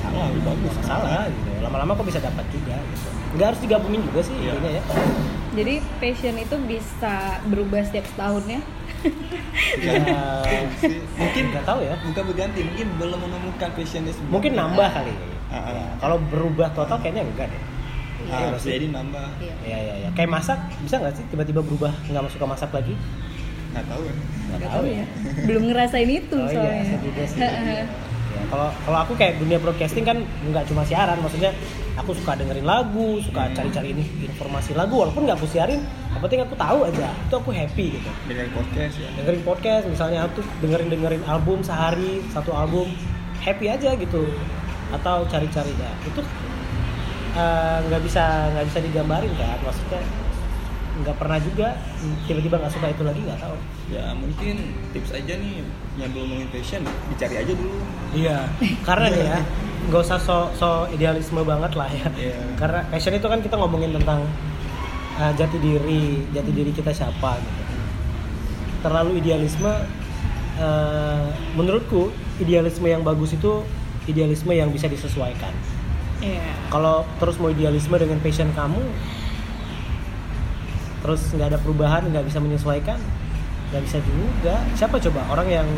salah 0.00 0.24
lebih 0.32 0.42
bagus 0.48 0.72
salah 0.80 1.22
gitu 1.28 1.50
lama-lama 1.60 1.92
kok 1.92 2.06
bisa 2.08 2.20
dapat 2.22 2.44
juga 2.48 2.74
gitu 2.74 3.08
nggak 3.30 3.46
harus 3.52 3.60
digabungin 3.62 4.00
juga 4.10 4.20
sih 4.24 4.34
Iya. 4.34 4.50
intinya 4.56 4.70
ya 4.72 4.82
jadi 5.50 5.74
passion 6.00 6.36
itu 6.40 6.56
bisa 6.64 7.14
berubah 7.46 7.80
setiap 7.84 8.06
setahunnya 8.10 8.60
Ya, 9.80 9.96
mungkin 11.20 11.42
nggak 11.52 11.64
tahu 11.64 11.80
ya 11.80 11.96
bukan 12.04 12.22
berganti 12.32 12.60
mungkin 12.68 12.86
belum 13.00 13.18
menemukan 13.18 13.68
passionnya 13.72 14.12
sebelumnya. 14.12 14.32
mungkin 14.34 14.52
nambah 14.56 14.88
kali 14.92 15.12
ah. 15.48 15.72
Ya, 15.72 15.84
kalau 15.98 16.16
berubah 16.28 16.68
total 16.76 17.00
kayaknya 17.00 17.24
enggak 17.24 17.48
deh. 17.48 17.62
Iya 18.28 18.52
ah, 18.52 18.60
sih? 18.60 18.76
jadi 18.76 18.86
nambah 18.92 19.26
Iya. 19.40 19.54
Iya 19.64 19.78
iya 19.80 19.94
iya. 20.04 20.08
Kayak 20.12 20.30
masak 20.36 20.58
bisa 20.84 21.00
nggak 21.00 21.14
sih 21.16 21.24
tiba-tiba 21.32 21.64
berubah 21.64 21.92
nggak 22.06 22.28
suka 22.28 22.44
masak 22.44 22.70
lagi? 22.76 22.92
Nggak 23.70 23.86
tahu 23.86 24.02
ya 24.02 24.14
Nggak 24.50 24.60
tahu 24.60 24.72
tahu 24.72 24.84
ya. 24.90 25.04
Belum 25.46 25.62
ngerasain 25.70 26.10
itu 26.10 26.34
Oh 26.36 26.50
iya, 26.50 26.54
soalnya. 26.58 26.98
juga 26.98 27.22
sih. 27.24 27.38
Ya, 28.30 28.42
kalau 28.46 28.70
kalau 28.82 28.98
aku 29.02 29.12
kayak 29.14 29.38
dunia 29.38 29.58
broadcasting 29.58 30.02
kan 30.02 30.18
nggak 30.22 30.62
cuma 30.66 30.82
siaran, 30.82 31.18
maksudnya 31.18 31.50
aku 31.94 32.14
suka 32.14 32.34
dengerin 32.34 32.62
lagu, 32.62 33.18
suka 33.18 33.46
Hmm. 33.46 33.54
cari-cari 33.54 33.90
ini 33.90 34.06
informasi 34.24 34.74
lagu 34.74 34.94
walaupun 34.96 35.22
nggak 35.22 35.34
aku 35.34 35.46
siarin, 35.46 35.82
yang 35.82 36.20
penting 36.20 36.40
aku 36.40 36.54
tahu 36.54 36.78
aja, 36.84 37.10
itu 37.10 37.34
aku 37.36 37.50
happy 37.50 37.86
gitu. 37.94 38.10
dengan 38.26 38.46
podcast 38.50 38.94
ya 38.96 39.08
Dengerin 39.18 39.42
podcast 39.42 39.84
misalnya 39.86 40.20
aku 40.26 40.40
dengerin 40.62 40.88
dengerin 40.88 41.22
album 41.26 41.58
sehari 41.60 42.22
satu 42.30 42.54
album 42.54 42.90
happy 43.38 43.66
aja 43.66 43.94
gitu, 43.94 44.22
atau 44.90 45.26
cari-cari 45.26 45.74
ya 45.74 45.90
itu 46.06 46.22
eh, 47.34 47.76
nggak 47.86 48.02
bisa 48.02 48.24
nggak 48.50 48.66
bisa 48.66 48.78
digambarin 48.80 49.30
kan, 49.34 49.58
maksudnya 49.60 50.02
nggak 51.00 51.16
pernah 51.16 51.38
juga 51.40 51.74
tiba-tiba 52.28 52.60
nggak 52.60 52.72
suka 52.72 52.86
itu 52.92 53.02
lagi 53.02 53.20
nggak 53.24 53.40
tahu. 53.40 53.56
ya 53.90 54.14
mungkin 54.14 54.56
tips 54.94 55.10
aja 55.16 55.34
nih 55.34 55.66
yang 55.98 56.10
belum 56.14 56.30
ngomongin 56.30 56.48
passion 56.54 56.86
dicari 57.10 57.42
aja 57.42 57.52
dulu 57.52 57.80
Iya, 58.10 58.50
karena 58.82 59.06
nih 59.14 59.22
ya, 59.22 59.38
nggak 59.86 60.02
usah 60.02 60.18
so, 60.18 60.50
so 60.58 60.68
idealisme 60.90 61.46
banget 61.46 61.78
lah 61.78 61.86
ya. 61.86 62.10
Iya. 62.18 62.38
Karena 62.58 62.82
passion 62.90 63.14
itu 63.14 63.26
kan 63.30 63.38
kita 63.38 63.54
ngomongin 63.54 63.94
tentang 63.94 64.26
uh, 65.14 65.32
jati 65.38 65.58
diri, 65.62 66.26
jati 66.34 66.50
diri 66.50 66.74
kita 66.74 66.90
siapa 66.90 67.38
gitu. 67.38 67.62
Terlalu 68.82 69.22
idealisme, 69.22 69.70
uh, 70.58 71.30
menurutku 71.54 72.10
idealisme 72.42 72.90
yang 72.90 73.06
bagus 73.06 73.38
itu 73.38 73.62
idealisme 74.10 74.50
yang 74.50 74.74
bisa 74.74 74.90
disesuaikan. 74.90 75.54
Iya. 76.18 76.50
Kalau 76.66 77.06
terus 77.22 77.38
mau 77.38 77.54
idealisme 77.54 77.94
dengan 77.94 78.18
passion 78.18 78.50
kamu, 78.58 78.82
terus 81.00 81.20
nggak 81.32 81.48
ada 81.50 81.58
perubahan, 81.58 82.02
nggak 82.06 82.24
bisa 82.24 82.38
menyesuaikan, 82.38 82.98
nggak 83.70 83.82
bisa 83.84 83.98
juga. 84.00 84.54
Siapa 84.74 84.96
coba 85.00 85.20
orang 85.28 85.48
yang 85.48 85.68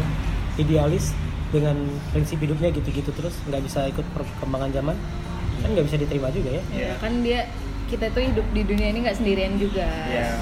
idealis 0.54 1.14
dengan 1.48 1.76
prinsip 2.10 2.40
hidupnya 2.40 2.72
gitu-gitu 2.72 3.12
terus 3.12 3.36
nggak 3.44 3.62
bisa 3.62 3.84
ikut 3.84 4.04
perkembangan 4.16 4.72
zaman 4.72 4.96
kan 5.62 5.68
nggak 5.68 5.86
bisa 5.86 5.96
diterima 5.96 6.28
juga 6.28 6.58
ya. 6.58 6.62
Ya, 6.72 6.92
kan 6.98 7.22
dia 7.22 7.46
kita 7.86 8.08
tuh 8.10 8.24
hidup 8.24 8.46
di 8.50 8.64
dunia 8.64 8.88
ini 8.88 9.04
nggak 9.04 9.16
sendirian 9.16 9.60
juga. 9.60 9.84
ya 10.08 10.32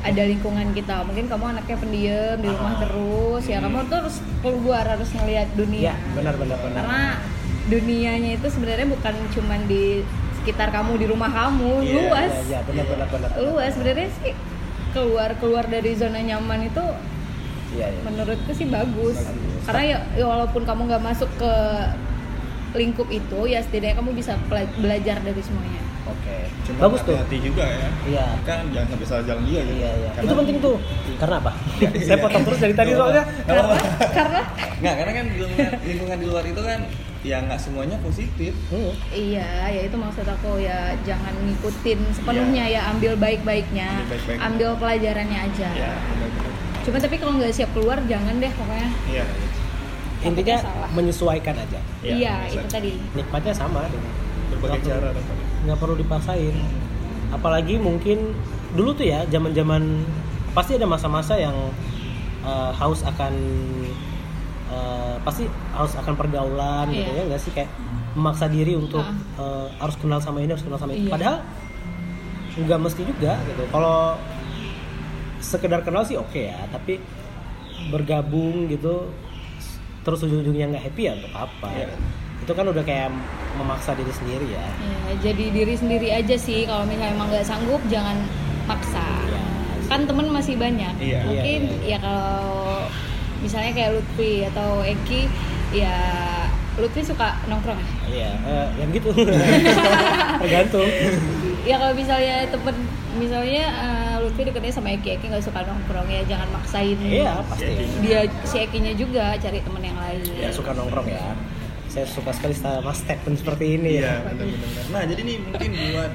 Ada 0.00 0.24
lingkungan 0.24 0.72
kita. 0.72 1.04
Mungkin 1.04 1.28
kamu 1.28 1.44
anaknya 1.52 1.76
pendiam 1.76 2.36
di 2.40 2.48
rumah 2.48 2.72
Ah. 2.72 2.80
terus. 2.88 3.44
Ya 3.44 3.60
kamu 3.60 3.84
tuh 3.84 3.96
harus 4.00 4.16
keluar 4.40 4.80
harus 4.82 5.12
ngelihat 5.12 5.52
dunia. 5.52 5.92
Iya 5.92 5.94
benar 6.16 6.34
benar 6.40 6.56
benar. 6.56 6.76
Karena 6.80 7.02
dunianya 7.68 8.30
itu 8.40 8.46
sebenarnya 8.48 8.88
bukan 8.88 9.14
cuma 9.30 9.60
di 9.68 10.00
sekitar 10.40 10.68
kamu 10.70 10.92
di 10.96 11.06
rumah 11.06 11.28
kamu, 11.28 11.72
Iya, 11.80 11.92
luas. 12.00 12.32
Iya 12.32 12.42
iya, 12.46 12.58
benar 12.64 12.84
benar 12.86 13.06
benar. 13.08 13.28
Luas 13.38 13.70
sebenarnya 13.70 14.08
sih 14.16 14.32
keluar 14.90 15.30
keluar 15.36 15.64
dari 15.64 15.92
zona 15.92 16.18
nyaman 16.18 16.66
itu 16.66 16.84
Iya 17.70 17.86
iya. 17.88 18.00
menurutku 18.02 18.50
sih 18.50 18.66
bagus. 18.66 19.20
Bagus. 19.20 19.62
Karena 19.62 19.82
ya, 19.86 19.98
ya 20.14 20.24
walaupun 20.24 20.62
kamu 20.62 20.80
nggak 20.86 21.04
masuk 21.04 21.30
ke 21.36 21.52
lingkup 22.72 23.08
itu, 23.08 23.40
ya 23.44 23.58
setidaknya 23.60 23.98
kamu 23.98 24.10
bisa 24.12 24.38
belajar 24.76 25.16
dari 25.18 25.38
semuanya. 25.40 25.82
Oke. 26.02 26.36
cuma 26.62 26.86
Bagus 26.86 27.02
tuh. 27.02 27.14
hati 27.14 27.38
juga 27.38 27.62
ya 27.62 27.86
Iya. 28.04 28.26
kan 28.42 28.66
jangan 28.68 28.88
sampai 28.88 29.06
salah 29.06 29.24
jalan 29.24 29.42
juga 29.44 29.60
gitu 29.60 29.74
Iya 29.76 29.90
iya. 29.92 30.08
Karena- 30.10 30.26
Itu 30.26 30.34
penting 30.34 30.56
tuh. 30.58 30.76
Karena 31.16 31.36
apa? 31.38 31.52
Iya, 31.76 31.88
Saya 32.00 32.18
potong 32.18 32.42
terus 32.42 32.58
dari 32.58 32.74
tadi 32.74 32.90
soalnya. 32.92 33.22
apa-apa. 33.44 33.76
Karena 34.10 34.40
nggak 34.80 34.94
karena 34.96 35.12
kan 35.12 35.24
lingkungan, 35.28 35.70
lingkungan 35.84 36.16
di 36.16 36.26
luar 36.26 36.44
itu 36.44 36.60
kan 36.60 36.80
ya 37.20 37.36
nggak 37.38 37.56
semuanya 37.56 38.00
positif 38.00 38.56
Hmm. 38.68 38.96
iya, 39.10 39.68
ya 39.68 39.80
itu 39.84 39.92
maksud 39.92 40.24
aku 40.24 40.56
ya 40.56 40.96
jangan 41.02 41.36
ngikutin 41.38 42.00
sepenuhnya 42.10 42.64
ya 42.66 42.80
ambil 42.88 43.12
baik-baiknya, 43.14 44.00
Ambil 44.00 44.08
baik-baiknya. 44.10 44.40
ambil 44.42 44.70
pelajarannya 44.76 45.38
aja. 45.42 45.68
ya 45.70 45.92
benar-benar 45.92 46.52
Cuma 46.80 46.96
tapi 46.96 47.16
kalau 47.16 47.36
nggak 47.36 47.52
siap 47.52 47.70
keluar 47.70 48.00
jangan 48.04 48.40
deh 48.40 48.48
pokoknya. 48.50 48.88
iya 49.06 49.24
Intinya 50.20 50.56
salah. 50.58 50.88
menyesuaikan 50.90 51.56
aja. 51.56 51.80
Iya, 52.00 52.12
iya, 52.14 52.34
bisa. 52.46 52.56
itu 52.56 52.68
tadi. 52.68 52.92
Nikmatnya 53.14 53.52
sama 53.52 53.84
dengan 53.84 54.12
berbagai 54.50 54.80
Nggak 54.80 54.88
cara 54.90 55.08
nggak 55.60 55.78
perlu 55.78 55.94
dipaksain 55.94 56.56
apalagi 57.30 57.76
mungkin 57.76 58.32
dulu 58.72 58.90
tuh 58.92 59.06
ya 59.06 59.22
zaman 59.26 59.52
zaman 59.52 59.82
pasti 60.50 60.74
ada 60.74 60.84
masa-masa 60.84 61.36
yang 61.36 61.54
uh, 62.40 62.72
haus 62.72 63.04
akan 63.04 63.30
uh, 64.70 65.16
pasti 65.20 65.44
haus 65.70 65.92
akan 65.94 66.14
pergaulan 66.14 66.88
gitu 66.88 67.04
Iya. 67.06 67.20
ya 67.20 67.28
nggak 67.28 67.40
sih 67.40 67.52
kayak 67.52 67.70
memaksa 68.10 68.46
diri 68.46 68.74
untuk 68.74 69.04
uh, 69.36 69.66
harus 69.76 69.96
kenal 69.96 70.18
sama 70.18 70.40
ini 70.40 70.50
harus 70.50 70.62
kenal 70.62 70.78
sama 70.78 70.92
itu 70.92 71.06
Iya. 71.06 71.12
padahal 71.12 71.36
nggak 72.52 72.80
mesti 72.80 73.02
juga 73.04 73.38
gitu 73.44 73.62
kalau 73.68 74.18
sekedar 75.40 75.80
kenal 75.80 76.02
sih 76.02 76.14
oke 76.14 76.36
ya 76.40 76.58
tapi 76.68 76.98
bergabung 77.88 78.66
gitu 78.66 79.08
terus 80.00 80.20
ujung-ujungnya 80.20 80.66
nggak 80.68 80.84
happy 80.84 81.02
ya 81.02 81.12
untuk 81.14 81.32
apa 81.32 81.68
Iya. 81.70 81.88
itu 82.40 82.52
kan 82.52 82.66
udah 82.66 82.82
kayak 82.82 83.08
memaksa 83.52 83.92
diri 83.92 84.12
sendiri 84.12 84.48
ya 84.48 84.66
Ya, 84.80 85.14
jadi 85.20 85.44
diri 85.50 85.74
sendiri 85.74 86.08
aja 86.08 86.38
sih. 86.38 86.62
Kalau 86.64 86.86
misalnya 86.86 87.10
emang 87.10 87.26
nggak 87.28 87.42
sanggup, 87.42 87.82
jangan 87.90 88.14
maksa. 88.64 89.02
Iya. 89.02 89.42
Kan 89.90 90.06
temen 90.06 90.30
masih 90.30 90.54
banyak. 90.54 90.94
Iya. 90.96 91.26
Mungkin 91.26 91.60
Iya, 91.66 91.76
iya, 91.82 91.90
ya 91.90 91.98
kalau 91.98 92.86
misalnya 93.40 93.72
kayak 93.72 93.90
Lutfi 93.96 94.44
atau 94.46 94.80
Eki, 94.80 95.28
ya 95.72 95.96
Lutfi 96.76 97.00
suka 97.02 97.36
nongkrong. 97.48 97.76
ya? 97.76 97.88
Iya, 98.08 98.30
eh, 98.40 98.66
yang 98.80 98.90
gitu. 98.92 99.10
Tergantung. 100.44 100.88
Ya 101.60 101.76
kalau 101.76 101.92
misalnya 101.92 102.48
temen, 102.48 102.76
misalnya 103.16 103.64
eh, 103.68 104.14
Lutfi 104.22 104.42
deketnya 104.44 104.72
sama 104.72 104.92
Eki, 104.92 105.20
Eki 105.20 105.26
nggak 105.28 105.44
suka 105.44 105.60
nongkrong 105.64 106.08
ya 106.08 106.22
jangan 106.24 106.48
maksain. 106.52 106.96
Iya, 106.96 107.44
pasti. 107.44 107.64
ya. 107.68 107.84
Dia 108.00 108.20
si 108.44 108.56
Ekinya 108.60 108.92
juga 108.94 109.36
cari 109.36 109.60
temen 109.60 109.82
yang 109.82 109.98
lain. 109.98 110.20
Ya 110.36 110.48
suka 110.52 110.72
nongkrong 110.72 111.08
ya. 111.08 111.36
Saya 111.90 112.06
suka 112.06 112.30
sekali 112.30 112.54
sama 112.54 112.94
statement 112.94 113.34
seperti 113.34 113.74
ini 113.74 113.98
iya 113.98 114.22
ya. 114.22 114.30
benar-benar 114.30 114.84
nah 114.94 115.02
jadi 115.02 115.26
nih 115.26 115.36
mungkin 115.42 115.70
buat 115.90 116.12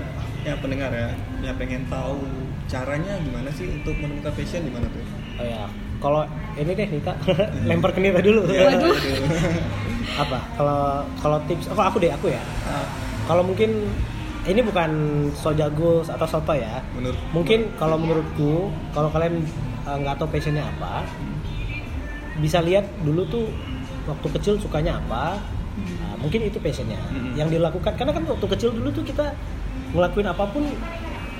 yang 0.47 0.57
pendengar 0.63 0.87
ya 0.87 1.09
yang 1.43 1.55
pengen 1.59 1.83
tahu 1.91 2.23
caranya 2.71 3.19
gimana 3.19 3.51
sih 3.51 3.67
untuk 3.67 3.91
menemukan 3.99 4.31
passion 4.31 4.63
di 4.63 4.71
mana 4.71 4.87
tuh 4.87 5.03
Oh 5.35 5.43
ya, 5.43 5.67
kalau 5.99 6.23
ini 6.55 6.71
deh 6.71 6.87
Nita, 6.89 7.13
lempar 7.69 7.91
ke 7.91 7.99
Nita 7.99 8.19
dulu. 8.19 8.47
Iya, 8.47 8.71
Waduh. 8.71 8.95
Apa? 10.15 10.39
Kalau 10.55 10.79
kalau 11.17 11.37
tips, 11.45 11.67
oh 11.67 11.77
aku 11.77 11.99
deh 11.99 12.09
aku 12.09 12.29
ya. 12.29 12.39
Ah, 12.63 12.87
Kalau 13.25 13.41
mungkin 13.41 13.91
ini 14.45 14.61
bukan 14.61 14.91
so 15.33 15.51
jago 15.51 15.99
atau 16.01 16.23
soto 16.23 16.53
ya. 16.53 16.79
menurut 16.93 17.17
Mungkin 17.31 17.73
kalau 17.75 17.97
menurutku, 17.97 18.69
kalau 18.91 19.09
kalian 19.09 19.43
eh, 19.83 19.97
nggak 19.97 20.15
tahu 20.15 20.29
passionnya 20.29 20.63
apa, 20.63 21.03
bisa 22.37 22.59
lihat 22.59 22.85
dulu 23.01 23.25
tuh 23.25 23.45
waktu 24.05 24.27
kecil 24.31 24.53
sukanya 24.55 24.97
apa. 24.97 25.41
Nah, 25.75 26.15
mungkin 26.15 26.39
itu 26.41 26.55
passionnya 26.57 26.95
Mm-mm. 27.09 27.35
yang 27.35 27.49
dilakukan. 27.49 27.91
Karena 27.93 28.11
kan 28.11 28.23
waktu 28.23 28.45
kecil 28.47 28.71
dulu 28.71 28.89
tuh 28.91 29.03
kita 29.03 29.35
ngelakuin 29.91 30.27
apa 30.29 30.43
pun 30.45 30.63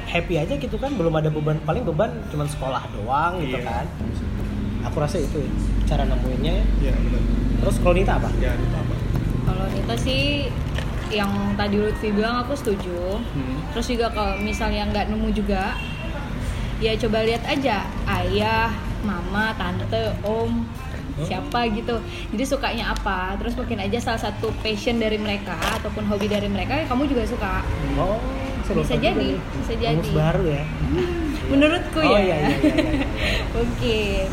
happy 0.06 0.36
aja 0.36 0.54
gitu 0.54 0.76
kan, 0.76 0.92
belum 0.92 1.14
ada 1.14 1.30
beban. 1.30 1.56
Paling 1.62 1.86
beban 1.86 2.12
cuman 2.28 2.44
sekolah 2.46 2.84
doang 2.92 3.40
gitu 3.40 3.56
Iya. 3.56 3.64
kan. 3.64 3.86
Aku 4.86 4.98
rasa 4.98 5.18
itu 5.18 5.42
cara 5.84 6.04
nemuinnya. 6.04 6.62
ya. 6.80 6.90
ya 6.90 6.94
benar 6.96 7.22
Terus 7.58 7.76
kalau 7.80 7.94
Nita 7.94 8.14
apa? 8.16 8.30
ya 8.38 8.54
itu 8.54 8.68
apa 8.72 8.96
Kalau 9.44 9.66
Nita 9.68 9.96
sih 9.96 10.22
yang 11.08 11.30
tadi 11.54 11.78
Lutfi 11.78 12.10
bilang 12.10 12.42
aku 12.42 12.54
setuju. 12.54 13.22
Hmm. 13.22 13.58
Terus 13.72 13.86
juga 13.88 14.08
kalau 14.10 14.38
misalnya 14.38 14.86
nggak 14.86 15.06
nemu 15.08 15.30
juga, 15.32 15.78
ya 16.78 16.92
coba 16.96 17.22
lihat 17.22 17.46
aja 17.46 17.86
ayah, 18.20 18.74
mama, 19.02 19.54
tante, 19.54 20.02
om, 20.22 20.66
siapa 21.22 21.70
gitu. 21.70 22.02
Jadi 22.34 22.44
sukanya 22.44 22.92
apa? 22.92 23.38
Terus 23.38 23.54
mungkin 23.54 23.80
aja 23.80 23.98
salah 23.98 24.20
satu 24.20 24.50
passion 24.60 24.98
dari 24.98 25.16
mereka 25.16 25.54
ataupun 25.78 26.04
hobi 26.06 26.26
dari 26.26 26.46
mereka, 26.46 26.74
ya 26.76 26.86
kamu 26.86 27.06
juga 27.06 27.24
suka. 27.24 27.62
Oh, 27.96 28.18
Bisa 28.66 28.98
jadi, 28.98 29.38
bisa 29.38 29.74
jadi. 29.78 30.10
baru 30.10 30.44
ya. 30.44 30.64
Menurutku 31.54 32.02
Oh, 32.02 32.18
ya. 32.18 32.20
iya, 32.20 32.36
iya, 32.36 32.50
iya, 32.50 32.58
iya, 32.58 32.76
iya. 32.82 33.06
mungkin. 33.54 34.26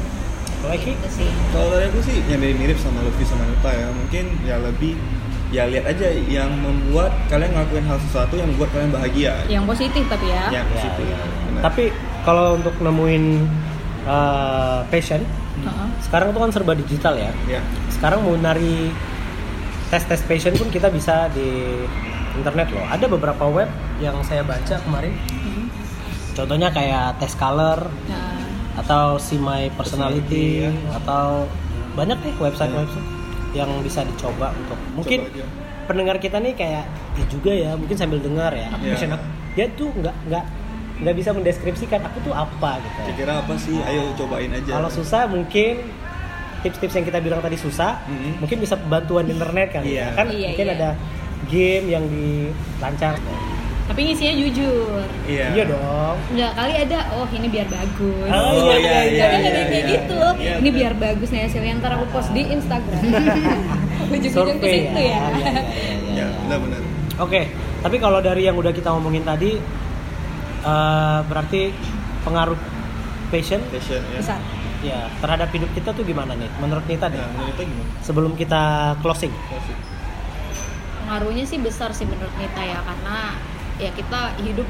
Eki? 0.68 0.92
Gitu 0.92 1.08
sih. 1.10 1.28
Kalau 1.50 1.66
dari 1.70 1.86
aku 1.86 2.00
sih 2.00 2.16
yang 2.26 2.38
dari 2.38 2.54
mirip 2.54 2.78
sama 2.78 3.00
Lutfi 3.00 3.24
sama 3.24 3.42
Nita 3.44 3.70
ya 3.70 3.88
mungkin 3.90 4.24
ya 4.42 4.56
lebih 4.58 4.94
ya 5.52 5.68
lihat 5.68 5.84
aja 5.84 6.08
yang 6.08 6.48
membuat 6.56 7.12
kalian 7.28 7.52
ngelakuin 7.52 7.84
hal 7.84 7.98
sesuatu 8.00 8.34
yang 8.36 8.48
membuat 8.48 8.70
kalian 8.72 8.90
bahagia. 8.90 9.32
Yang 9.46 9.64
positif 9.68 10.02
tapi 10.08 10.26
ya. 10.26 10.44
Yang 10.48 10.66
Ya, 10.66 10.72
positif. 10.72 11.04
iya. 11.04 11.16
Benar. 11.20 11.60
Tapi 11.62 11.84
kalau 12.22 12.46
untuk 12.56 12.74
nemuin 12.78 13.24
uh, 14.04 14.80
passion, 14.88 15.20
Heeh. 15.60 15.88
sekarang 16.00 16.32
tuh 16.32 16.40
kan 16.40 16.50
serba 16.50 16.72
digital 16.72 17.14
ya. 17.16 17.30
ya 17.46 17.60
Sekarang 17.90 18.24
mau 18.24 18.32
nari 18.34 18.88
tes-tes 19.92 20.24
passion 20.24 20.56
pun 20.56 20.72
kita 20.72 20.88
bisa 20.88 21.28
di 21.30 21.84
internet 22.32 22.72
loh. 22.72 22.84
Ada 22.88 23.04
beberapa 23.06 23.44
web 23.44 23.68
yang 24.00 24.16
saya 24.24 24.40
baca 24.40 24.80
kemarin. 24.80 25.12
Hmm. 25.28 25.68
Contohnya 26.32 26.72
kayak 26.72 27.20
Test 27.20 27.36
Color 27.36 27.92
Nah, 28.08 28.40
atau 28.74 29.16
See 29.16 29.36
My 29.36 29.68
Personality, 29.70 30.64
Personality, 30.64 30.64
ya. 30.64 30.70
atau 30.96 31.44
banyak 31.92 32.18
deh 32.18 32.34
website-website 32.38 33.08
yang 33.52 33.68
bisa 33.80 34.00
dicoba 34.02 34.48
untuk 34.54 34.78
mungkin 34.92 35.18
Coba 35.22 35.34
aja. 35.34 35.44
pendengar 35.84 36.16
kita 36.16 36.36
nih 36.38 36.54
kayak 36.54 36.84
ya 37.12 37.24
juga 37.28 37.52
ya 37.52 37.70
mungkin 37.74 37.92
sambil 37.94 38.16
dengar 38.18 38.48
ya 38.50 38.72
Iya. 38.74 38.96
passion 38.96 39.12
dia 39.52 39.66
tuh 39.70 39.92
nggak 39.92 40.16
nggak 40.26 40.44
nggak 40.98 41.14
bisa 41.14 41.30
mendeskripsikan 41.30 42.00
aku 42.00 42.22
tuh 42.22 42.32
apa 42.32 42.80
gitu 42.80 42.98
Kira-kira 43.04 43.32
apa 43.38 43.54
sih? 43.56 43.76
Ayo 43.76 44.16
cobain 44.16 44.48
aja. 44.50 44.72
kalau 44.72 44.88
susah 44.88 45.26
mungkin 45.26 45.84
tips-tips 46.62 46.94
yang 46.94 47.04
kita 47.04 47.18
bilang 47.18 47.40
tadi 47.40 47.56
susah 47.56 48.00
Mhm. 48.06 48.40
mungkin 48.40 48.56
bisa 48.56 48.78
bantuan 48.78 49.26
internet 49.26 49.68
kali 49.70 49.92
Iya. 49.92 50.00
ya 50.00 50.16
kan 50.16 50.26
Iya, 50.28 50.48
mungkin 50.48 50.66
iya. 50.66 50.74
ada 50.74 50.90
game 51.44 51.86
yang 51.90 52.04
dilancar 52.06 53.18
Tapi 53.92 54.08
ngisinya 54.08 54.34
jujur. 54.40 55.04
Iya. 55.28 55.46
iya 55.52 55.64
dong 55.68 56.16
Enggak 56.32 56.52
kali 56.56 56.72
ada 56.80 56.98
oh 57.12 57.28
ini 57.28 57.44
biar 57.52 57.68
bagus. 57.68 58.28
Oh, 58.32 58.52
iya, 58.56 58.76
iya, 58.80 59.00
iya, 59.04 59.04
iya, 59.04 59.26
yang 59.52 59.68
kayak 59.68 59.68
iya. 59.68 59.92
gitu. 60.00 60.20
Iya, 60.40 60.52
ini 60.64 60.68
biar 60.72 60.92
bagus 60.96 61.28
nih 61.28 61.40
hasilnya 61.44 61.76
ntar 61.76 61.92
aku 62.00 62.08
post 62.08 62.32
di 62.32 62.40
Instagram. 62.56 63.02
Ujung-ujung 64.16 64.58
ke 64.58 64.66
situ 64.66 64.96
ya. 64.96 65.20
Iya, 65.20 65.20
iya, 65.36 65.50
iya, 65.52 65.94
iya. 66.08 66.24
Ya, 66.24 66.26
benar-benar. 66.48 66.80
Oke, 67.20 67.40
tapi 67.84 67.96
kalau 68.00 68.24
dari 68.24 68.48
yang 68.48 68.56
udah 68.56 68.72
kita 68.72 68.88
ngomongin 68.96 69.28
tadi, 69.28 69.60
eh, 70.64 71.18
berarti 71.28 71.60
pengaruh 72.24 72.56
passion 73.28 73.60
Passion 73.68 74.00
ya. 74.08 74.18
Besar. 74.24 74.40
ya 74.82 74.98
terhadap 75.20 75.52
hidup 75.52 75.68
kita 75.76 75.92
tuh 75.92 76.00
gimana 76.02 76.32
nih? 76.32 76.48
Menurut 76.58 76.88
Nita 76.88 77.06
deh, 77.06 77.20
Nah, 77.20 77.28
menurut 77.28 77.54
kita 77.54 77.62
gimana? 77.68 77.88
sebelum 78.00 78.32
kita 78.40 78.62
closing. 79.04 79.30
Pengaruhnya 81.04 81.44
sih 81.44 81.60
besar 81.60 81.92
sih 81.92 82.08
menurut 82.08 82.32
Nita 82.40 82.62
ya 82.64 82.80
karena 82.80 83.36
ya 83.76 83.90
kita 83.92 84.36
hidup 84.40 84.66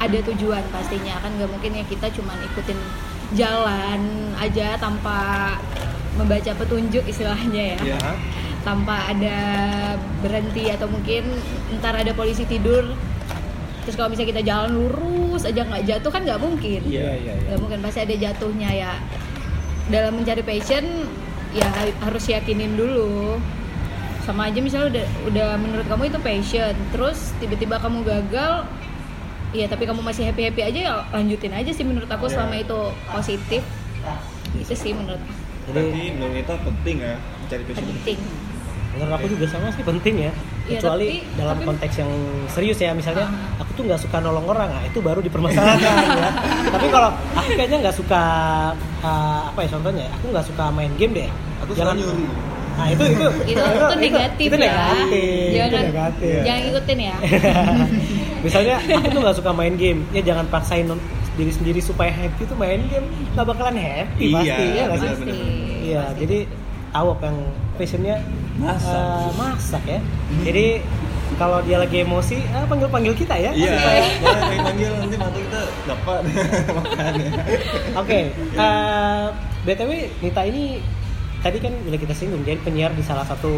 ada 0.00 0.18
tujuan 0.32 0.64
pastinya. 0.68 1.20
Kan 1.20 1.36
nggak 1.38 1.50
mungkin 1.50 1.72
ya 1.78 1.84
kita 1.86 2.10
cuman 2.12 2.36
ikutin 2.52 2.78
jalan 3.32 4.00
aja 4.36 4.76
tanpa 4.76 5.56
membaca 6.16 6.52
petunjuk 6.52 7.04
istilahnya 7.08 7.76
ya. 7.76 7.96
Iya. 7.96 8.00
tanpa 8.62 9.10
ada 9.10 9.38
berhenti 10.22 10.70
atau 10.70 10.86
mungkin 10.86 11.26
ntar 11.82 11.98
ada 11.98 12.14
polisi 12.14 12.46
tidur 12.46 12.94
terus 13.82 13.98
kalau 13.98 14.06
misalnya 14.06 14.38
kita 14.38 14.42
jalan 14.46 14.70
lurus 14.70 15.42
aja 15.42 15.66
nggak 15.66 15.82
jatuh 15.82 16.10
kan 16.14 16.22
nggak 16.22 16.38
mungkin. 16.38 16.78
Iya, 16.86 17.10
iya, 17.18 17.34
nggak 17.42 17.58
mungkin 17.58 17.82
pasti 17.82 18.06
ada 18.06 18.14
jatuhnya 18.14 18.70
ya. 18.70 18.92
Dalam 19.90 20.14
mencari 20.14 20.46
passion 20.46 20.86
ya 21.50 21.66
ha- 21.66 21.96
harus 22.06 22.24
yakinin 22.30 22.78
dulu 22.78 23.42
sama 24.22 24.46
aja 24.46 24.58
misalnya 24.58 24.88
udah 24.88 25.06
udah 25.26 25.48
menurut 25.56 25.86
kamu 25.86 26.02
itu 26.06 26.18
passion 26.18 26.74
terus 26.88 27.18
tiba-tiba 27.36 27.76
kamu 27.76 28.02
gagal 28.02 28.62
ya 29.50 29.66
tapi 29.66 29.82
kamu 29.82 30.00
masih 30.00 30.24
happy 30.24 30.42
happy 30.44 30.62
aja 30.64 30.78
ya 30.80 30.94
lanjutin 31.10 31.50
aja 31.50 31.68
sih 31.68 31.82
menurut 31.82 32.06
aku 32.06 32.26
Iya. 32.26 32.32
selama 32.32 32.54
itu 32.56 32.78
positif 33.08 33.62
itu 34.54 34.72
sih 34.72 34.92
menurut 34.92 35.18
aku 35.18 35.40
Berarti 35.64 36.02
menurut 36.12 36.34
kita 36.36 36.54
penting 36.60 36.96
ya 36.98 37.14
mencari 37.38 37.62
passion. 37.64 37.86
penting 37.88 38.18
Menurut 38.92 39.12
aku 39.14 39.26
juga 39.26 39.46
sama 39.48 39.72
sih 39.72 39.80
penting 39.80 40.14
ya. 40.20 40.32
Iya, 40.62 40.76
Kecuali 40.76 41.06
tapi- 41.16 41.24
dalam 41.32 41.56
tapi- 41.56 41.64
konteks 41.64 41.94
yang 41.96 42.12
serius 42.46 42.76
ya, 42.76 42.92
misalnya 42.92 43.24
Ah. 43.24 43.64
aku 43.64 43.72
tuh 43.72 43.88
nggak 43.88 43.96
suka 43.96 44.20
nolong 44.20 44.44
orang, 44.44 44.68
nah 44.68 44.84
itu 44.84 45.00
baru 45.00 45.24
dipermasalahkan 45.24 45.80
ya. 46.20 46.28
Tapi 46.68 46.86
kalau 46.90 47.08
aku 47.32 47.50
kayaknya 47.56 47.78
nggak 47.80 47.96
suka 47.96 48.20
uh, 49.00 49.48
apa 49.48 49.64
ya 49.64 49.68
contohnya? 49.70 50.04
Aku 50.12 50.28
nggak 50.28 50.44
suka 50.44 50.64
main 50.68 50.92
game 50.94 51.12
deh. 51.16 51.30
Aku 51.64 51.72
suka 51.72 51.96
nyuruh. 51.96 52.51
Nah 52.72 52.86
itu 52.88 53.04
itu 53.06 53.26
itu 53.46 53.60
itu 53.60 53.94
negatif 53.96 54.46
itu 54.46 54.56
ya 54.56 54.64
negatif, 54.64 55.12
itu 55.46 55.56
jangan 55.62 55.84
negatif. 55.84 56.40
jangan 56.42 56.62
ikutin 56.66 56.98
ya 57.00 57.16
Misalnya 58.44 58.74
aku 58.80 59.06
tuh 59.08 59.20
nggak 59.20 59.36
suka 59.36 59.50
main 59.50 59.74
game, 59.76 60.02
ya 60.10 60.20
jangan 60.20 60.46
paksain 60.48 60.86
diri 61.32 61.48
sendiri 61.48 61.78
supaya 61.78 62.10
happy 62.10 62.42
tuh 62.42 62.54
main 62.54 62.82
game 62.86 63.06
nggak 63.32 63.46
bakalan 63.46 63.72
happy 63.74 64.28
Iya, 64.28 64.36
pasti 64.36 64.64
ya 64.68 64.82
nggak 64.82 64.98
sih? 64.98 65.08
benar, 65.08 65.16
pasti 65.16 65.40
Iya, 65.82 66.02
Pasti. 66.02 66.18
jadi 66.20 66.38
tahu 66.90 67.06
apa 67.10 67.24
yang 67.24 67.38
passionnya 67.72 68.16
Masak. 68.54 68.92
eh, 68.92 69.28
masak 69.34 69.82
ya. 69.86 70.00
Jadi 70.42 70.66
kalau 71.32 71.58
dia 71.58 71.76
lagi 71.76 71.96
emosi, 71.98 72.36
ah, 72.52 72.68
panggil-panggil 72.68 73.14
kita 73.16 73.32
ya. 73.34 73.50
Iya, 73.50 73.72
Supaya- 73.72 74.04
boleh 74.20 74.58
panggil 74.60 74.90
nanti 74.94 75.16
mata 75.16 75.38
kita 75.40 75.60
dapat 75.86 76.20
makan 76.68 77.12
ya. 77.24 77.30
Oke, 77.96 78.18
eh, 78.36 79.24
btw 79.64 79.90
Nita 80.20 80.42
ini 80.44 80.84
tadi 81.42 81.58
kan 81.58 81.74
udah 81.74 81.98
kita 81.98 82.14
singgung 82.14 82.46
jadi 82.46 82.62
penyiar 82.62 82.94
di 82.94 83.02
salah 83.02 83.26
satu 83.26 83.50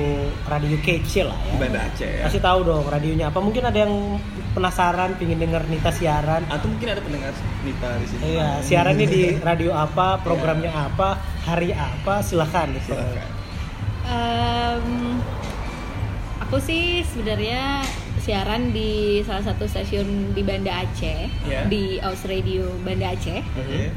radio 0.48 0.72
kecil 0.80 1.28
lah 1.28 1.36
ya. 1.44 1.54
Banda 1.60 1.80
Aceh 1.84 2.08
ya. 2.08 2.24
Kasih 2.24 2.40
tahu 2.40 2.60
dong 2.64 2.84
radionya 2.88 3.28
apa? 3.28 3.38
Mungkin 3.44 3.60
ada 3.60 3.78
yang 3.84 4.16
penasaran, 4.56 5.20
pingin 5.20 5.36
denger 5.36 5.68
Nita 5.68 5.92
siaran. 5.92 6.48
Atau 6.48 6.72
mungkin 6.72 6.88
ada 6.88 7.00
pendengar 7.04 7.36
Nita 7.60 7.88
di 8.00 8.06
sini. 8.08 8.20
Iya, 8.34 8.48
siarannya 8.64 9.06
di 9.06 9.22
radio 9.44 9.76
apa, 9.76 10.16
programnya 10.24 10.72
apa, 10.72 11.20
hari 11.44 11.76
apa, 11.76 12.24
silahkan. 12.24 12.72
Silakan. 12.80 13.28
Em, 14.04 14.86
aku 16.40 16.56
sih 16.60 17.04
sebenarnya 17.04 17.84
siaran 18.20 18.72
di 18.72 19.20
salah 19.28 19.44
satu 19.44 19.68
stasiun 19.68 20.32
di 20.32 20.40
Banda 20.40 20.80
Aceh 20.80 21.28
Iya. 21.44 21.68
di 21.68 22.00
Aus 22.00 22.24
Radio 22.24 22.68
Banda 22.80 23.12
Aceh 23.12 23.40
Oke. 23.60 23.92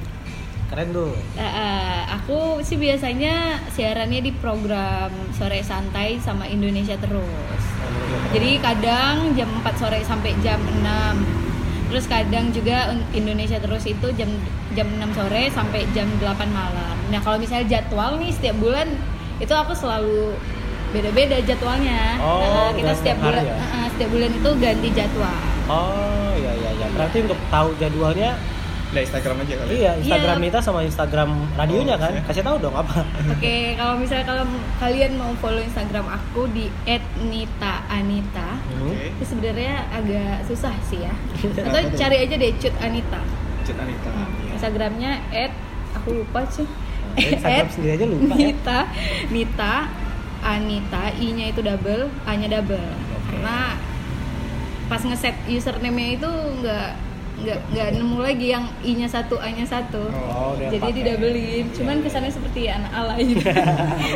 Keren 0.68 0.92
tuh. 0.92 1.16
Eh, 1.34 2.02
aku 2.10 2.60
sih 2.60 2.76
biasanya 2.76 3.34
siarannya 3.72 4.20
di 4.20 4.32
program 4.34 5.08
sore 5.32 5.64
santai 5.64 6.20
sama 6.20 6.44
Indonesia 6.46 6.98
terus 6.98 7.64
jadi 8.28 8.60
kadang 8.60 9.32
jam 9.34 9.48
4 9.58 9.80
sore 9.80 10.04
sampai 10.04 10.36
jam 10.38 10.60
6 10.60 10.84
terus 11.88 12.04
kadang 12.06 12.52
juga 12.52 12.84
Indonesia 13.12 13.56
terus 13.58 13.88
itu 13.88 14.12
jam 14.14 14.28
jam 14.74 14.92
6 14.92 15.08
sore 15.14 15.48
sampai 15.48 15.88
jam 15.90 16.04
8 16.18 16.28
malam 16.52 16.96
nah 17.08 17.24
kalau 17.24 17.40
misalnya 17.40 17.80
jadwal 17.80 18.20
nih 18.20 18.28
setiap 18.30 18.60
bulan 18.60 18.92
itu 19.40 19.54
aku 19.54 19.72
selalu 19.72 20.36
beda-beda 20.90 21.40
jadwalnya 21.42 22.20
Oh, 22.20 22.44
Nah, 22.44 22.70
kita 22.76 22.92
setiap 22.94 23.18
bulan 23.22 23.44
ya? 23.46 23.56
eh, 23.56 23.88
setiap 23.90 24.10
bulan 24.12 24.32
itu 24.34 24.50
ganti 24.58 24.90
jadwal 24.92 25.38
Oh, 25.68 26.32
iya 26.34 26.52
iya 26.54 26.72
iya. 26.74 26.88
Berarti 26.90 27.18
untuk 27.24 27.40
tahu 27.48 27.72
jadwalnya 27.78 28.36
Nah, 28.98 29.06
Instagram 29.06 29.36
aja 29.40 29.54
kali. 29.56 29.70
Iya, 29.78 29.92
Instagram 29.96 30.36
Iya. 30.36 30.46
Nita 30.50 30.60
sama 30.60 30.80
Instagram 30.82 31.30
radionya 31.54 31.96
Oh, 31.96 32.02
kan. 32.02 32.12
iya. 32.12 32.22
Kasih 32.26 32.42
tahu 32.42 32.58
dong 32.58 32.74
apa. 32.74 33.06
Oke, 33.30 33.58
kalau 33.78 33.94
misalnya 33.96 34.26
kalau 34.26 34.44
kalian 34.76 35.12
mau 35.16 35.32
follow 35.38 35.62
Instagram 35.62 36.06
aku 36.10 36.50
di 36.50 36.66
@nita_anita, 37.22 38.50
Hmm. 38.58 38.90
Oke. 38.90 39.14
itu 39.14 39.24
sebenarnya 39.24 39.86
agak 39.88 40.34
susah 40.44 40.74
sih 40.84 41.06
ya. 41.06 41.14
Atau 41.70 41.94
cari 41.94 42.18
aja 42.26 42.36
deh 42.36 42.52
Cut 42.58 42.74
Anita. 42.80 43.22
Chat 43.62 43.78
Anita. 43.78 44.10
Hmm, 44.10 44.26
Iya. 44.42 44.52
Instagramnya 44.58 45.12
aku 45.94 46.10
lupa 46.18 46.42
sih. 46.50 46.66
Instagram 47.16 47.70
sendiri 47.78 47.92
aja 47.94 48.06
lupa 48.06 48.34
ya. 48.34 48.48
Nita, 48.50 48.80
Nita, 49.30 49.76
Anita, 50.40 51.04
I-nya 51.14 51.46
itu 51.50 51.62
double, 51.62 52.10
A-nya 52.24 52.50
double. 52.52 52.88
Karena 53.30 53.78
pas 54.88 55.02
ngeset 55.04 55.36
username-nya 55.46 56.16
itu 56.16 56.30
nggak 56.58 56.90
nggak 57.38 57.60
nggak 57.70 57.88
nemu 57.94 58.18
lagi 58.18 58.48
yang 58.50 58.66
I-nya 58.82 59.06
satu, 59.06 59.38
A-nya 59.38 59.62
satu. 59.64 60.10
Oh, 60.10 60.54
udah 60.54 60.68
Jadi 60.68 60.90
didabelin. 60.92 61.66
Cuman 61.70 62.02
kesannya 62.02 62.30
seperti 62.30 62.66
anak 62.68 62.90
alay. 62.92 63.30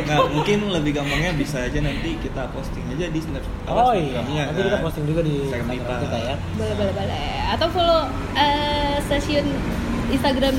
Nah, 0.02 0.26
mungkin 0.28 0.58
lebih 0.68 0.92
gampangnya 0.92 1.30
bisa 1.32 1.62
aja 1.62 1.78
nanti 1.78 2.18
kita 2.18 2.50
posting 2.50 2.82
aja 2.88 3.06
di 3.06 3.20
snap 3.20 3.44
Oh 3.64 3.88
apa, 3.88 3.94
iya, 3.94 4.18
Instagramnya, 4.18 4.42
nanti 4.44 4.60
kita 4.64 4.78
posting 4.80 5.04
juga 5.06 5.20
di 5.22 5.34
Instagram 5.40 5.68
kita 5.72 6.18
ya. 6.18 6.34
boleh 6.52 6.74
boleh 6.74 6.92
boleh 6.92 7.24
atau 7.48 7.66
follow 7.70 8.00
eh, 8.34 8.96
stasiun 9.02 9.46
Instagram 10.08 10.56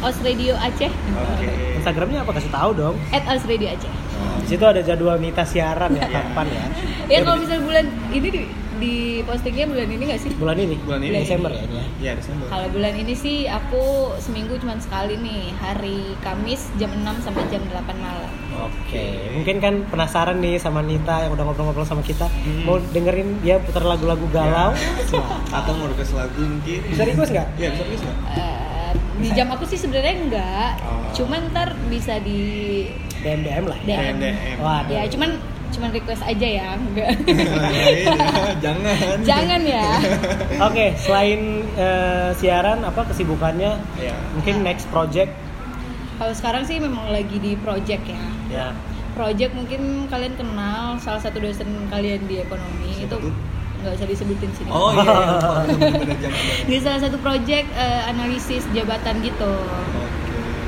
Os 0.00 0.16
Radio 0.20 0.52
Aceh 0.54 0.92
Oke. 0.92 1.48
Instagramnya 1.74 2.18
apa 2.20 2.32
kasih 2.32 2.52
tahu 2.52 2.70
dong. 2.74 2.96
at 3.10 3.24
Os 3.26 3.42
Radio 3.44 3.68
Aceh 3.70 3.92
Di 4.40 4.48
situ 4.50 4.62
ada 4.62 4.80
jadwal 4.80 5.16
Nita 5.16 5.42
siaran 5.42 5.90
ya 5.90 6.04
Iya. 6.04 6.12
kapan 6.12 6.46
ya? 6.48 6.64
ya 7.08 7.18
kalau 7.22 7.36
misalnya 7.38 7.62
bulan 7.64 7.84
ini 8.10 8.28
di, 8.28 8.40
di 8.84 8.94
postingnya 9.22 9.64
bulan 9.64 9.88
ini 9.88 10.02
nggak 10.04 10.20
sih 10.20 10.30
Bulan 10.34 10.58
ini. 10.58 10.76
Bulan 10.78 11.00
ini. 11.00 11.16
Desember 11.18 11.48
ya 11.48 11.62
ini 11.62 11.74
ya. 11.74 11.84
Iya, 11.96 12.12
Desember. 12.16 12.44
kalau 12.46 12.66
bulan 12.68 12.94
ini 12.94 13.14
sih 13.14 13.36
aku 13.46 13.82
seminggu 14.18 14.54
cuma 14.56 14.76
sekali 14.76 15.16
nih 15.16 15.56
hari 15.56 16.12
Kamis 16.20 16.68
jam 16.76 16.92
6 16.92 17.00
sampai 17.20 17.42
jam 17.48 17.62
8 17.64 17.72
malam 17.96 18.30
Oke, 18.54 19.04
mungkin 19.32 19.56
kan 19.58 19.74
penasaran 19.84 20.38
nih 20.38 20.56
sama 20.56 20.78
Nita 20.80 21.20
yang 21.20 21.32
udah 21.32 21.42
ngobrol-ngobrol 21.42 21.82
sama 21.82 22.00
kita, 22.00 22.28
Hmm. 22.30 22.62
mau 22.62 22.78
dengerin 22.78 23.40
dia 23.40 23.58
putar 23.58 23.82
lagu-lagu 23.82 24.22
galau, 24.28 24.70
Ya. 24.70 25.02
Silakan. 25.02 25.40
Atau 25.50 25.72
mau 25.74 25.86
request 25.86 26.14
lagu 26.14 26.38
mungkin. 26.38 26.78
bisa 26.84 27.02
request 27.02 27.30
nggak? 27.30 27.48
Iya, 27.56 27.68
bisa 27.70 27.82
request 27.82 28.04
nggak? 28.04 28.16
Eh, 28.30 28.90
di 29.16 29.28
jam 29.32 29.48
aku 29.48 29.64
sih 29.64 29.74
sebenarnya 29.74 30.14
enggak 30.20 30.70
Oh. 30.80 31.10
cuman 31.14 31.50
ntar 31.50 31.74
bisa 31.88 32.20
di 32.20 32.40
DM 33.18 33.40
DM 33.42 33.64
lah 33.64 33.78
ya. 33.80 33.86
DM. 34.04 34.14
DM. 34.18 34.56
Wah, 34.60 34.80
ya 34.86 35.02
cuman 35.08 35.30
cuman 35.74 35.90
request 35.90 36.22
aja 36.22 36.46
ya 36.46 36.68
enggak 36.74 37.10
Iya, 37.24 38.14
Jangan. 38.58 39.16
jangan 39.22 39.60
ya 39.60 39.88
Oke, 40.62 40.94
selain 40.96 41.40
eh, 41.74 42.30
siaran 42.34 42.80
apa 42.80 43.04
kesibukannya? 43.04 43.74
Iya. 43.96 44.14
Mungkin 44.32 44.62
next 44.62 44.86
project 44.88 45.34
kalau 46.14 46.30
sekarang 46.30 46.62
sih 46.62 46.78
memang 46.78 47.10
lagi 47.10 47.36
di 47.36 47.58
project 47.58 48.06
ya 48.06 48.22
ya. 48.48 48.66
project 49.12 49.50
mungkin 49.52 50.06
kalian 50.06 50.34
kenal 50.34 50.94
salah 50.96 51.18
satu 51.18 51.38
dosen 51.38 51.66
kalian 51.88 52.22
di 52.24 52.38
ekonomi 52.38 52.94
Siapa 52.94 53.18
itu 53.18 53.34
nggak 53.82 53.92
usah 53.94 54.06
disebutin 54.06 54.50
sini 54.54 54.70
Oh 54.70 54.94
iya, 54.94 55.02
iya. 56.14 56.30
Di 56.64 56.78
salah 56.78 57.02
satu 57.02 57.18
project 57.18 57.66
eh, 57.68 58.02
analisis 58.06 58.62
jabatan 58.70 59.20
gitu 59.20 59.52
Oke. 59.58 60.06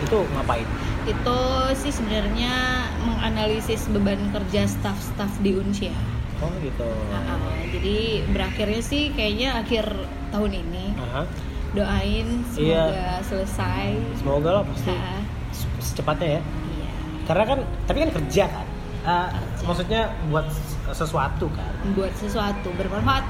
Itu 0.03 0.19
ngapain? 0.35 0.67
Itu 1.07 1.39
sih 1.77 1.93
sebenarnya 1.93 2.55
menganalisis 3.01 3.87
beban 3.89 4.19
kerja 4.31 4.67
staff-staff 4.67 5.31
di 5.41 5.55
Unsia 5.55 5.95
Oh 6.37 6.53
gitu. 6.61 6.85
Ah, 7.09 7.33
ah. 7.33 7.41
jadi 7.65 8.21
berakhirnya 8.29 8.83
sih 8.83 9.09
kayaknya 9.11 9.57
akhir 9.57 9.89
tahun 10.29 10.53
ini 10.59 10.93
Aha. 10.95 11.25
doain 11.73 12.29
Iya. 12.53 12.85
semoga 12.85 13.09
selesai 13.25 13.87
Semoga 14.15 14.49
lah 14.53 14.63
pasti 14.67 14.93
Ah, 14.93 15.23
secepatnya 15.79 16.29
ya. 16.29 16.43
iya 16.69 16.91
Karena 17.25 17.45
kan 17.47 17.59
tapi 17.87 17.99
kan 17.99 18.11
kerja 18.13 18.45
kan. 18.47 18.67
Ah, 19.03 19.29
Kerja. 19.33 19.65
maksudnya 19.65 20.03
buat 20.29 20.47
sesuatu 20.89 21.47
kan. 21.51 21.73
buat 21.95 22.13
sesuatu 22.15 22.69
bermanfaat 22.75 23.25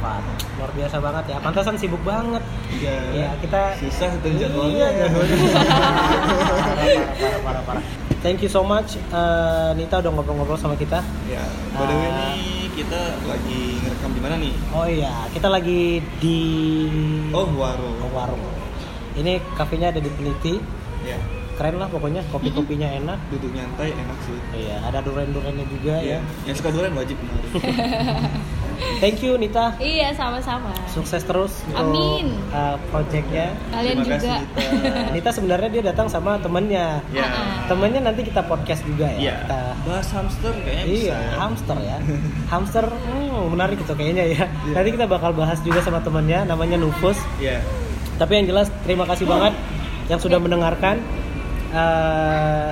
Bermanfaat. 0.00 0.24
Luar 0.56 0.70
biasa 0.72 0.96
banget 0.98 1.24
ya. 1.26 1.36
Pantasan 1.38 1.76
sibuk 1.76 2.00
banget. 2.02 2.42
Iya. 2.72 2.96
Ya 3.12 3.28
kita 3.38 3.60
susah 3.76 4.08
tuh 4.18 4.30
Iya, 4.30 4.38
jadwalnya. 4.42 4.86
jadwalnya. 4.96 5.36
parah, 5.60 5.92
parah, 6.40 7.12
parah, 7.12 7.40
parah, 7.44 7.62
parah. 7.68 7.84
Thank 8.20 8.44
you 8.44 8.48
so 8.48 8.60
much 8.62 8.96
eh, 9.00 9.70
Nita 9.74 9.96
udah 9.96 10.10
ngobrol-ngobrol 10.10 10.56
sama 10.56 10.76
kita. 10.76 11.00
Ya, 11.24 11.40
by 11.72 11.84
the 11.84 11.94
way 11.94 12.04
Ah. 12.06 12.16
nih 12.32 12.40
kita 12.74 13.00
lagi 13.24 13.60
ngerekam 13.78 14.10
di 14.10 14.20
mana 14.20 14.34
nih? 14.36 14.52
Oh 14.70 14.84
iya, 14.84 15.12
kita 15.30 15.48
lagi 15.48 15.80
di 16.16 16.40
Oh, 17.30 17.48
warung. 17.50 17.96
Oh, 17.98 18.10
warung. 18.10 18.40
Ini 19.14 19.40
kafenya 19.54 19.88
ada 19.88 20.00
di 20.00 20.08
Peniti. 20.10 20.56
Ya, 21.00 21.16
Keren 21.56 21.76
lah 21.76 21.88
pokoknya, 21.88 22.24
kopi-kopinya 22.28 22.88
enak. 22.98 23.20
duduk 23.28 23.52
nyantai 23.52 23.92
enak 23.92 24.18
sih. 24.22 24.36
Iya, 24.54 24.80
ada 24.82 25.00
duren-durennya 25.00 25.64
juga 25.66 25.96
Iya, 25.98 26.20
ya. 26.20 26.20
yang 26.44 26.56
suka 26.56 26.68
durian 26.70 26.92
wajib. 26.94 27.16
Thank 29.00 29.24
you 29.24 29.36
Nita. 29.36 29.72
iya 29.80 30.12
sama-sama 30.12 30.72
Sukses 30.88 31.24
terus 31.24 31.64
untuk 31.68 31.94
Amin. 31.96 32.36
uh, 32.52 32.76
projectnya. 32.90 33.52
kalian 33.72 33.94
Terima 33.96 34.04
juga 34.04 34.16
kasih 34.16 34.30
Nita. 34.30 35.00
Nita 35.14 35.30
sebenarnya 35.32 35.68
dia 35.70 35.82
datang 35.92 36.06
sama 36.08 36.36
temennya. 36.40 37.00
Ya. 37.12 37.24
Ah. 37.24 37.64
Temennya 37.68 38.00
nanti 38.04 38.20
kita 38.26 38.42
podcast 38.44 38.82
juga 38.84 39.08
ya. 39.14 39.18
Iya. 39.20 39.34
Kita 39.44 39.60
Bahas 39.80 40.08
hamster 40.12 40.52
kayaknya 40.60 40.84
Iya, 40.84 40.92
bisa. 40.92 41.14
ya. 41.16 41.32
hamster 41.38 41.76
ya. 41.80 41.96
hamster 42.52 42.84
hmm, 42.90 43.40
menarik 43.52 43.78
itu 43.80 43.92
kayaknya 43.96 44.24
ya. 44.28 44.44
Iya. 44.46 44.74
Nanti 44.76 44.88
kita 44.96 45.06
bakal 45.08 45.30
bahas 45.32 45.58
juga 45.64 45.80
sama 45.80 46.00
temennya 46.04 46.44
namanya 46.44 46.76
Nufus. 46.76 47.16
Iya. 47.40 47.64
Tapi 48.20 48.32
yang 48.42 48.46
jelas 48.52 48.68
terima 48.84 49.08
kasih 49.08 49.24
banget 49.24 49.56
yang 50.12 50.20
sudah 50.20 50.36
mendengarkan. 50.36 51.00
Eh, 51.70 52.68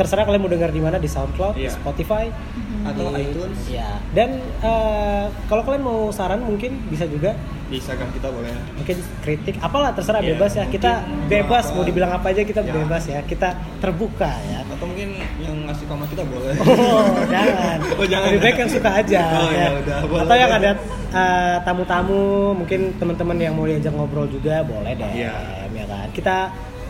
terserah 0.00 0.24
kalian 0.24 0.40
mau 0.40 0.48
dengar 0.48 0.68
di 0.68 0.80
mana 0.80 0.96
di 0.96 1.04
SoundCloud, 1.06 1.54
di 1.54 1.68
Iya. 1.68 1.76
Spotify, 1.76 2.32
Atau 2.80 3.12
di- 3.12 3.20
iTunes. 3.22 3.60
Ya. 3.68 4.00
Dan 4.10 4.40
eh, 4.40 5.24
kalau 5.44 5.60
kalian 5.60 5.84
mau 5.84 6.08
saran 6.08 6.40
mungkin 6.40 6.80
bisa 6.88 7.04
juga 7.04 7.36
Di 7.68 7.76
Instagram 7.76 8.08
kita 8.10 8.28
boleh. 8.28 8.48
mungkin 8.72 8.96
kritik 9.20 9.60
apalah 9.60 9.92
terserah 9.92 10.18
Iya, 10.18 10.32
bebas 10.34 10.52
ya. 10.54 10.64
Kita 10.66 11.04
bebas 11.28 11.64
apa- 11.66 11.74
mau 11.76 11.84
dibilang 11.84 12.10
apa 12.10 12.32
aja 12.32 12.40
kita 12.40 12.60
Ya. 12.62 12.72
bebas 12.74 13.04
ya. 13.04 13.20
Kita 13.22 13.52
terbuka 13.78 14.32
ya. 14.42 14.64
Atau 14.66 14.88
mungkin 14.88 15.12
yang 15.38 15.68
ngasih 15.68 15.84
komen 15.84 16.08
kita 16.08 16.24
boleh. 16.24 16.56
Oh, 16.56 17.04
jangan. 17.28 17.78
Oh, 18.00 18.06
jangan. 18.08 18.28
Lebih 18.32 18.40
baik 18.40 18.56
yang 18.58 18.70
suka 18.72 18.90
aja. 18.96 19.22
Oh, 19.36 19.50
ya 19.52 19.68
udah, 19.76 19.98
boleh. 20.02 20.22
Atau 20.24 20.36
yang 20.38 20.52
ada 20.54 20.70
uh, 21.12 21.56
tamu-tamu, 21.60 22.24
mungkin 22.54 22.80
teman-teman 22.96 23.36
yang 23.36 23.52
mau 23.52 23.68
diajak 23.68 23.92
ngobrol 23.92 24.24
juga 24.24 24.64
boleh 24.64 24.96
deh. 24.96 25.12
Iya. 25.20 25.36
Ya 25.70 25.84
kan. 25.84 26.08
Kita 26.10 26.36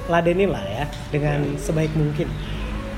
ladenin 0.07 0.49
lah 0.49 0.63
ya 0.65 0.85
dengan 1.11 1.43
sebaik 1.57 1.91
mungkin. 1.93 2.31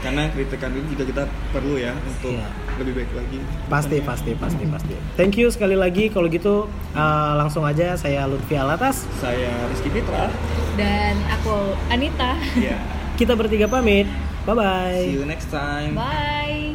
Karena 0.03 0.27
kritikan 0.29 0.75
itu 0.75 0.87
juga 0.93 1.05
kita 1.07 1.23
perlu 1.55 1.79
ya 1.79 1.95
untuk 1.95 2.35
Iya. 2.35 2.47
lebih 2.77 2.93
baik 2.99 3.11
lagi. 3.15 3.39
Pasti, 3.71 3.97
pasti, 4.03 4.31
pasti, 4.35 4.65
pasti. 4.67 4.95
Thank 5.15 5.39
you 5.39 5.47
sekali 5.49 5.79
lagi. 5.79 6.11
Kalau 6.11 6.27
gitu 6.27 6.67
uh, 6.93 7.33
langsung 7.39 7.63
aja 7.63 7.95
saya 7.95 8.27
Lutfi 8.27 8.59
Alatas. 8.59 9.07
Saya 9.23 9.49
Rizky 9.71 9.89
Fitra. 9.89 10.27
dan 10.73 11.15
aku 11.29 11.53
Anita 11.87 12.35
Ya. 12.59 12.81
Kita 13.21 13.39
bertiga 13.39 13.69
pamit. 13.69 14.09
Bye 14.43 14.57
bye. 14.59 14.99
See 15.07 15.15
you 15.15 15.25
next 15.25 15.47
time. 15.49 15.95
bye 15.95 16.75